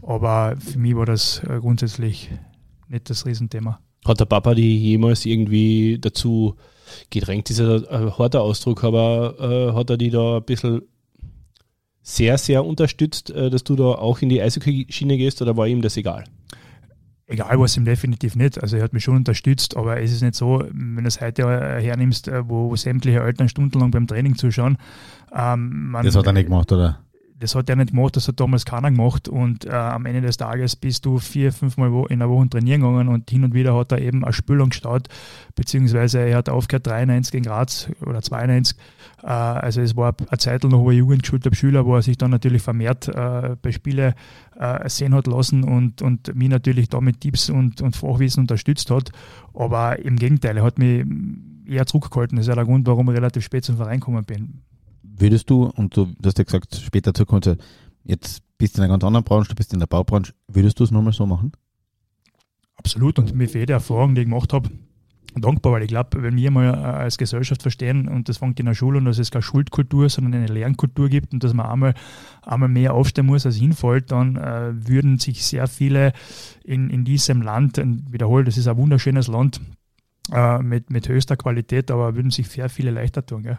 aber 0.01 0.55
für 0.57 0.79
mich 0.79 0.95
war 0.95 1.05
das 1.05 1.41
äh, 1.43 1.59
grundsätzlich 1.59 2.31
nicht 2.87 3.09
das 3.09 3.25
Riesenthema. 3.25 3.79
Hat 4.05 4.19
der 4.19 4.25
Papa 4.25 4.53
die 4.53 4.77
jemals 4.77 5.25
irgendwie 5.25 5.97
dazu 5.99 6.55
äh, 6.57 6.61
gedrängt 7.09 7.49
ein, 7.49 7.85
ein 7.87 8.17
harter 8.17 8.41
Ausdruck, 8.41 8.83
aber 8.83 9.35
äh, 9.39 9.73
hat 9.73 9.89
er 9.89 9.97
die 9.97 10.09
da 10.09 10.37
ein 10.37 10.43
bisschen 10.43 10.81
sehr, 12.03 12.37
sehr 12.37 12.65
unterstützt, 12.65 13.31
äh, 13.31 13.49
dass 13.49 13.63
du 13.63 13.75
da 13.75 13.85
auch 13.85 14.21
in 14.21 14.29
die 14.29 14.41
Eishockey-Schiene 14.41 15.17
gehst 15.17 15.41
oder 15.41 15.57
war 15.57 15.67
ihm 15.67 15.81
das 15.81 15.97
egal? 15.97 16.25
Egal 17.25 17.57
was 17.57 17.77
ihm 17.77 17.85
definitiv 17.85 18.35
nicht. 18.35 18.61
Also 18.61 18.75
er 18.75 18.83
hat 18.83 18.93
mich 18.93 19.05
schon 19.05 19.15
unterstützt, 19.15 19.77
aber 19.77 20.01
es 20.01 20.11
ist 20.11 20.21
nicht 20.21 20.35
so, 20.35 20.61
wenn 20.71 21.03
du 21.03 21.07
es 21.07 21.21
heute 21.21 21.43
hernimmst, 21.81 22.27
äh, 22.27 22.47
wo, 22.47 22.69
wo 22.69 22.75
sämtliche 22.75 23.21
Eltern 23.21 23.47
stundenlang 23.47 23.91
beim 23.91 24.05
Training 24.05 24.35
zuschauen. 24.35 24.77
Ähm, 25.33 25.91
man, 25.91 26.05
das 26.05 26.15
hat 26.15 26.27
er 26.27 26.33
nicht 26.33 26.45
gemacht, 26.45 26.71
oder? 26.71 26.99
Das 27.43 27.55
hat 27.55 27.69
er 27.69 27.75
nicht 27.75 27.91
gemacht, 27.91 28.15
das 28.15 28.29
hat 28.29 28.39
damals 28.39 28.63
keiner 28.63 28.89
gemacht 28.89 29.27
und 29.27 29.65
äh, 29.65 29.71
am 29.71 30.05
Ende 30.05 30.21
des 30.21 30.37
Tages 30.37 30.77
bist 30.77 31.05
du 31.05 31.19
vier, 31.19 31.51
fünf 31.51 31.75
Mal 31.75 31.91
in 32.07 32.19
der 32.19 32.29
Woche 32.29 32.47
trainieren 32.47 32.79
gegangen 32.79 33.09
und 33.09 33.29
hin 33.29 33.43
und 33.43 33.53
wieder 33.53 33.75
hat 33.75 33.91
er 33.91 33.99
eben 33.99 34.23
eine 34.23 34.31
Spülung 34.31 34.69
gestartet, 34.69 35.13
beziehungsweise 35.53 36.19
er 36.19 36.37
hat 36.37 36.47
aufgehört 36.47 36.87
93 36.87 37.33
gegen 37.33 37.43
Graz 37.43 37.89
oder 38.05 38.21
92. 38.21 38.77
Äh, 39.23 39.27
also 39.27 39.81
es 39.81 39.97
war 39.97 40.15
eine 40.29 40.37
Zeit 40.37 40.63
noch, 40.63 40.79
wo 40.79 40.89
er 40.89 40.95
jugendgeschulter 40.95 41.53
Schüler, 41.53 41.85
wo 41.85 41.97
er 41.97 42.01
sich 42.01 42.17
dann 42.17 42.31
natürlich 42.31 42.61
vermehrt 42.61 43.09
äh, 43.09 43.57
bei 43.61 43.73
Spiele 43.73 44.15
äh, 44.57 44.87
sehen 44.87 45.13
hat 45.13 45.27
lassen 45.27 45.65
und, 45.65 46.01
und 46.01 46.33
mich 46.35 46.47
natürlich 46.47 46.87
da 46.87 47.01
mit 47.01 47.19
Tipps 47.19 47.49
und, 47.49 47.81
und 47.81 47.97
Fachwissen 47.97 48.43
unterstützt 48.43 48.89
hat. 48.89 49.11
Aber 49.53 49.99
im 49.99 50.15
Gegenteil, 50.15 50.55
er 50.55 50.63
hat 50.63 50.79
mich 50.79 51.05
eher 51.67 51.85
zurückgehalten. 51.87 52.37
Das 52.37 52.45
ist 52.45 52.49
ja 52.49 52.55
der 52.55 52.63
Grund, 52.63 52.87
warum 52.87 53.09
ich 53.09 53.17
relativ 53.17 53.43
spät 53.43 53.65
zum 53.65 53.75
Verein 53.75 53.99
gekommen 53.99 54.23
bin 54.23 54.61
würdest 55.17 55.49
du, 55.49 55.65
und 55.65 55.95
du, 55.95 56.05
du 56.05 56.27
hast 56.27 56.37
ja 56.37 56.43
gesagt, 56.43 56.75
später 56.75 57.13
Zukunft, 57.13 57.57
jetzt 58.03 58.41
bist 58.57 58.75
du 58.75 58.81
in 58.81 58.85
einer 58.85 58.93
ganz 58.93 59.03
anderen 59.03 59.23
Branche, 59.23 59.49
du 59.49 59.55
bist 59.55 59.73
in 59.73 59.79
der 59.79 59.87
Baubranche, 59.87 60.33
würdest 60.47 60.79
du 60.79 60.83
es 60.83 60.91
nochmal 60.91 61.13
so 61.13 61.25
machen? 61.25 61.51
Absolut 62.75 63.19
und 63.19 63.33
mir 63.35 63.47
für 63.47 63.59
jede 63.59 63.73
Erfahrung, 63.73 64.15
die 64.15 64.21
ich 64.21 64.27
gemacht 64.27 64.51
habe, 64.51 64.69
dankbar, 65.35 65.73
weil 65.73 65.83
ich 65.83 65.87
glaube, 65.87 66.21
wenn 66.21 66.35
wir 66.35 66.51
mal 66.51 66.73
äh, 66.73 66.77
als 66.77 67.17
Gesellschaft 67.17 67.61
verstehen, 67.61 68.07
und 68.07 68.29
das 68.29 68.37
fängt 68.37 68.59
in 68.59 68.65
der 68.65 68.73
Schule 68.73 68.97
und 68.97 69.05
dass 69.05 69.19
es 69.19 69.31
keine 69.31 69.41
Schuldkultur, 69.41 70.09
sondern 70.09 70.33
eine 70.33 70.51
Lernkultur 70.51 71.09
gibt 71.09 71.33
und 71.33 71.43
dass 71.43 71.53
man 71.53 71.65
einmal, 71.65 71.93
einmal 72.41 72.69
mehr 72.69 72.93
aufstehen 72.93 73.25
muss, 73.25 73.45
als 73.45 73.55
hinfällt, 73.55 74.11
dann 74.11 74.35
äh, 74.35 74.71
würden 74.87 75.19
sich 75.19 75.43
sehr 75.45 75.67
viele 75.67 76.13
in, 76.63 76.89
in 76.89 77.05
diesem 77.05 77.41
Land, 77.41 77.77
und 77.79 78.11
wiederhole, 78.11 78.43
das 78.43 78.57
ist 78.57 78.67
ein 78.67 78.77
wunderschönes 78.77 79.27
Land, 79.27 79.61
äh, 80.31 80.59
mit, 80.59 80.89
mit 80.89 81.07
höchster 81.09 81.35
Qualität, 81.35 81.91
aber 81.91 82.15
würden 82.15 82.31
sich 82.31 82.47
sehr 82.47 82.69
viele 82.69 82.91
leichter 82.91 83.25
tun. 83.25 83.43
Gell? 83.43 83.57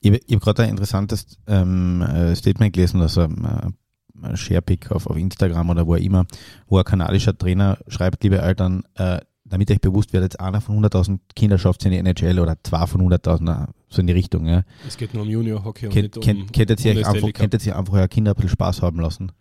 Ich, 0.00 0.12
ich 0.12 0.34
habe 0.34 0.40
gerade 0.40 0.62
ein 0.64 0.70
interessantes 0.70 1.38
ähm, 1.46 2.02
äh, 2.02 2.34
Statement 2.36 2.72
gelesen, 2.72 3.00
also 3.00 3.22
äh, 3.22 4.36
Sharepick 4.36 4.90
auf, 4.92 5.06
auf 5.06 5.16
Instagram 5.16 5.70
oder 5.70 5.86
wo 5.86 5.94
auch 5.94 5.98
immer, 5.98 6.26
wo 6.68 6.78
ein 6.78 6.84
kanadischer 6.84 7.36
Trainer 7.36 7.78
schreibt, 7.88 8.22
liebe 8.22 8.38
Eltern, 8.38 8.84
äh, 8.94 9.20
damit 9.44 9.70
euch 9.70 9.80
bewusst 9.80 10.12
werdet, 10.12 10.40
einer 10.40 10.60
von 10.60 10.82
100.000 10.82 11.18
Kinder 11.34 11.58
schafft 11.58 11.82
es 11.82 11.86
in 11.86 11.92
die 11.92 11.98
NHL 11.98 12.38
oder 12.38 12.56
zwei 12.62 12.86
von 12.86 13.02
100.000, 13.02 13.68
so 13.88 14.00
in 14.00 14.06
die 14.06 14.12
Richtung. 14.12 14.46
Ja. 14.46 14.62
Es 14.86 14.96
geht 14.96 15.12
nur 15.14 15.24
um 15.24 15.28
Junior-Hockey 15.28 15.86
und 15.88 15.94
nicht 15.94 16.16
um 16.16 16.46
Könntet 16.52 16.84
ihr 16.84 16.96
einfach, 17.06 17.76
einfach 17.76 17.92
euer 17.92 18.08
Kinder 18.08 18.32
ein 18.32 18.34
bisschen 18.36 18.50
Spaß 18.50 18.82
haben 18.82 19.00
lassen? 19.00 19.32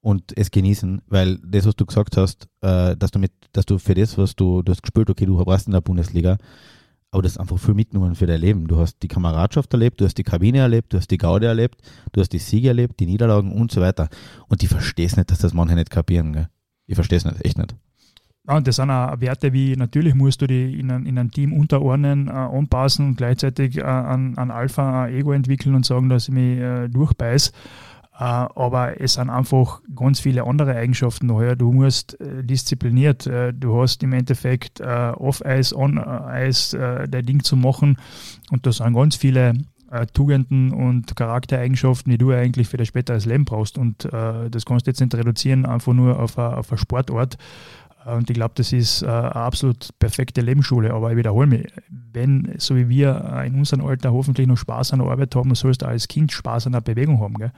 Und 0.00 0.36
es 0.36 0.50
genießen, 0.50 1.02
weil 1.06 1.38
das, 1.44 1.66
was 1.66 1.76
du 1.76 1.86
gesagt 1.86 2.16
hast, 2.16 2.48
äh, 2.60 2.96
dass 2.96 3.10
du 3.10 3.18
mit, 3.18 3.32
dass 3.52 3.66
du 3.66 3.78
für 3.78 3.94
das, 3.94 4.16
was 4.18 4.36
du, 4.36 4.62
du 4.62 4.72
hast 4.72 4.82
gespielt, 4.82 5.10
okay, 5.10 5.26
du 5.26 5.44
warst 5.44 5.66
in 5.66 5.72
der 5.72 5.80
Bundesliga, 5.80 6.38
aber 7.10 7.22
das 7.22 7.32
ist 7.32 7.38
einfach 7.38 7.58
viel 7.58 7.74
mitgenommen 7.74 8.14
für 8.14 8.26
dein 8.26 8.40
Leben. 8.40 8.68
Du 8.68 8.76
hast 8.76 9.02
die 9.02 9.08
Kameradschaft 9.08 9.72
erlebt, 9.72 10.00
du 10.00 10.04
hast 10.04 10.18
die 10.18 10.24
Kabine 10.24 10.58
erlebt, 10.58 10.92
du 10.92 10.98
hast 10.98 11.10
die 11.10 11.16
Gaude 11.16 11.46
erlebt, 11.46 11.80
du 12.12 12.20
hast 12.20 12.32
die 12.32 12.38
Siege 12.38 12.68
erlebt, 12.68 13.00
die 13.00 13.06
Niederlagen 13.06 13.52
und 13.52 13.72
so 13.72 13.80
weiter. 13.80 14.08
Und 14.48 14.62
ich 14.62 14.68
verstehe 14.68 15.06
nicht, 15.06 15.30
dass 15.30 15.38
das 15.38 15.54
manche 15.54 15.74
nicht 15.74 15.90
kapieren. 15.90 16.32
Gell? 16.34 16.48
Ich 16.86 16.96
verstehe 16.96 17.16
es 17.16 17.24
nicht, 17.24 17.44
echt 17.44 17.56
nicht. 17.56 17.74
Ja, 18.46 18.60
das 18.60 18.76
sind 18.76 18.90
auch 18.90 19.20
Werte 19.20 19.52
wie, 19.52 19.76
natürlich 19.76 20.14
musst 20.14 20.40
du 20.40 20.46
die 20.46 20.78
in 20.78 20.90
ein, 20.90 21.06
in 21.06 21.18
ein 21.18 21.30
Team 21.30 21.52
unterordnen, 21.52 22.28
äh, 22.28 22.30
anpassen 22.30 23.08
und 23.08 23.16
gleichzeitig 23.16 23.76
äh, 23.76 23.82
an, 23.82 24.36
an 24.36 24.50
Alpha 24.50 25.04
ein 25.04 25.14
Ego 25.14 25.32
entwickeln 25.32 25.74
und 25.74 25.84
sagen, 25.84 26.08
dass 26.08 26.28
ich 26.28 26.34
mich 26.34 26.58
äh, 26.58 26.88
durchbeiß. 26.88 27.52
Äh, 28.18 28.24
aber 28.24 29.00
es 29.00 29.14
sind 29.14 29.30
einfach 29.30 29.80
ganz 29.94 30.18
viele 30.18 30.44
andere 30.44 30.74
Eigenschaften 30.74 31.28
daher. 31.28 31.54
Du 31.54 31.72
musst 31.72 32.20
äh, 32.20 32.42
diszipliniert, 32.42 33.26
äh, 33.28 33.52
du 33.54 33.80
hast 33.80 34.02
im 34.02 34.12
Endeffekt 34.12 34.80
off-Eis, 34.80 35.74
on-Eis 35.74 36.70
dein 36.70 37.26
Ding 37.26 37.42
zu 37.42 37.56
machen 37.56 37.96
und 38.50 38.66
da 38.66 38.72
sind 38.72 38.94
ganz 38.94 39.16
viele 39.16 39.54
Tugenden 40.12 40.72
und 40.72 41.16
Charaktereigenschaften, 41.16 42.10
die 42.10 42.18
du 42.18 42.30
eigentlich 42.30 42.68
für 42.68 42.76
das 42.76 42.88
späteres 42.88 43.24
Leben 43.24 43.44
brauchst. 43.44 43.78
Und 43.78 44.04
das 44.04 44.64
kannst 44.64 44.86
du 44.86 44.90
jetzt 44.90 45.00
nicht 45.00 45.14
reduzieren, 45.14 45.66
einfach 45.66 45.92
nur 45.92 46.18
auf 46.18 46.38
eine, 46.38 46.58
auf 46.58 46.72
Sportort. 46.76 47.36
Und 48.04 48.28
ich 48.28 48.34
glaube, 48.34 48.52
das 48.56 48.72
ist 48.72 49.02
eine 49.02 49.34
absolut 49.34 49.88
perfekte 49.98 50.40
Lebensschule. 50.40 50.92
Aber 50.92 51.10
ich 51.10 51.16
wiederhole 51.16 51.46
mich, 51.46 51.66
wenn, 51.88 52.54
so 52.58 52.76
wie 52.76 52.88
wir 52.88 53.42
in 53.46 53.54
unserem 53.54 53.86
Alter 53.86 54.12
hoffentlich 54.12 54.46
noch 54.46 54.58
Spaß 54.58 54.92
an 54.92 55.00
der 55.00 55.08
Arbeit 55.08 55.34
haben, 55.34 55.54
sollst 55.54 55.82
du 55.82 55.86
als 55.86 56.06
Kind 56.06 56.32
Spaß 56.32 56.66
an 56.66 56.72
der 56.72 56.80
Bewegung 56.82 57.20
haben. 57.20 57.34
Gell? 57.34 57.52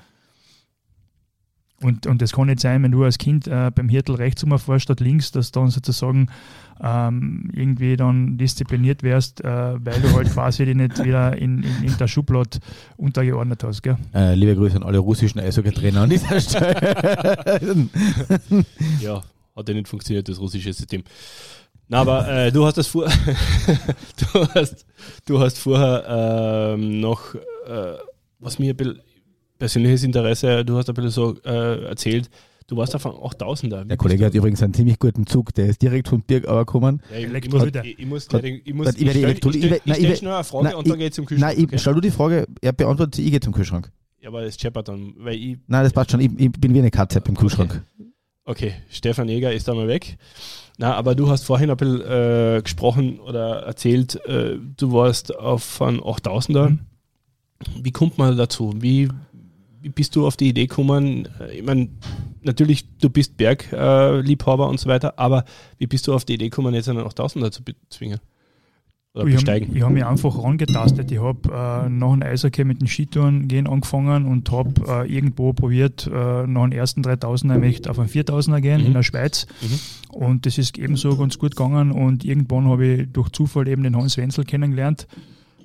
Und, 1.82 2.06
und 2.06 2.20
das 2.20 2.32
kann 2.32 2.48
nicht 2.48 2.60
sein, 2.60 2.82
wenn 2.82 2.92
du 2.92 3.04
als 3.04 3.16
Kind 3.16 3.46
äh, 3.46 3.70
beim 3.74 3.88
Hirtel 3.88 4.16
rechts 4.16 4.42
umfährst 4.44 4.84
statt 4.84 5.00
links, 5.00 5.32
dass 5.32 5.50
du 5.50 5.60
dann 5.60 5.70
sozusagen 5.70 6.28
ähm, 6.82 7.50
irgendwie 7.54 7.96
dann 7.96 8.36
diszipliniert 8.36 9.02
wärst, 9.02 9.42
äh, 9.42 9.46
weil 9.48 10.00
du 10.00 10.12
halt 10.14 10.30
quasi 10.32 10.66
die 10.66 10.74
nicht 10.74 11.02
wieder 11.02 11.36
in, 11.36 11.62
in, 11.62 11.84
in 11.84 11.96
der 11.98 12.08
Schublade 12.08 12.58
untergeordnet 12.96 13.64
hast. 13.64 13.82
Gell? 13.82 13.96
Äh, 14.14 14.34
liebe 14.34 14.56
Grüße 14.56 14.76
an 14.76 14.82
alle 14.82 14.98
russischen 14.98 15.40
Eishockey-Trainer 15.40 16.02
an 16.02 16.10
dieser 16.10 16.40
Stelle. 16.40 17.88
ja, 19.00 19.22
hat 19.56 19.68
ja 19.68 19.74
nicht 19.74 19.88
funktioniert, 19.88 20.28
das 20.28 20.38
russische 20.38 20.72
System. 20.72 21.02
Na, 21.88 22.02
aber 22.02 22.28
äh, 22.28 22.52
du 22.52 22.64
hast 22.64 22.78
das 22.78 22.86
vor 22.86 23.06
du 24.32 24.48
hast 24.54 24.86
du 25.26 25.40
hast 25.40 25.58
vorher 25.58 26.74
ähm, 26.76 27.00
noch 27.00 27.34
äh, 27.34 27.94
was 28.38 28.58
mir 28.58 28.74
ein 28.74 28.76
bisschen 28.76 29.00
persönliches 29.60 30.02
Interesse, 30.02 30.64
du 30.64 30.76
hast 30.76 30.88
ein 30.88 30.94
bisschen 30.94 31.10
so 31.10 31.36
äh, 31.44 31.84
erzählt, 31.84 32.28
du 32.66 32.76
warst 32.76 32.96
auf 32.96 33.06
einem 33.06 33.16
8000er. 33.16 33.84
Der 33.84 33.96
Kollege 33.96 34.24
hat 34.24 34.34
übrigens 34.34 34.60
einen 34.62 34.74
ziemlich 34.74 34.98
guten 34.98 35.26
Zug, 35.26 35.54
der 35.54 35.66
ist 35.66 35.80
direkt 35.80 36.08
von 36.08 36.22
Birgauer 36.22 36.66
gekommen. 36.66 37.00
Ja, 37.12 37.18
ich, 37.18 37.44
ich, 37.44 37.50
muss, 37.52 37.64
ich, 37.64 37.98
ich 37.98 38.06
muss, 38.06 38.28
hat, 38.32 38.42
ich 38.42 38.74
muss, 38.74 38.88
ich, 38.96 39.02
ich, 39.02 39.06
ich 39.06 39.38
stelle 39.46 39.76
stell 39.84 40.16
schnell 40.16 40.32
eine 40.32 40.44
Frage 40.44 40.64
nein, 40.64 40.74
und 40.74 40.88
dann 40.88 40.98
geht 40.98 41.14
zum 41.14 41.26
Kühlschrank. 41.26 41.56
Nein, 41.56 41.64
okay? 41.64 41.78
stell 41.78 41.94
du 41.94 42.00
die 42.00 42.10
Frage, 42.10 42.46
er 42.60 42.72
beantwortet 42.72 43.14
sie, 43.14 43.24
ich 43.24 43.30
gehe 43.30 43.40
zum 43.40 43.52
Kühlschrank. 43.52 43.92
Ja, 44.20 44.30
aber 44.30 44.42
das 44.42 44.58
scheppert 44.58 44.88
dann, 44.88 45.14
weil 45.18 45.36
ich... 45.36 45.58
Nein, 45.68 45.84
das 45.84 45.92
passt 45.92 46.10
schon, 46.10 46.20
ich, 46.20 46.30
ich 46.36 46.52
bin 46.52 46.74
wie 46.74 46.78
eine 46.80 46.90
Katze 46.90 47.20
beim 47.20 47.36
Kühlschrank. 47.36 47.84
Okay. 48.44 48.68
okay, 48.68 48.74
Stefan 48.88 49.28
Jäger 49.28 49.52
ist 49.52 49.68
da 49.68 49.74
mal 49.74 49.88
weg. 49.88 50.16
Na, 50.78 50.94
aber 50.94 51.14
du 51.14 51.28
hast 51.28 51.44
vorhin 51.44 51.70
ein 51.70 51.76
bisschen 51.76 52.00
äh, 52.00 52.60
gesprochen 52.62 53.20
oder 53.20 53.62
erzählt, 53.62 54.16
äh, 54.26 54.56
du 54.76 54.92
warst 54.92 55.36
auf 55.36 55.82
einem 55.82 56.00
8000er. 56.00 56.70
Mhm. 56.70 56.78
Wie 57.82 57.92
kommt 57.92 58.16
man 58.16 58.38
dazu? 58.38 58.72
Wie 58.78 59.08
wie 59.29 59.29
bist 59.82 60.16
du 60.16 60.26
auf 60.26 60.36
die 60.36 60.48
Idee 60.48 60.66
gekommen? 60.66 61.28
Ich 61.52 61.62
meine, 61.62 61.88
natürlich, 62.42 62.86
du 62.98 63.10
bist 63.10 63.36
Bergliebhaber 63.36 64.68
und 64.68 64.80
so 64.80 64.88
weiter, 64.88 65.18
aber 65.18 65.44
wie 65.78 65.86
bist 65.86 66.06
du 66.06 66.14
auf 66.14 66.24
die 66.24 66.34
Idee 66.34 66.50
gekommen, 66.50 66.74
jetzt 66.74 66.88
einen 66.88 67.00
8000er 67.00 67.50
zu 67.50 67.62
bezwingen? 67.62 68.20
Oder 69.12 69.26
ich 69.26 69.34
besteigen? 69.34 69.68
Hab, 69.68 69.76
ich 69.76 69.82
habe 69.82 69.94
mich 69.94 70.04
einfach 70.04 70.42
rangetastet. 70.42 71.10
Ich 71.10 71.20
habe 71.20 71.48
äh, 71.48 71.88
nach 71.88 72.12
dem 72.12 72.22
Eishockey 72.22 72.64
mit 72.64 72.80
den 72.80 72.86
Skitouren 72.86 73.48
gehen 73.48 73.66
angefangen 73.66 74.24
und 74.24 74.50
habe 74.52 74.72
äh, 74.86 75.12
irgendwo 75.12 75.52
probiert, 75.52 76.06
äh, 76.06 76.46
nach 76.46 76.62
den 76.64 76.72
ersten 76.72 77.02
3000er 77.02 77.58
möchte 77.58 77.90
auf 77.90 77.98
einen 77.98 78.08
4000er 78.08 78.60
gehen 78.60 78.80
mhm. 78.80 78.86
in 78.86 78.92
der 78.92 79.02
Schweiz. 79.02 79.46
Mhm. 79.62 80.14
Und 80.14 80.46
das 80.46 80.58
ist 80.58 80.78
ebenso 80.78 81.16
ganz 81.16 81.38
gut 81.38 81.56
gegangen. 81.56 81.90
Und 81.90 82.24
irgendwann 82.24 82.68
habe 82.68 82.86
ich 82.86 83.12
durch 83.12 83.30
Zufall 83.30 83.66
eben 83.66 83.82
den 83.82 83.96
Hans 83.96 84.16
Wenzel 84.16 84.44
kennengelernt 84.44 85.08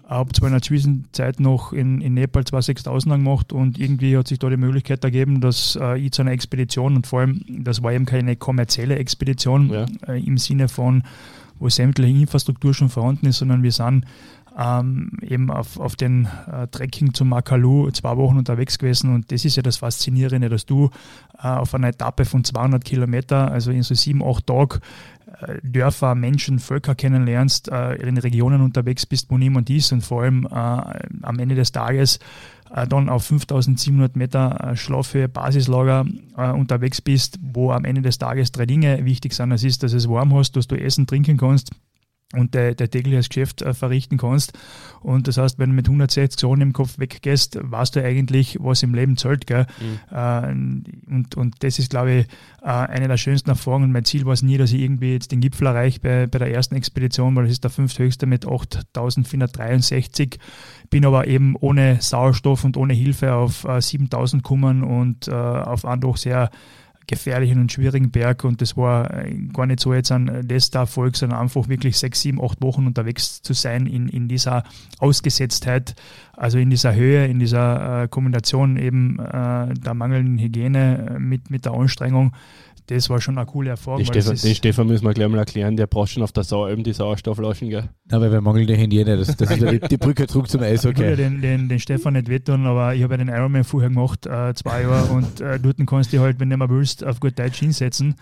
habe 0.08 0.32
zwar 0.34 0.48
in 0.48 0.54
der 0.54 0.62
Zwischenzeit 0.62 1.40
noch 1.40 1.74
in, 1.74 2.02
in 2.02 2.14
Nepal 2.14 2.44
zwei 2.46 2.60
6000er 2.60 3.18
gemacht 3.18 3.54
und 3.54 3.80
irgendwie 3.80 4.18
hat 4.18 4.28
sich 4.28 4.40
da 4.40 4.50
die 4.50 4.58
Möglichkeit 4.58 5.04
ergeben, 5.04 5.42
dass 5.42 5.78
äh, 5.82 6.00
ich 6.00 6.12
zu 6.12 6.22
einer 6.22 6.32
Expedition 6.32 6.96
und 6.96 7.08
vor 7.08 7.22
allem, 7.22 7.44
das 7.48 7.82
war 7.82 7.92
eben 7.94 8.06
keine 8.06 8.36
kommerzielle 8.36 8.98
Expedition 8.98 9.70
ja. 9.70 9.86
äh, 10.08 10.24
im 10.24 10.38
Sinne 10.38 10.68
von, 10.68 11.04
wo 11.60 11.70
sämtliche 11.70 12.18
Infrastruktur 12.20 12.74
schon 12.74 12.90
vorhanden 12.90 13.28
ist, 13.28 13.38
sondern 13.38 13.64
wir 13.64 13.72
sind 13.72 14.06
ähm, 14.58 15.12
eben 15.22 15.52
auf, 15.52 15.80
auf 15.80 15.96
den 15.96 16.28
äh, 16.52 16.68
Trekking 16.68 17.14
zum 17.14 17.30
Makalu 17.30 17.92
zwei 17.92 18.16
Wochen 18.18 18.38
unterwegs 18.38 18.78
gewesen 18.78 19.14
und 19.14 19.32
das 19.32 19.46
ist 19.46 19.58
ja 19.58 19.64
das 19.64 19.78
Faszinierende, 19.78 20.50
dass 20.50 20.66
du 20.66 20.90
äh, 21.38 21.48
auf 21.48 21.74
einer 21.74 21.90
Etappe 21.90 22.26
von 22.26 22.44
200 22.44 22.84
Kilometer, 22.84 23.52
also 23.52 23.72
in 23.72 23.84
so 23.84 23.96
sieben, 23.96 24.24
acht 24.24 24.48
Tagen, 24.48 24.80
äh, 25.42 25.60
Dörfer, 25.64 26.16
Menschen, 26.16 26.60
Völker 26.60 26.96
kennenlernst, 26.96 27.70
äh, 27.70 27.96
in 27.96 28.18
Regionen 28.18 28.62
unterwegs 28.62 29.06
bist, 29.06 29.30
wo 29.30 29.38
niemand 29.38 29.70
ist 29.70 29.92
und 29.92 30.02
vor 30.02 30.24
allem 30.24 30.46
äh, 30.46 30.50
am 30.52 31.40
Ende 31.40 31.56
des 31.56 31.72
Tages 31.72 32.20
dann 32.90 33.10
auf 33.10 33.26
5700 33.26 34.16
Meter 34.16 34.76
Schlafhöhe 34.76 35.30
Basislager 35.30 36.04
unterwegs 36.36 37.00
bist, 37.00 37.40
wo 37.42 37.72
am 37.72 37.86
Ende 37.86 38.02
des 38.02 38.18
Tages 38.18 38.52
drei 38.52 38.66
Dinge 38.66 39.06
wichtig 39.06 39.34
sind. 39.34 39.52
Das 39.52 39.64
ist, 39.64 39.84
dass 39.84 39.94
es 39.94 40.10
warm 40.10 40.34
hast, 40.34 40.58
dass 40.58 40.68
du 40.68 40.76
essen, 40.76 41.06
trinken 41.06 41.38
kannst 41.38 41.72
und 42.34 42.56
dein, 42.56 42.76
dein 42.76 42.90
tägliches 42.90 43.30
Geschäft 43.30 43.62
äh, 43.62 43.74
verrichten 43.74 44.18
kannst. 44.18 44.54
Und 45.02 45.28
das 45.28 45.38
heißt, 45.38 45.60
wenn 45.60 45.70
du 45.70 45.76
mit 45.76 45.88
160 45.88 46.38
Zonen 46.38 46.62
im 46.62 46.74
Kopf 46.74 46.98
weggehst, 46.98 47.58
weißt 47.62 47.96
du 47.96 48.04
eigentlich, 48.04 48.58
was 48.60 48.84
im 48.84 48.96
Leben 48.96 49.16
zählt. 49.16 49.46
Gell? 49.46 49.68
Mhm. 49.80 50.16
Äh, 50.16 51.14
und, 51.14 51.36
und 51.36 51.56
das 51.60 51.78
ist, 51.78 51.92
glaube 51.92 52.12
ich, 52.12 52.26
äh, 52.64 52.68
eine 52.68 53.08
der 53.08 53.18
schönsten 53.18 53.50
Erfahrungen. 53.50 53.92
Mein 53.92 54.06
Ziel 54.06 54.26
war 54.26 54.34
es 54.34 54.42
nie, 54.42 54.58
dass 54.58 54.74
ich 54.74 54.82
irgendwie 54.82 55.14
jetzt 55.14 55.32
den 55.32 55.42
Gipfel 55.42 55.68
erreiche 55.68 56.00
bei, 56.00 56.28
bei 56.28 56.40
der 56.40 56.52
ersten 56.52 56.76
Expedition, 56.76 57.36
weil 57.36 57.44
das 57.44 57.54
ist 57.54 57.64
der 57.64 57.72
fünfthöchste 57.72 58.26
mit 58.26 58.46
8463. 58.48 60.40
Bin 60.90 61.06
aber 61.06 61.28
eben 61.28 61.56
ohne 61.56 62.02
Sauerstoff 62.02 62.64
und 62.64 62.76
ohne 62.76 62.94
Hilfe 62.94 63.34
auf 63.36 63.66
äh, 63.66 63.82
7000 63.82 64.44
gekommen 64.44 64.84
und 64.84 65.28
äh, 65.28 65.32
auf 65.32 65.86
einen 65.86 66.02
doch 66.02 66.18
sehr 66.18 66.50
gefährlichen 67.08 67.60
und 67.60 67.72
schwierigen 67.72 68.12
Berg 68.12 68.44
und 68.44 68.62
das 68.62 68.76
war 68.78 69.14
äh, 69.14 69.34
gar 69.54 69.66
nicht 69.66 69.80
so 69.80 69.94
jetzt 69.94 70.12
ein 70.12 70.28
letzter 70.48 70.80
Erfolg, 70.80 71.16
sondern 71.16 71.40
einfach 71.40 71.68
wirklich 71.70 71.98
sechs, 71.98 72.22
sieben, 72.22 72.44
acht 72.44 72.62
Wochen 72.62 72.88
unterwegs 72.88 73.42
zu 73.42 73.54
sein 73.54 73.86
in, 73.86 74.10
in 74.10 74.28
dieser 74.28 74.64
Ausgesetztheit, 75.00 75.96
also 76.34 76.58
in 76.58 76.70
dieser 76.70 76.96
Höhe, 76.96 77.26
in 77.26 77.40
dieser 77.40 78.04
äh, 78.04 78.08
Kombination 78.08 78.78
eben 78.78 79.20
äh, 79.20 79.74
der 79.74 79.94
mangelnden 79.94 80.38
Hygiene 80.38 81.18
mit, 81.20 81.50
mit 81.50 81.66
der 81.66 81.74
Anstrengung 81.74 82.34
das 82.88 83.10
war 83.10 83.20
schon 83.20 83.38
eine 83.38 83.46
coole 83.46 83.72
Erfahrung. 83.72 84.04
Den, 84.04 84.06
Stefan, 84.06 84.36
den 84.36 84.56
Stefan, 84.56 84.88
müssen 84.88 85.06
wir 85.06 85.14
gleich 85.14 85.28
mal 85.28 85.40
erklären, 85.40 85.76
der 85.76 85.88
braucht 85.88 86.12
schon 86.12 86.24
auf 86.24 86.32
der 86.32 86.44
Sau 86.44 86.68
eben 86.68 86.84
die 86.84 86.94
Sauerstoffflaschen, 86.94 87.70
gell? 87.70 87.90
Nein, 88.06 88.22
weil 88.22 88.32
wir 88.32 88.42
mangelnde 88.42 88.78
Hygiene, 88.78 89.18
das, 89.18 89.36
das 89.36 89.52
ist 89.52 89.62
die, 89.62 89.80
die 89.80 89.98
Brücke 89.98 90.28
zurück 90.28 90.50
zum 90.50 90.62
Eishockey. 90.62 91.02
Ich 91.02 91.08
würde 91.10 91.16
den, 91.24 91.42
den, 91.42 91.70
den 91.70 91.80
Stefan 91.80 92.14
nicht 92.14 92.30
wettun, 92.30 92.66
aber 92.66 92.94
ich 92.94 93.04
habe 93.04 93.14
ja 93.14 93.18
den 93.18 93.30
Ironman 93.30 93.64
vorher 93.64 93.90
gemacht, 93.90 94.26
äh, 94.28 94.54
zwei 94.54 94.84
Jahre, 94.84 95.12
und 95.14 95.42
äh, 95.42 95.60
dort 95.60 95.78
kannst 95.88 96.14
du 96.14 96.20
halt, 96.20 96.40
wenn 96.40 96.50
du 96.50 96.58
mal 96.58 96.70
willst, 96.70 97.04
auf 97.04 97.20
gut 97.20 97.38
Deutsch 97.40 97.60
hinsetzen. 97.60 98.16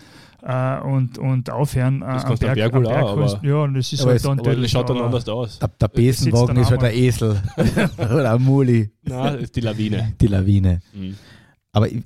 Uh, 0.45 0.85
und, 0.85 1.17
und 1.19 1.49
aufhören 1.49 2.01
uh, 2.01 2.05
am 2.05 2.37
Berg, 2.37 2.55
Berg, 2.55 2.73
am 2.73 2.83
Berg 2.83 3.01
auch, 3.01 3.43
ja, 3.43 3.55
und 3.63 3.75
das 3.75 3.93
ist 3.93 4.01
aber 4.01 4.09
halt 4.09 4.17
es, 4.17 4.23
dann 4.23 4.39
aber 4.41 4.55
das 4.57 4.71
schaut 4.71 4.89
dann 4.89 4.97
anders 4.97 5.29
aus. 5.29 5.57
Der, 5.57 5.69
der 5.69 5.87
Besenwagen 5.87 6.57
ist 6.57 6.69
halt 6.69 6.81
der 6.81 6.93
Esel 6.93 7.41
oder 7.97 8.33
ein 8.33 8.41
Muli. 8.41 8.91
Nein, 9.03 9.39
ist 9.39 9.55
die 9.55 9.61
Lawine. 9.61 10.15
Die 10.19 10.27
Lawine. 10.27 10.81
Mhm. 10.93 11.15
Aber 11.71 11.87
ich, 11.87 12.03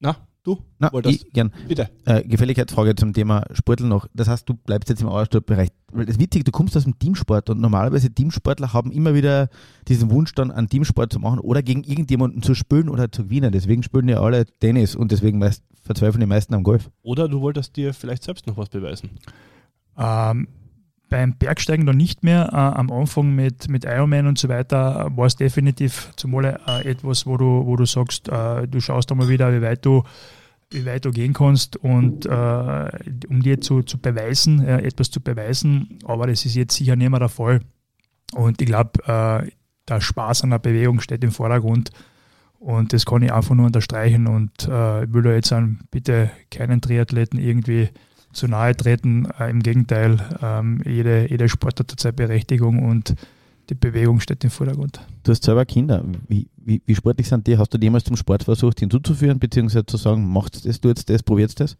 na, 0.00 0.16
du? 0.42 0.58
Na, 0.78 0.90
ich, 1.04 1.30
gern. 1.32 1.52
Bitte. 1.68 1.90
Äh, 2.04 2.22
Gefälligkeitsfrage 2.24 2.94
zum 2.94 3.12
Thema 3.12 3.44
Sportler 3.52 3.86
noch. 3.86 4.06
Das 4.14 4.28
heißt, 4.28 4.48
du 4.48 4.54
bleibst 4.54 4.88
jetzt 4.88 5.02
im 5.02 5.08
Ausdruckbereich. 5.08 5.70
Weil 5.92 6.06
das 6.06 6.18
Witzige, 6.18 6.44
du 6.44 6.52
kommst 6.52 6.76
aus 6.76 6.84
dem 6.84 6.98
Teamsport 6.98 7.50
und 7.50 7.60
normalerweise 7.60 8.10
Teamsportler 8.10 8.72
haben 8.72 8.92
immer 8.92 9.14
wieder 9.14 9.48
diesen 9.88 10.10
Wunsch, 10.10 10.34
dann 10.34 10.50
einen 10.50 10.68
Teamsport 10.68 11.12
zu 11.12 11.18
machen 11.18 11.40
oder 11.40 11.62
gegen 11.62 11.84
irgendjemanden 11.84 12.42
zu 12.42 12.54
spielen 12.54 12.88
oder 12.88 13.10
zu 13.10 13.24
gewinnen. 13.24 13.52
Deswegen 13.52 13.82
spielen 13.82 14.08
ja 14.08 14.20
alle 14.20 14.46
Tennis 14.46 14.94
und 14.94 15.12
deswegen 15.12 15.38
meist, 15.38 15.64
verzweifeln 15.82 16.20
die 16.20 16.26
meisten 16.26 16.54
am 16.54 16.62
Golf. 16.62 16.90
Oder 17.02 17.28
du 17.28 17.40
wolltest 17.40 17.76
dir 17.76 17.94
vielleicht 17.94 18.22
selbst 18.22 18.46
noch 18.46 18.56
was 18.56 18.68
beweisen. 18.68 19.10
Ähm, 19.96 20.48
beim 21.10 21.34
Bergsteigen 21.34 21.84
noch 21.84 21.92
nicht 21.92 22.22
mehr. 22.22 22.48
Äh, 22.52 22.56
am 22.56 22.90
Anfang 22.90 23.34
mit, 23.34 23.68
mit 23.68 23.84
Ironman 23.84 24.26
und 24.26 24.38
so 24.38 24.48
weiter 24.48 25.10
war 25.14 25.26
es 25.26 25.36
definitiv 25.36 26.10
zumal 26.16 26.58
äh, 26.66 26.88
etwas, 26.88 27.26
wo 27.26 27.36
du, 27.36 27.66
wo 27.66 27.76
du 27.76 27.84
sagst, 27.84 28.28
äh, 28.28 28.66
du 28.66 28.80
schaust 28.80 29.10
einmal 29.10 29.28
wieder, 29.28 29.52
wie 29.52 29.60
weit 29.60 29.84
du, 29.84 30.04
wie 30.70 30.86
weit 30.86 31.04
du 31.04 31.10
gehen 31.10 31.34
kannst 31.34 31.76
und 31.76 32.24
äh, 32.24 32.90
um 33.28 33.42
dir 33.42 33.60
zu, 33.60 33.82
zu 33.82 33.98
beweisen, 33.98 34.66
etwas 34.66 35.10
zu 35.10 35.20
beweisen. 35.20 35.98
Aber 36.04 36.28
das 36.28 36.46
ist 36.46 36.54
jetzt 36.54 36.76
sicher 36.76 36.96
nicht 36.96 37.10
mehr 37.10 37.20
der 37.20 37.28
Fall. 37.28 37.60
Und 38.32 38.62
ich 38.62 38.66
glaube, 38.66 39.02
äh, 39.04 39.50
der 39.88 40.00
Spaß 40.00 40.44
an 40.44 40.50
der 40.50 40.60
Bewegung 40.60 41.00
steht 41.00 41.24
im 41.24 41.32
Vordergrund. 41.32 41.90
Und 42.60 42.92
das 42.92 43.06
kann 43.06 43.22
ich 43.22 43.32
einfach 43.32 43.54
nur 43.54 43.66
unterstreichen 43.66 44.26
und 44.26 44.68
äh, 44.68 45.04
ich 45.04 45.12
will 45.14 45.22
da 45.22 45.32
jetzt 45.32 45.50
an 45.50 45.80
bitte 45.90 46.30
keinen 46.50 46.82
Triathleten 46.82 47.40
irgendwie 47.40 47.88
zu 48.32 48.48
nahe 48.48 48.76
treten. 48.76 49.28
Äh, 49.38 49.50
Im 49.50 49.62
Gegenteil, 49.62 50.18
ähm, 50.42 50.80
jede, 50.84 51.28
jeder 51.28 51.48
Sport 51.48 51.80
hat 51.80 51.94
seine 51.98 52.12
Berechtigung 52.12 52.82
und 52.82 53.14
die 53.68 53.74
Bewegung 53.74 54.20
steht 54.20 54.42
im 54.42 54.50
Vordergrund. 54.50 55.00
Du 55.22 55.30
hast 55.30 55.44
selber 55.44 55.64
Kinder. 55.64 56.04
Wie, 56.28 56.48
wie, 56.56 56.82
wie 56.84 56.94
sportlich 56.94 57.28
sind 57.28 57.46
die? 57.46 57.56
Hast 57.56 57.72
du 57.72 57.78
jemals 57.78 58.04
zum 58.04 58.16
Sport 58.16 58.44
versucht 58.44 58.80
hinzuzuführen, 58.80 59.38
beziehungsweise 59.38 59.86
zu 59.86 59.96
sagen, 59.96 60.30
macht 60.30 60.64
das, 60.66 60.80
du 60.80 60.88
jetzt 60.88 61.08
das, 61.08 61.22
probierst 61.22 61.60
das? 61.60 61.76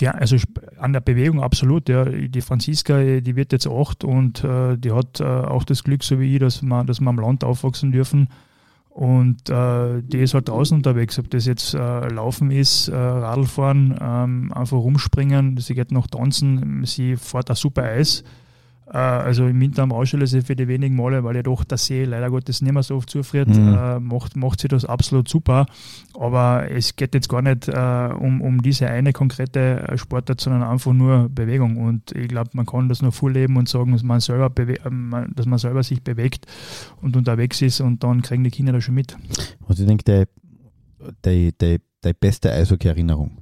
Ja, 0.00 0.12
also 0.12 0.36
an 0.78 0.92
der 0.92 1.00
Bewegung 1.00 1.40
absolut. 1.42 1.88
Ja. 1.88 2.04
Die 2.04 2.40
Franziska, 2.40 3.20
die 3.20 3.36
wird 3.36 3.52
jetzt 3.52 3.68
acht 3.68 4.02
und 4.02 4.42
äh, 4.42 4.76
die 4.76 4.92
hat 4.92 5.20
äh, 5.20 5.24
auch 5.24 5.64
das 5.64 5.84
Glück, 5.84 6.02
so 6.02 6.18
wie 6.18 6.34
ich, 6.34 6.40
dass 6.40 6.62
wir, 6.62 6.84
dass 6.84 7.00
wir 7.00 7.08
am 7.08 7.20
Land 7.20 7.44
aufwachsen 7.44 7.92
dürfen 7.92 8.28
und 8.90 9.48
äh, 9.48 10.02
die 10.02 10.18
ist 10.18 10.34
halt 10.34 10.48
draußen 10.48 10.76
unterwegs, 10.76 11.18
ob 11.18 11.30
das 11.30 11.46
jetzt 11.46 11.74
äh, 11.74 12.08
Laufen 12.08 12.50
ist, 12.50 12.88
äh, 12.88 12.96
Radlfahren, 12.96 13.96
ähm, 14.00 14.52
einfach 14.52 14.76
rumspringen, 14.76 15.56
sie 15.58 15.74
geht 15.74 15.92
noch 15.92 16.08
tanzen, 16.08 16.84
sie 16.84 17.16
fährt 17.16 17.50
auch 17.50 17.56
super 17.56 17.84
Eis. 17.84 18.24
Äh, 18.92 18.98
also 18.98 19.46
im 19.46 19.60
Winter 19.60 19.82
am 19.82 19.92
Ausschallersee 19.92 20.42
für 20.42 20.56
die 20.56 20.68
wenigen 20.68 20.96
Male, 20.96 21.22
weil 21.22 21.36
ja 21.36 21.42
doch 21.42 21.64
der 21.64 21.78
See 21.78 22.04
leider 22.04 22.30
Gottes 22.30 22.60
nicht 22.60 22.72
mehr 22.72 22.82
so 22.82 22.96
oft 22.96 23.08
zufriert, 23.08 23.48
mhm. 23.48 23.74
äh, 23.74 24.00
macht, 24.00 24.36
macht 24.36 24.60
sie 24.60 24.68
das 24.68 24.84
absolut 24.84 25.28
super. 25.28 25.66
Aber 26.18 26.70
es 26.70 26.96
geht 26.96 27.14
jetzt 27.14 27.28
gar 27.28 27.42
nicht 27.42 27.68
äh, 27.68 28.10
um, 28.18 28.40
um 28.40 28.62
diese 28.62 28.88
eine 28.88 29.12
konkrete 29.12 29.88
äh, 29.88 29.98
Sportart, 29.98 30.40
sondern 30.40 30.62
einfach 30.62 30.92
nur 30.92 31.28
Bewegung. 31.28 31.76
Und 31.76 32.12
ich 32.12 32.28
glaube, 32.28 32.50
man 32.54 32.66
kann 32.66 32.88
das 32.88 33.02
nur 33.02 33.12
vorleben 33.12 33.56
und 33.56 33.68
sagen, 33.68 33.92
dass 33.92 34.02
man, 34.02 34.20
selber 34.20 34.50
äh, 34.60 34.74
dass 35.34 35.46
man 35.46 35.58
selber 35.58 35.82
sich 35.82 36.02
bewegt 36.02 36.46
und 37.00 37.16
unterwegs 37.16 37.62
ist 37.62 37.80
und 37.80 38.02
dann 38.02 38.22
kriegen 38.22 38.44
die 38.44 38.50
Kinder 38.50 38.72
das 38.72 38.84
schon 38.84 38.94
mit. 38.94 39.16
Was 39.66 39.78
ich 39.78 39.86
denke, 39.86 40.26
die, 41.24 41.52
die, 41.56 41.80
die 42.04 42.12
beste 42.12 42.52
Eishockey-Erinnerung? 42.52 43.38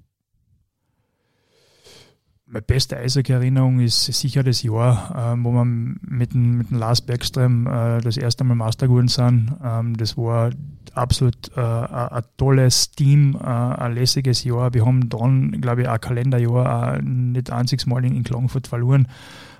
Meine 2.51 2.62
beste 2.62 2.96
Eishockey-Erinnerung 2.96 3.80
ist 3.80 4.07
sicher 4.07 4.42
das 4.42 4.62
Jahr, 4.62 5.32
ähm, 5.34 5.44
wo 5.44 5.53
wir 5.53 5.64
mit 5.66 6.32
dem, 6.32 6.59
mit 6.59 6.70
dem 6.70 6.78
Lars 6.78 7.03
Bergström 7.03 7.66
äh, 7.66 8.01
das 8.01 8.16
erste 8.16 8.42
Mal 8.44 8.55
Master 8.55 8.88
geworden 8.88 9.09
sind. 9.09 9.55
Ähm, 9.62 9.96
das 9.96 10.16
war 10.16 10.51
absolut 10.94 11.51
äh, 11.57 11.61
ein 11.61 12.22
tolles 12.38 12.90
Team, 12.92 13.36
äh, 13.38 13.44
ein 13.44 13.94
lässiges 13.94 14.44
Jahr. 14.44 14.72
Wir 14.72 14.86
haben 14.86 15.11
dann, 15.11 15.61
glaube 15.61 15.82
ich, 15.82 15.88
ein 15.88 16.01
Kalenderjahr 16.01 16.96
äh, 16.96 17.03
nicht 17.03 17.53
einziges 17.53 17.86
Mal 17.86 18.05
in, 18.07 18.16
in 18.16 18.24
Klagenfurt 18.24 18.66
verloren. 18.66 19.09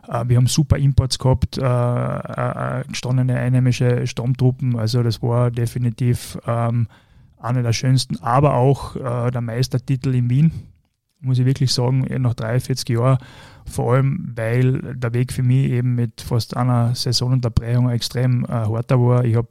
Äh, 0.09 0.24
wir 0.28 0.39
haben 0.39 0.47
super 0.47 0.78
Imports 0.78 1.18
gehabt, 1.18 1.59
äh, 1.59 1.62
äh, 1.62 2.84
gestandene 2.89 3.36
einheimische 3.36 4.07
Stammtruppen. 4.07 4.78
Also 4.78 5.03
das 5.03 5.22
war 5.22 5.51
definitiv 5.51 6.39
ähm, 6.47 6.89
einer 7.39 7.62
der 7.62 7.74
schönsten, 7.74 8.16
aber 8.20 8.55
auch 8.55 8.97
der 8.97 9.41
Meistertitel 9.41 10.12
in 10.12 10.28
Wien 10.28 10.53
muss 11.21 11.39
ich 11.39 11.47
wirklich 11.47 11.73
sagen, 11.73 12.07
nach 12.21 12.35
43 12.35 12.89
Jahren, 12.89 13.19
vor 13.66 13.95
allem 13.95 14.33
weil 14.35 14.95
der 14.95 15.12
Weg 15.14 15.33
für 15.33 15.43
mich 15.43 15.71
eben 15.71 15.95
mit 15.95 16.21
fast 16.21 16.57
einer 16.57 16.95
Saisonunterbrechung 16.95 17.91
extrem 17.91 18.45
äh, 18.45 18.49
harter 18.49 19.01
war. 19.01 19.25
Ich 19.25 19.37
habe 19.37 19.49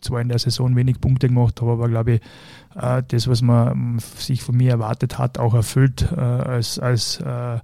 zwar 0.00 0.20
in 0.20 0.28
der 0.28 0.38
Saison 0.38 0.74
wenig 0.76 1.00
Punkte 1.00 1.28
gemacht, 1.28 1.60
habe 1.60 1.72
aber, 1.72 1.88
glaube 1.88 2.12
ich, 2.12 2.20
äh, 2.80 3.02
das, 3.06 3.28
was 3.28 3.42
man 3.42 3.98
sich 3.98 4.42
von 4.42 4.56
mir 4.56 4.70
erwartet 4.70 5.18
hat, 5.18 5.38
auch 5.38 5.54
erfüllt 5.54 6.08
äh, 6.12 6.20
als, 6.20 6.78
als 6.78 7.20
äh, 7.20 7.58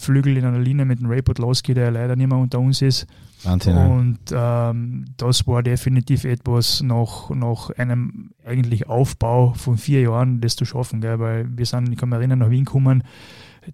Flügel 0.00 0.36
in 0.36 0.44
einer 0.44 0.58
Linie 0.58 0.84
mit 0.84 1.00
dem 1.00 1.08
Ray 1.08 1.22
Podlowski, 1.22 1.74
der 1.74 1.90
leider 1.90 2.16
nicht 2.16 2.28
mehr 2.28 2.38
unter 2.38 2.58
uns 2.58 2.80
ist. 2.80 3.06
Wahnsinn. 3.42 3.76
Und 3.76 4.18
ähm, 4.32 5.04
das 5.16 5.46
war 5.46 5.62
definitiv 5.62 6.24
etwas 6.24 6.82
nach, 6.82 7.30
nach 7.30 7.70
einem 7.70 8.30
eigentlich 8.44 8.88
Aufbau 8.88 9.52
von 9.54 9.76
vier 9.76 10.02
Jahren, 10.02 10.40
das 10.40 10.56
zu 10.56 10.64
schaffen, 10.64 11.00
gell? 11.00 11.18
weil 11.18 11.46
wir 11.56 11.66
sind, 11.66 11.92
ich 11.92 11.98
kann 11.98 12.08
mich 12.08 12.18
erinnern, 12.18 12.38
nach 12.38 12.50
Wien 12.50 12.64
gekommen. 12.64 13.04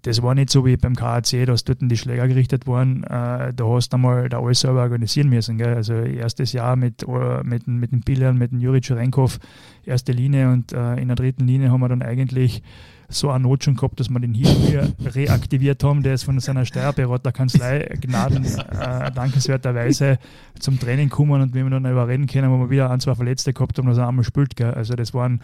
Das 0.01 0.21
war 0.21 0.35
nicht 0.35 0.49
so 0.49 0.65
wie 0.65 0.75
beim 0.75 0.95
KAC, 0.95 1.45
dass 1.45 1.63
dort 1.63 1.79
die 1.81 1.97
Schläger 1.97 2.27
gerichtet 2.27 2.67
waren. 2.67 3.03
Äh, 3.05 3.53
da 3.53 3.65
hast 3.65 3.89
du 3.89 3.95
einmal 3.95 4.27
da 4.27 4.39
alles 4.39 4.59
selber 4.59 4.81
organisieren 4.81 5.29
müssen. 5.29 5.57
Gell? 5.57 5.75
Also 5.75 5.93
erstes 5.93 6.51
Jahr 6.51 6.75
mit, 6.75 7.03
äh, 7.03 7.43
mit, 7.43 7.67
mit 7.67 7.93
den 7.93 8.01
Billern, 8.01 8.37
mit 8.37 8.51
dem 8.51 8.59
Juri 8.59 8.81
Cherenkov, 8.81 9.39
erste 9.85 10.11
Linie 10.11 10.51
und 10.51 10.73
äh, 10.73 10.95
in 10.95 11.07
der 11.07 11.15
dritten 11.15 11.47
Linie 11.47 11.71
haben 11.71 11.79
wir 11.79 11.87
dann 11.89 12.01
eigentlich 12.01 12.61
so 13.09 13.29
eine 13.29 13.43
Not 13.43 13.63
schon 13.63 13.75
gehabt, 13.75 13.99
dass 13.99 14.09
wir 14.09 14.19
den 14.19 14.33
hier 14.33 14.93
reaktiviert 15.05 15.83
haben. 15.83 16.03
Der 16.03 16.13
ist 16.13 16.23
von 16.23 16.39
seiner 16.39 16.65
Steuerberaterkanzlei 16.65 17.97
Gnaden 18.01 18.45
äh, 18.45 19.11
dankenswerterweise 19.11 20.19
zum 20.59 20.79
Training 20.79 21.09
gekommen 21.09 21.41
und 21.41 21.53
wenn 21.53 21.65
wir 21.65 21.79
dann 21.79 21.91
überreden 21.91 22.27
können, 22.27 22.51
wo 22.51 22.57
wir 22.57 22.69
wieder 22.69 22.91
ein, 22.91 22.99
zwei 22.99 23.15
Verletzte 23.15 23.53
gehabt 23.53 23.77
haben, 23.77 23.87
dass 23.87 23.97
er 23.97 24.07
einmal 24.07 24.25
spielt. 24.25 24.55
Gell. 24.55 24.73
Also 24.73 24.95
das, 24.95 25.13
waren, 25.13 25.41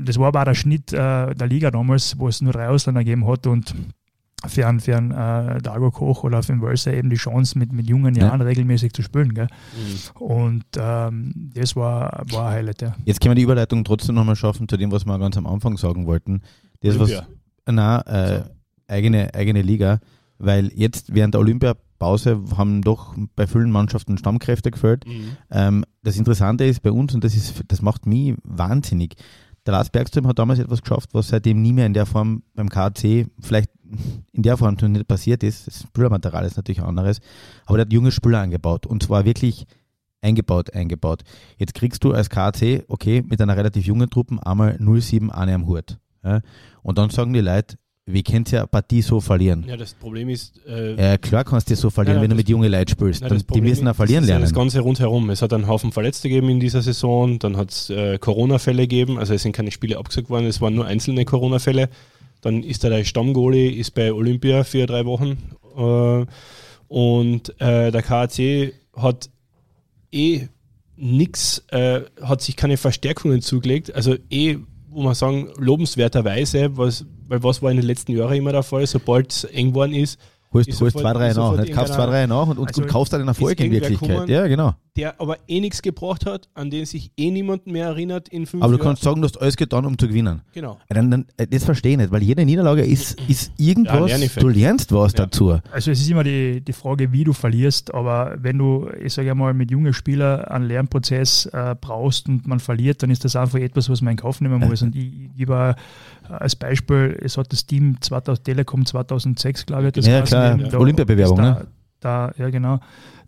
das 0.00 0.18
war 0.18 0.28
aber 0.28 0.44
der 0.44 0.54
Schnitt 0.54 0.92
äh, 0.92 1.34
der 1.34 1.46
Liga 1.46 1.70
damals, 1.70 2.18
wo 2.18 2.28
es 2.28 2.40
nur 2.40 2.52
drei 2.52 2.68
Ausländer 2.68 3.04
gegeben 3.04 3.26
hat 3.26 3.46
und 3.46 3.74
für 4.46 4.66
einen, 4.66 4.80
für 4.80 4.96
einen 4.96 5.10
äh, 5.10 5.60
Dago 5.60 5.90
Koch 5.90 6.22
oder 6.22 6.42
für 6.42 6.52
einen 6.52 6.62
Wölser 6.62 6.92
eben 6.92 7.10
die 7.10 7.16
Chance, 7.16 7.58
mit, 7.58 7.72
mit 7.72 7.88
jungen 7.88 8.14
Jahren 8.14 8.40
ja. 8.40 8.46
regelmäßig 8.46 8.92
zu 8.92 9.02
spielen. 9.02 9.34
Gell? 9.34 9.48
Mhm. 9.48 10.22
Und 10.22 10.64
ähm, 10.78 11.50
das 11.54 11.74
war, 11.74 12.24
war 12.30 12.48
ein 12.48 12.54
Highlight. 12.54 12.82
Ja. 12.82 12.94
Jetzt 13.04 13.20
können 13.20 13.32
wir 13.32 13.36
die 13.36 13.42
Überleitung 13.42 13.84
trotzdem 13.84 14.14
nochmal 14.14 14.36
schaffen 14.36 14.68
zu 14.68 14.76
dem, 14.76 14.92
was 14.92 15.04
wir 15.04 15.18
ganz 15.18 15.36
am 15.36 15.46
Anfang 15.46 15.76
sagen 15.76 16.06
wollten. 16.06 16.42
Das 16.80 16.94
Olympia. 16.94 17.26
was, 17.64 17.74
nein, 17.74 18.00
äh, 18.02 18.38
so. 18.38 18.44
eigene, 18.86 19.34
eigene 19.34 19.62
Liga, 19.62 19.98
weil 20.38 20.70
jetzt 20.72 21.12
während 21.12 21.34
der 21.34 21.40
Olympiapause 21.40 22.40
haben 22.56 22.82
doch 22.82 23.16
bei 23.34 23.48
vielen 23.48 23.72
Mannschaften 23.72 24.18
Stammkräfte 24.18 24.70
gefällt. 24.70 25.04
Mhm. 25.04 25.36
Ähm, 25.50 25.84
das 26.04 26.16
Interessante 26.16 26.64
ist 26.64 26.82
bei 26.82 26.92
uns, 26.92 27.12
und 27.12 27.24
das, 27.24 27.34
ist, 27.34 27.64
das 27.66 27.82
macht 27.82 28.06
mich 28.06 28.36
wahnsinnig, 28.44 29.16
der 29.68 29.72
Lars 29.74 29.90
Bergström 29.90 30.26
hat 30.26 30.38
damals 30.38 30.60
etwas 30.60 30.80
geschafft, 30.80 31.10
was 31.12 31.28
seitdem 31.28 31.60
nie 31.60 31.74
mehr 31.74 31.84
in 31.84 31.92
der 31.92 32.06
Form 32.06 32.42
beim 32.54 32.70
KC 32.70 33.26
vielleicht 33.38 33.70
in 34.32 34.42
der 34.42 34.56
Form 34.56 34.76
nicht 34.80 35.06
passiert 35.06 35.42
ist. 35.42 35.66
Das 35.66 35.82
Spielermaterial 35.82 36.46
ist 36.46 36.56
natürlich 36.56 36.80
anderes, 36.80 37.20
aber 37.66 37.76
der 37.76 37.84
hat 37.84 37.92
junge 37.92 38.10
Spieler 38.10 38.40
eingebaut 38.40 38.86
und 38.86 39.02
zwar 39.02 39.26
wirklich 39.26 39.66
eingebaut, 40.22 40.72
eingebaut. 40.72 41.22
Jetzt 41.58 41.74
kriegst 41.74 42.02
du 42.02 42.12
als 42.12 42.30
KC, 42.30 42.86
okay, 42.88 43.22
mit 43.28 43.42
einer 43.42 43.58
relativ 43.58 43.84
jungen 43.84 44.08
Truppe 44.08 44.38
einmal 44.42 44.78
07 44.80 45.30
Anne 45.30 45.54
am 45.54 45.66
Hut. 45.66 45.98
Ja? 46.24 46.40
Und 46.82 46.96
dann 46.96 47.10
sagen 47.10 47.34
die 47.34 47.40
Leute, 47.40 47.76
wie 48.10 48.22
könnt 48.22 48.52
ihr 48.52 48.60
eine 48.60 48.66
Partie 48.66 49.02
so 49.02 49.20
verlieren? 49.20 49.64
Ja, 49.68 49.76
das 49.76 49.92
Problem 49.92 50.30
ist. 50.30 50.60
Äh, 50.66 50.96
ja, 50.96 51.18
klar 51.18 51.44
kannst 51.44 51.68
du 51.68 51.76
so 51.76 51.90
verlieren, 51.90 52.16
ja, 52.16 52.22
wenn 52.22 52.30
du 52.30 52.36
mit 52.36 52.48
jungen 52.48 52.70
Leuten 52.70 52.90
spielst. 52.90 53.20
Ja, 53.22 53.28
die 53.28 53.60
müssen 53.60 53.86
auch 53.86 53.94
verlieren 53.94 54.24
lernen. 54.24 54.42
Das 54.42 54.54
Ganze 54.54 54.80
rundherum. 54.80 55.28
Es 55.28 55.42
hat 55.42 55.52
einen 55.52 55.66
Haufen 55.66 55.92
Verletzte 55.92 56.28
gegeben 56.28 56.48
in 56.48 56.58
dieser 56.58 56.80
Saison, 56.80 57.38
dann 57.38 57.58
hat 57.58 57.70
es 57.70 57.90
äh, 57.90 58.18
Corona-Fälle 58.18 58.82
gegeben, 58.82 59.18
also 59.18 59.34
es 59.34 59.42
sind 59.42 59.52
keine 59.52 59.70
Spiele 59.70 59.98
abgesagt 59.98 60.30
worden, 60.30 60.46
es 60.46 60.60
waren 60.62 60.74
nur 60.74 60.86
einzelne 60.86 61.24
Corona-Fälle. 61.24 61.90
Dann 62.40 62.62
ist 62.62 62.82
da 62.82 62.88
der 62.88 63.04
Stammgoalie, 63.04 63.72
ist 63.72 63.94
bei 63.94 64.12
Olympia 64.12 64.64
für 64.64 64.86
drei 64.86 65.04
Wochen. 65.04 65.36
Äh, 65.76 66.26
und 66.88 67.60
äh, 67.60 67.90
der 67.90 68.02
KAC 68.02 68.72
hat 68.96 69.28
eh 70.12 70.48
nichts, 70.96 71.64
äh, 71.68 72.00
hat 72.22 72.40
sich 72.40 72.56
keine 72.56 72.78
Verstärkungen 72.78 73.42
zugelegt. 73.42 73.94
Also 73.94 74.16
eh 74.30 74.58
wo 74.90 75.02
man 75.02 75.14
sagen, 75.14 75.50
lobenswerterweise, 75.56 76.76
was, 76.76 77.04
weil 77.26 77.42
was 77.42 77.62
war 77.62 77.70
in 77.70 77.76
den 77.76 77.86
letzten 77.86 78.12
Jahren 78.12 78.36
immer 78.36 78.52
der 78.52 78.62
Fall, 78.62 78.86
sobald 78.86 79.32
es 79.32 79.44
eng 79.44 79.70
geworden 79.70 79.94
ist, 79.94 80.18
Holst, 80.52 80.80
holst 80.80 80.98
zwei, 80.98 81.12
drei 81.12 81.32
nach. 81.34 81.56
Nicht 81.58 81.74
kaufst 81.74 81.94
zwei, 81.94 82.06
drei 82.06 82.26
nach 82.26 82.46
und, 82.46 82.58
und, 82.58 82.68
also 82.68 82.82
kaufst 82.82 83.12
dann 83.12 83.20
den 83.20 83.28
Erfolg 83.28 83.60
in 83.60 83.70
Wirklichkeit. 83.70 84.28
Ja, 84.28 84.46
genau. 84.46 84.74
Der 84.96 85.20
aber 85.20 85.36
eh 85.46 85.60
nichts 85.60 85.82
gebracht 85.82 86.26
hat, 86.26 86.48
an 86.54 86.70
den 86.70 86.86
sich 86.86 87.12
eh 87.16 87.30
niemand 87.30 87.66
mehr 87.66 87.86
erinnert 87.86 88.28
in 88.28 88.46
fünf 88.46 88.62
Aber 88.62 88.72
du 88.72 88.78
Jahren. 88.78 88.88
kannst 88.88 89.02
sagen, 89.02 89.20
du 89.20 89.28
hast 89.28 89.40
alles 89.40 89.56
getan, 89.56 89.84
um 89.84 89.96
zu 89.96 90.08
gewinnen. 90.08 90.40
Genau. 90.52 90.78
Dann, 90.88 91.10
dann, 91.10 91.26
äh, 91.36 91.46
das 91.46 91.64
verstehe 91.64 91.92
ich 91.92 91.98
nicht, 91.98 92.10
weil 92.10 92.22
jede 92.22 92.44
Niederlage 92.44 92.82
ist, 92.82 93.20
ist 93.28 93.52
irgendwas, 93.58 94.10
ja, 94.10 94.40
du 94.40 94.48
lernst 94.48 94.90
was 94.92 95.12
ja. 95.12 95.26
dazu. 95.26 95.58
Also 95.70 95.90
es 95.90 96.00
ist 96.00 96.10
immer 96.10 96.24
die, 96.24 96.62
die 96.62 96.72
Frage, 96.72 97.12
wie 97.12 97.24
du 97.24 97.32
verlierst, 97.32 97.94
aber 97.94 98.36
wenn 98.40 98.58
du, 98.58 98.88
ich 99.00 99.12
sage 99.12 99.34
mal, 99.34 99.54
mit 99.54 99.70
jungen 99.70 99.92
Spielern 99.92 100.46
einen 100.46 100.64
Lernprozess 100.64 101.46
äh, 101.46 101.76
brauchst 101.80 102.28
und 102.28 102.46
man 102.46 102.58
verliert, 102.58 103.02
dann 103.02 103.10
ist 103.10 103.24
das 103.24 103.36
einfach 103.36 103.60
etwas, 103.60 103.88
was 103.90 104.00
man 104.00 104.12
in 104.12 104.16
Kauf 104.16 104.40
nehmen 104.40 104.66
muss. 104.66 104.82
Und 104.82 104.96
ich, 104.96 105.12
ich 105.36 105.46
war 105.46 105.76
als 106.30 106.56
Beispiel, 106.56 107.18
es 107.22 107.36
hat 107.36 107.52
das 107.52 107.66
Team 107.66 108.00
2000, 108.00 108.44
Telekom 108.44 108.86
2006, 108.86 109.66
glaube 109.66 109.86
ich, 109.86 109.92
das 109.92 110.06
ja, 110.06 110.22
klar, 110.22 110.58
ja. 110.58 110.78
Olympiabewerbung, 110.78 111.40
ne? 111.40 111.66
Da, 112.00 112.32
ja, 112.36 112.50
genau. 112.50 112.80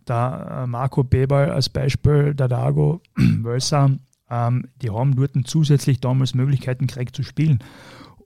Da 0.05 0.63
äh, 0.63 0.67
Marco 0.67 1.03
Bebal 1.03 1.51
als 1.51 1.69
Beispiel, 1.69 2.33
der 2.33 2.47
Dago, 2.47 3.01
Wölser, 3.15 3.91
ähm, 4.29 4.67
die 4.81 4.89
haben 4.89 5.15
dort 5.15 5.31
zusätzlich 5.45 5.99
damals 5.99 6.33
Möglichkeiten 6.33 6.87
gekriegt 6.87 7.15
zu 7.15 7.23
spielen. 7.23 7.59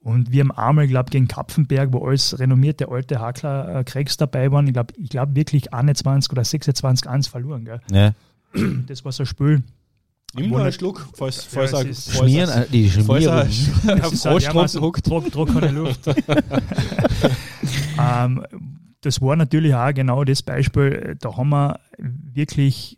Und 0.06 0.32
wir 0.32 0.42
haben 0.42 0.52
einmal, 0.52 0.86
glaube 0.88 1.10
glaube 1.10 1.10
gegen 1.10 1.28
Kapfenberg, 1.28 1.92
wo 1.92 2.08
alles 2.08 2.38
renommierte 2.38 2.90
alte 2.90 3.20
Hakler 3.20 3.80
äh, 3.80 3.84
Craigs 3.84 4.18
dabei 4.18 4.52
waren, 4.52 4.68
ich 4.68 4.74
glaube 4.74 4.94
ich 4.98 5.10
glaub 5.10 5.34
wirklich 5.34 5.74
21 5.74 6.32
oder 6.32 6.44
26 6.44 7.10
1 7.10 7.28
verloren. 7.28 7.66
Gell? 7.66 7.82
Ja. 7.92 8.14
Das 8.88 9.04
war 9.04 9.12
so 9.12 9.24
ein 9.24 9.26
Spiel. 9.26 9.64
Nimm 10.36 10.50
nur 10.50 10.62
einen 10.62 10.72
Schluck, 10.72 11.08
falls, 11.14 11.44
falls 11.44 11.72
ja, 11.72 11.80
er, 11.80 11.94
schmieren, 11.94 12.50
falls 12.50 12.70
die 12.70 12.90
Schmierung. 12.90 13.48
Falls 14.52 14.76
er 14.76 14.82
hockt. 14.82 15.06
Trockene 15.06 15.72
Luft. 15.72 16.02
ähm, 18.00 18.44
das 19.02 19.22
war 19.22 19.36
natürlich 19.36 19.74
auch 19.74 19.94
genau 19.94 20.24
das 20.24 20.42
Beispiel, 20.42 21.16
da 21.20 21.38
haben 21.38 21.50
wir 21.50 21.80
wirklich 22.34 22.98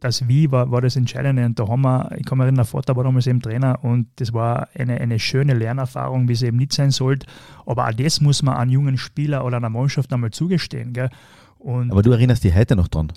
das 0.00 0.28
Wie 0.28 0.50
war, 0.50 0.70
war 0.70 0.82
das 0.82 0.96
Entscheidende. 0.96 1.44
Und 1.44 1.58
da 1.58 1.68
haben 1.68 1.82
wir, 1.82 2.10
ich 2.18 2.24
kann 2.26 2.38
mich 2.38 2.44
erinnern, 2.44 2.56
der 2.56 2.64
Vater 2.64 2.96
war 2.96 3.04
damals 3.04 3.26
eben 3.26 3.40
Trainer 3.40 3.82
und 3.82 4.08
das 4.16 4.32
war 4.32 4.68
eine, 4.74 5.00
eine 5.00 5.18
schöne 5.18 5.54
Lernerfahrung, 5.54 6.28
wie 6.28 6.32
es 6.32 6.42
eben 6.42 6.58
nicht 6.58 6.72
sein 6.72 6.90
sollte. 6.90 7.26
Aber 7.64 7.88
auch 7.88 7.92
das 7.92 8.20
muss 8.20 8.42
man 8.42 8.56
an 8.56 8.68
jungen 8.68 8.98
Spieler 8.98 9.44
oder 9.44 9.56
einer 9.56 9.70
Mannschaft 9.70 10.12
einmal 10.12 10.30
zugestehen. 10.30 10.92
Gell? 10.92 11.10
Und 11.58 11.90
Aber 11.90 12.02
du 12.02 12.12
erinnerst 12.12 12.44
dich 12.44 12.54
heute 12.54 12.76
noch 12.76 12.88
dran? 12.88 13.12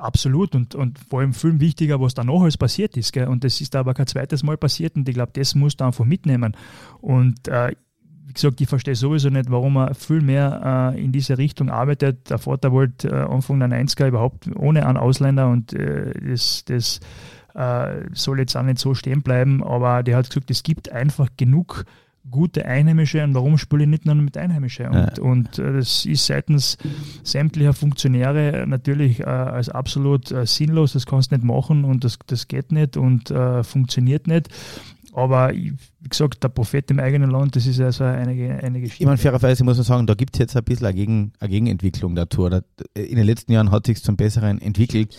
Absolut 0.00 0.54
und, 0.54 0.74
und 0.74 0.98
vor 0.98 1.20
allem 1.20 1.32
viel 1.32 1.58
wichtiger, 1.58 2.00
was 2.00 2.14
danach 2.14 2.42
alles 2.42 2.58
passiert 2.58 2.96
ist. 2.96 3.12
Gell? 3.12 3.28
Und 3.28 3.42
das 3.42 3.60
ist 3.60 3.74
aber 3.74 3.94
kein 3.94 4.06
zweites 4.06 4.42
Mal 4.42 4.58
passiert 4.58 4.96
und 4.96 5.08
ich 5.08 5.14
glaube, 5.14 5.32
das 5.34 5.54
musst 5.54 5.80
du 5.80 5.84
einfach 5.84 6.04
mitnehmen. 6.04 6.56
Und 7.00 7.48
äh, 7.48 7.74
wie 8.26 8.34
gesagt, 8.34 8.60
ich 8.60 8.68
verstehe 8.68 8.94
sowieso 8.94 9.30
nicht, 9.30 9.50
warum 9.50 9.76
er 9.76 9.94
viel 9.94 10.20
mehr 10.20 10.92
äh, 10.94 11.02
in 11.02 11.12
diese 11.12 11.38
Richtung 11.38 11.70
arbeitet. 11.70 12.30
Der 12.30 12.38
Vater 12.38 12.70
wollte 12.72 13.08
äh, 13.08 13.12
Anfang 13.12 13.60
der 13.60 13.68
90er 13.68 14.08
überhaupt 14.08 14.48
ohne 14.56 14.86
einen 14.86 14.98
Ausländer 14.98 15.48
und 15.48 15.72
äh, 15.72 16.12
das, 16.20 16.64
das 16.66 17.00
äh, 17.54 18.08
soll 18.12 18.40
jetzt 18.40 18.56
auch 18.56 18.62
nicht 18.62 18.78
so 18.78 18.94
stehen 18.94 19.22
bleiben, 19.22 19.62
aber 19.62 20.02
der 20.02 20.16
hat 20.16 20.28
gesagt, 20.28 20.50
es 20.50 20.62
gibt 20.62 20.90
einfach 20.92 21.28
genug 21.36 21.84
gute 22.30 22.64
Einheimische 22.64 23.22
und 23.24 23.34
warum 23.34 23.58
spiele 23.58 23.84
ich 23.84 23.88
nicht 23.88 24.06
nur 24.06 24.14
mit 24.14 24.36
Einheimische? 24.36 24.88
Und, 24.88 25.18
ja. 25.18 25.22
und 25.22 25.58
äh, 25.58 25.72
das 25.72 26.06
ist 26.06 26.26
seitens 26.26 26.78
sämtlicher 27.22 27.72
Funktionäre 27.72 28.64
natürlich 28.66 29.20
äh, 29.20 29.24
als 29.24 29.68
absolut 29.68 30.30
äh, 30.30 30.46
sinnlos, 30.46 30.92
das 30.92 31.06
kannst 31.06 31.30
du 31.30 31.36
nicht 31.36 31.44
machen 31.44 31.84
und 31.84 32.04
das, 32.04 32.18
das 32.26 32.48
geht 32.48 32.72
nicht 32.72 32.96
und 32.96 33.30
äh, 33.30 33.64
funktioniert 33.64 34.26
nicht. 34.26 34.48
Aber 35.14 35.52
wie 35.52 35.76
gesagt, 36.08 36.42
der 36.42 36.48
Prophet 36.48 36.90
im 36.90 36.98
eigenen 36.98 37.30
Land, 37.30 37.54
das 37.54 37.66
ist 37.66 37.78
also 37.80 38.04
eine, 38.04 38.30
eine 38.62 38.80
Geschichte. 38.80 39.02
Ich 39.02 39.06
meine, 39.06 39.18
fairerweise 39.18 39.62
muss 39.62 39.76
man 39.76 39.84
sagen, 39.84 40.06
da 40.06 40.14
gibt 40.14 40.34
es 40.34 40.38
jetzt 40.38 40.56
ein 40.56 40.64
bisschen 40.64 40.86
eine, 40.86 40.94
Gegen, 40.94 41.32
eine 41.38 41.50
Gegenentwicklung 41.50 42.14
dazu. 42.14 42.46
In 42.46 42.62
den 42.94 43.26
letzten 43.26 43.52
Jahren 43.52 43.70
hat 43.70 43.86
sich 43.86 44.02
zum 44.02 44.16
Besseren 44.16 44.62
entwickelt. 44.62 45.14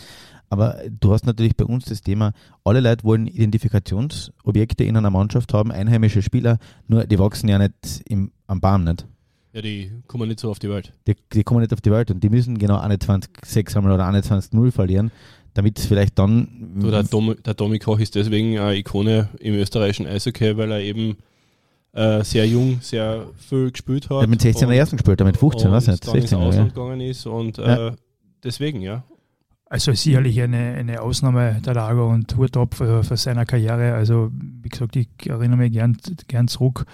Aber 0.54 0.76
du 0.88 1.12
hast 1.12 1.26
natürlich 1.26 1.56
bei 1.56 1.64
uns 1.64 1.86
das 1.86 2.00
Thema, 2.00 2.32
alle 2.62 2.78
Leute 2.78 3.02
wollen 3.02 3.26
Identifikationsobjekte 3.26 4.84
in 4.84 4.96
einer 4.96 5.10
Mannschaft 5.10 5.52
haben, 5.52 5.72
einheimische 5.72 6.22
Spieler, 6.22 6.58
nur 6.86 7.06
die 7.06 7.18
wachsen 7.18 7.48
ja 7.48 7.58
nicht 7.58 7.74
im, 8.08 8.30
am 8.46 8.60
Baum 8.60 8.84
nicht. 8.84 9.04
Ja, 9.52 9.62
die 9.62 9.90
kommen 10.06 10.28
nicht 10.28 10.38
so 10.38 10.52
auf 10.52 10.60
die 10.60 10.70
Welt. 10.70 10.92
Die, 11.08 11.16
die 11.32 11.42
kommen 11.42 11.62
nicht 11.62 11.72
auf 11.72 11.80
die 11.80 11.90
Welt 11.90 12.12
und 12.12 12.22
die 12.22 12.28
müssen 12.28 12.56
genau 12.56 12.78
21-6 12.78 13.76
einmal 13.76 13.94
oder 13.94 14.08
21-0 14.08 14.70
verlieren, 14.70 15.10
damit 15.54 15.76
es 15.80 15.86
vielleicht 15.86 16.20
dann. 16.20 16.76
Du, 16.78 16.88
der, 16.88 17.02
Dom, 17.02 17.34
der 17.44 17.54
Domi 17.54 17.80
Koch 17.80 17.98
ist 17.98 18.14
deswegen 18.14 18.56
eine 18.56 18.76
Ikone 18.76 19.30
im 19.40 19.54
österreichischen 19.54 20.06
Eishockey, 20.06 20.56
weil 20.56 20.70
er 20.70 20.82
eben 20.82 21.16
äh, 21.94 22.22
sehr 22.22 22.46
jung, 22.46 22.78
sehr 22.80 23.26
viel 23.36 23.72
gespielt 23.72 24.04
hat. 24.04 24.18
Er 24.18 24.22
hat 24.22 24.28
mit 24.28 24.40
16 24.40 24.70
er 24.70 24.76
ersten 24.76 24.98
gespielt, 24.98 25.18
mit 25.18 25.36
15, 25.36 25.72
was 25.72 25.88
nicht? 25.88 26.04
16 26.04 26.20
ins 26.22 26.32
Ausland 26.32 26.68
ja. 26.68 26.74
gegangen 26.74 27.00
ist 27.00 27.26
und 27.26 27.58
äh, 27.58 27.90
deswegen, 28.44 28.82
ja. 28.82 29.02
Also 29.74 29.92
sicherlich 29.92 30.40
eine, 30.40 30.74
eine 30.74 31.02
Ausnahme 31.02 31.60
der 31.66 31.74
Lager 31.74 32.06
und 32.06 32.32
ab 32.56 32.76
für, 32.76 33.02
für 33.02 33.16
seine 33.16 33.44
Karriere. 33.44 33.94
Also 33.94 34.30
wie 34.62 34.68
gesagt, 34.68 34.94
ich 34.94 35.08
erinnere 35.26 35.56
mich 35.56 35.72
gern, 35.72 35.96
gern 36.28 36.46
zurück, 36.46 36.86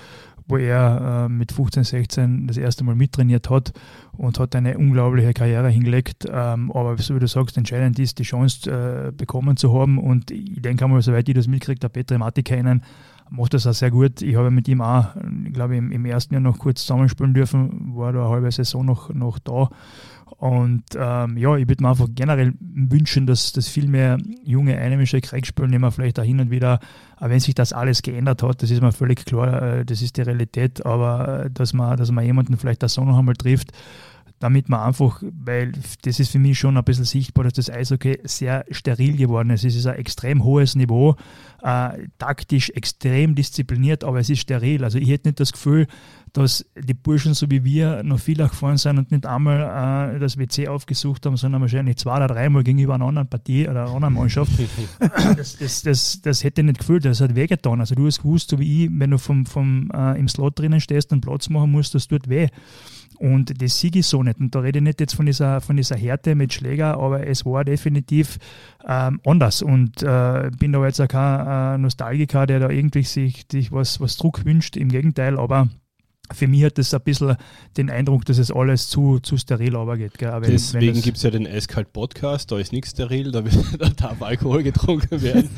wo 0.46 0.56
er 0.56 1.26
äh, 1.26 1.28
mit 1.28 1.52
15, 1.52 1.84
16 1.84 2.46
das 2.46 2.56
erste 2.56 2.82
Mal 2.84 2.94
mittrainiert 2.94 3.50
hat 3.50 3.74
und 4.12 4.38
hat 4.38 4.56
eine 4.56 4.78
unglaubliche 4.78 5.34
Karriere 5.34 5.68
hingelegt. 5.68 6.26
Ähm, 6.32 6.72
aber 6.72 6.96
so 6.96 7.14
wie 7.14 7.18
du 7.18 7.28
sagst, 7.28 7.58
entscheidend 7.58 7.98
ist, 7.98 8.18
die 8.18 8.22
Chance 8.22 8.70
äh, 8.70 9.12
bekommen 9.12 9.58
zu 9.58 9.78
haben. 9.78 9.98
Und 9.98 10.30
ich 10.30 10.62
denke 10.62 10.86
einmal, 10.86 11.02
soweit 11.02 11.28
ich 11.28 11.34
das 11.34 11.48
mitkriege, 11.48 11.80
der 11.80 11.90
Petri 11.90 12.16
Matti 12.16 12.42
kennen, 12.42 12.82
macht 13.28 13.52
das 13.52 13.66
auch 13.66 13.74
sehr 13.74 13.90
gut. 13.90 14.22
Ich 14.22 14.36
habe 14.36 14.50
mit 14.50 14.68
ihm 14.68 14.80
auch, 14.80 15.16
ich 15.44 15.52
glaube, 15.52 15.76
im, 15.76 15.92
im 15.92 16.06
ersten 16.06 16.32
Jahr 16.32 16.40
noch 16.40 16.58
kurz 16.58 16.80
zusammenspielen 16.80 17.34
dürfen, 17.34 17.94
war 17.94 18.14
da 18.14 18.20
eine 18.20 18.30
halbe 18.30 18.50
Saison 18.50 18.86
noch, 18.86 19.12
noch 19.12 19.38
da. 19.38 19.68
Und 20.38 20.84
ähm, 20.96 21.36
ja, 21.36 21.56
ich 21.56 21.68
würde 21.68 21.82
mir 21.82 21.90
einfach 21.90 22.08
generell 22.14 22.54
wünschen, 22.60 23.26
dass, 23.26 23.52
dass 23.52 23.68
viel 23.68 23.88
mehr 23.88 24.18
junge 24.44 24.76
einheimische 24.78 25.20
Kriegsspielen 25.20 25.72
immer 25.72 25.92
vielleicht 25.92 26.18
auch 26.18 26.24
hin 26.24 26.40
und 26.40 26.50
wieder, 26.50 26.80
auch 27.16 27.28
wenn 27.28 27.40
sich 27.40 27.54
das 27.54 27.72
alles 27.72 28.02
geändert 28.02 28.42
hat, 28.42 28.62
das 28.62 28.70
ist 28.70 28.80
mir 28.80 28.92
völlig 28.92 29.24
klar, 29.24 29.62
äh, 29.62 29.84
das 29.84 30.02
ist 30.02 30.16
die 30.16 30.22
Realität, 30.22 30.84
aber 30.86 31.44
äh, 31.44 31.50
dass 31.50 31.72
man, 31.72 31.96
dass 31.96 32.10
man 32.10 32.24
jemanden 32.24 32.56
vielleicht 32.56 32.84
auch 32.84 32.88
so 32.88 33.04
noch 33.04 33.18
einmal 33.18 33.34
trifft, 33.34 33.72
damit 34.40 34.70
man 34.70 34.80
einfach, 34.80 35.22
weil 35.22 35.72
das 36.02 36.18
ist 36.18 36.32
für 36.32 36.38
mich 36.38 36.58
schon 36.58 36.78
ein 36.78 36.84
bisschen 36.84 37.04
sichtbar, 37.04 37.44
dass 37.44 37.52
das 37.52 37.70
Eishockey 37.70 38.20
sehr 38.24 38.64
steril 38.70 39.16
geworden 39.16 39.50
ist. 39.50 39.64
Es 39.64 39.76
ist 39.76 39.86
ein 39.86 39.96
extrem 39.96 40.42
hohes 40.42 40.74
Niveau, 40.76 41.14
äh, 41.62 42.08
taktisch 42.18 42.70
extrem 42.70 43.34
diszipliniert, 43.34 44.04
aber 44.04 44.20
es 44.20 44.30
ist 44.30 44.40
steril. 44.40 44.84
Also 44.84 44.98
ich 44.98 45.08
hätte 45.08 45.28
nicht 45.28 45.40
das 45.40 45.52
Gefühl, 45.52 45.86
dass 46.32 46.64
die 46.76 46.94
Burschen 46.94 47.34
so 47.34 47.50
wie 47.50 47.64
wir 47.64 48.02
noch 48.02 48.20
viel 48.20 48.36
gefahren 48.36 48.76
sind 48.76 48.98
und 48.98 49.10
nicht 49.10 49.26
einmal 49.26 50.14
äh, 50.14 50.18
das 50.18 50.38
WC 50.38 50.68
aufgesucht 50.68 51.26
haben, 51.26 51.36
sondern 51.36 51.60
wahrscheinlich 51.60 51.96
zwei 51.96 52.16
oder 52.16 52.28
dreimal 52.28 52.62
gegenüber 52.62 52.94
einer 52.94 53.06
anderen 53.06 53.28
Partie 53.28 53.68
oder 53.68 53.82
einer 53.82 53.94
anderen 53.94 54.14
Mannschaft. 54.14 54.52
das, 55.36 55.56
das, 55.58 55.82
das, 55.82 56.20
das 56.22 56.44
hätte 56.44 56.60
ich 56.60 56.66
nicht 56.66 56.78
gefühlt, 56.78 57.04
das 57.04 57.20
hat 57.20 57.34
wehgetan. 57.34 57.80
Also 57.80 57.94
du 57.94 58.06
hast 58.06 58.22
gewusst, 58.22 58.50
so 58.50 58.58
wie 58.58 58.84
ich, 58.84 58.90
wenn 58.92 59.10
du 59.10 59.18
vom, 59.18 59.46
vom, 59.46 59.90
äh, 59.92 60.18
im 60.18 60.28
Slot 60.28 60.58
drinnen 60.58 60.80
stehst 60.80 61.12
und 61.12 61.20
Platz 61.20 61.48
machen 61.48 61.72
musst, 61.72 61.94
das 61.94 62.08
tut 62.08 62.28
weh. 62.28 62.48
Und 63.20 63.60
das 63.60 63.78
siege 63.78 63.98
ich 63.98 64.06
so 64.06 64.22
nicht. 64.22 64.40
Und 64.40 64.54
da 64.54 64.60
rede 64.60 64.78
ich 64.78 64.82
nicht 64.82 64.98
jetzt 64.98 65.14
von 65.14 65.26
dieser, 65.26 65.60
von 65.60 65.76
dieser 65.76 65.94
Härte 65.94 66.34
mit 66.34 66.54
Schläger, 66.54 66.98
aber 66.98 67.26
es 67.26 67.44
war 67.44 67.66
definitiv 67.66 68.38
ähm, 68.88 69.20
anders. 69.26 69.60
Und 69.60 70.02
äh, 70.02 70.50
bin 70.58 70.72
da 70.72 70.82
jetzt 70.86 71.02
auch 71.02 71.08
kein 71.08 71.46
äh, 71.50 71.78
Nostalgiker, 71.78 72.46
der 72.46 72.60
da 72.60 72.70
irgendwie 72.70 73.02
sich, 73.02 73.44
sich 73.50 73.72
was, 73.72 74.00
was 74.00 74.16
Druck 74.16 74.44
wünscht. 74.44 74.76
Im 74.76 74.88
Gegenteil, 74.88 75.38
aber 75.38 75.68
für 76.32 76.46
mich 76.46 76.64
hat 76.64 76.78
das 76.78 76.94
ein 76.94 77.00
bisschen 77.02 77.36
den 77.76 77.90
Eindruck, 77.90 78.24
dass 78.24 78.38
es 78.38 78.50
alles 78.50 78.88
zu, 78.88 79.18
zu 79.18 79.36
steril 79.36 79.72
geht. 79.96 80.20
Wenn, 80.20 80.42
Deswegen 80.42 81.02
gibt 81.02 81.16
es 81.16 81.22
ja 81.22 81.30
den 81.30 81.46
Eiskalt 81.46 81.92
Podcast, 81.92 82.52
da 82.52 82.58
ist 82.58 82.72
nichts 82.72 82.90
steril, 82.90 83.32
da, 83.32 83.42
da 83.78 83.88
darf 83.88 84.22
Alkohol 84.22 84.62
getrunken 84.62 85.22
werden 85.22 85.50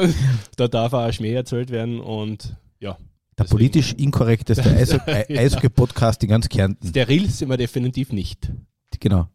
da 0.56 0.68
darf 0.68 0.92
auch 0.92 1.12
Schmäh 1.12 1.32
erzählt 1.32 1.70
werden 1.70 2.00
und 2.00 2.56
ja. 2.78 2.96
Der 3.38 3.44
deswegen. 3.44 3.50
politisch 3.50 3.92
inkorrekteste 3.94 4.70
Eishockey-Podcast 5.28 6.22
in 6.22 6.28
ganz 6.28 6.48
Kärnten. 6.48 6.86
Steril 6.86 7.28
sind 7.30 7.48
wir 7.48 7.56
definitiv 7.56 8.12
nicht. 8.12 8.52
Genau. 8.98 9.28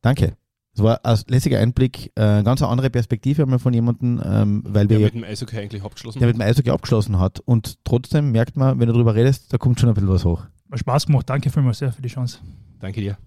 Danke. 0.00 0.37
Das 0.78 0.84
war 0.84 1.04
ein 1.04 1.18
lässiger 1.26 1.58
Einblick, 1.58 2.12
äh, 2.14 2.44
ganz 2.44 2.62
eine 2.62 2.70
andere 2.70 2.88
Perspektive 2.88 3.42
einmal 3.42 3.58
von 3.58 3.74
jemandem, 3.74 4.22
ähm, 4.24 4.62
weil 4.64 4.88
wir. 4.88 4.98
Der 4.98 5.06
mit 5.06 5.14
dem 5.14 5.24
Eishockey 5.24 5.58
eigentlich 5.58 5.82
abgeschlossen 5.82 6.20
Der 6.20 6.28
mit 6.28 6.36
dem 6.36 6.40
Eishockey 6.40 6.70
abgeschlossen 6.70 7.18
hat. 7.18 7.40
Und 7.40 7.84
trotzdem 7.84 8.30
merkt 8.30 8.56
man, 8.56 8.78
wenn 8.78 8.86
du 8.86 8.92
darüber 8.92 9.16
redest, 9.16 9.52
da 9.52 9.58
kommt 9.58 9.80
schon 9.80 9.88
ein 9.88 9.96
bisschen 9.96 10.08
was 10.08 10.24
hoch. 10.24 10.44
Hat 10.70 10.78
Spaß 10.78 11.06
gemacht. 11.06 11.28
Danke 11.28 11.50
vielmals 11.50 11.78
sehr 11.78 11.92
für 11.92 12.00
die 12.00 12.08
Chance. 12.08 12.38
Danke 12.78 13.00
dir. 13.00 13.18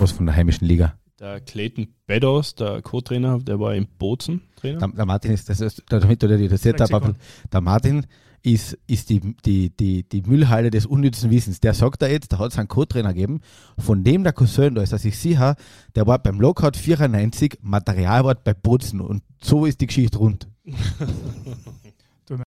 Was 0.00 0.10
von 0.10 0.26
der 0.26 0.34
heimischen 0.34 0.66
Liga? 0.66 0.94
Der 1.20 1.40
Clayton 1.40 1.86
Beddoes, 2.08 2.56
der 2.56 2.82
Co-Trainer, 2.82 3.38
der 3.38 3.60
war 3.60 3.76
im 3.76 3.86
Bozen 3.86 4.40
Trainer. 4.56 4.80
Der, 4.80 4.88
der 4.88 5.06
Martin 5.06 5.30
ist, 5.30 5.48
das 5.48 5.60
ist, 5.60 5.84
damit 5.88 6.20
du 6.20 6.26
dir 6.26 6.48
das 6.48 6.62
Setup 6.62 7.14
der 7.52 7.60
Martin 7.60 8.06
ist, 8.42 8.78
ist 8.86 9.10
die, 9.10 9.20
die, 9.44 9.70
die, 9.70 10.08
die 10.08 10.22
Müllhalle 10.22 10.70
des 10.70 10.86
unnützen 10.86 11.30
Wissens. 11.30 11.60
Der 11.60 11.74
sagt 11.74 12.02
da 12.02 12.06
jetzt, 12.06 12.32
da 12.32 12.38
hat 12.38 12.52
es 12.52 12.58
einen 12.58 12.68
Co-Trainer 12.68 13.12
gegeben, 13.12 13.40
von 13.78 14.04
dem 14.04 14.24
der 14.24 14.32
Cousin 14.32 14.74
da 14.74 14.82
ist, 14.82 14.92
dass 14.92 15.04
ich 15.04 15.18
sicher, 15.18 15.56
der 15.94 16.06
war 16.06 16.18
beim 16.18 16.40
Lockout 16.40 16.76
94, 16.76 17.58
Materialwart 17.62 18.44
bei 18.44 18.54
Bozen 18.54 19.00
und 19.00 19.22
so 19.42 19.66
ist 19.66 19.80
die 19.80 19.86
Geschichte 19.86 20.18
rund. 20.18 20.48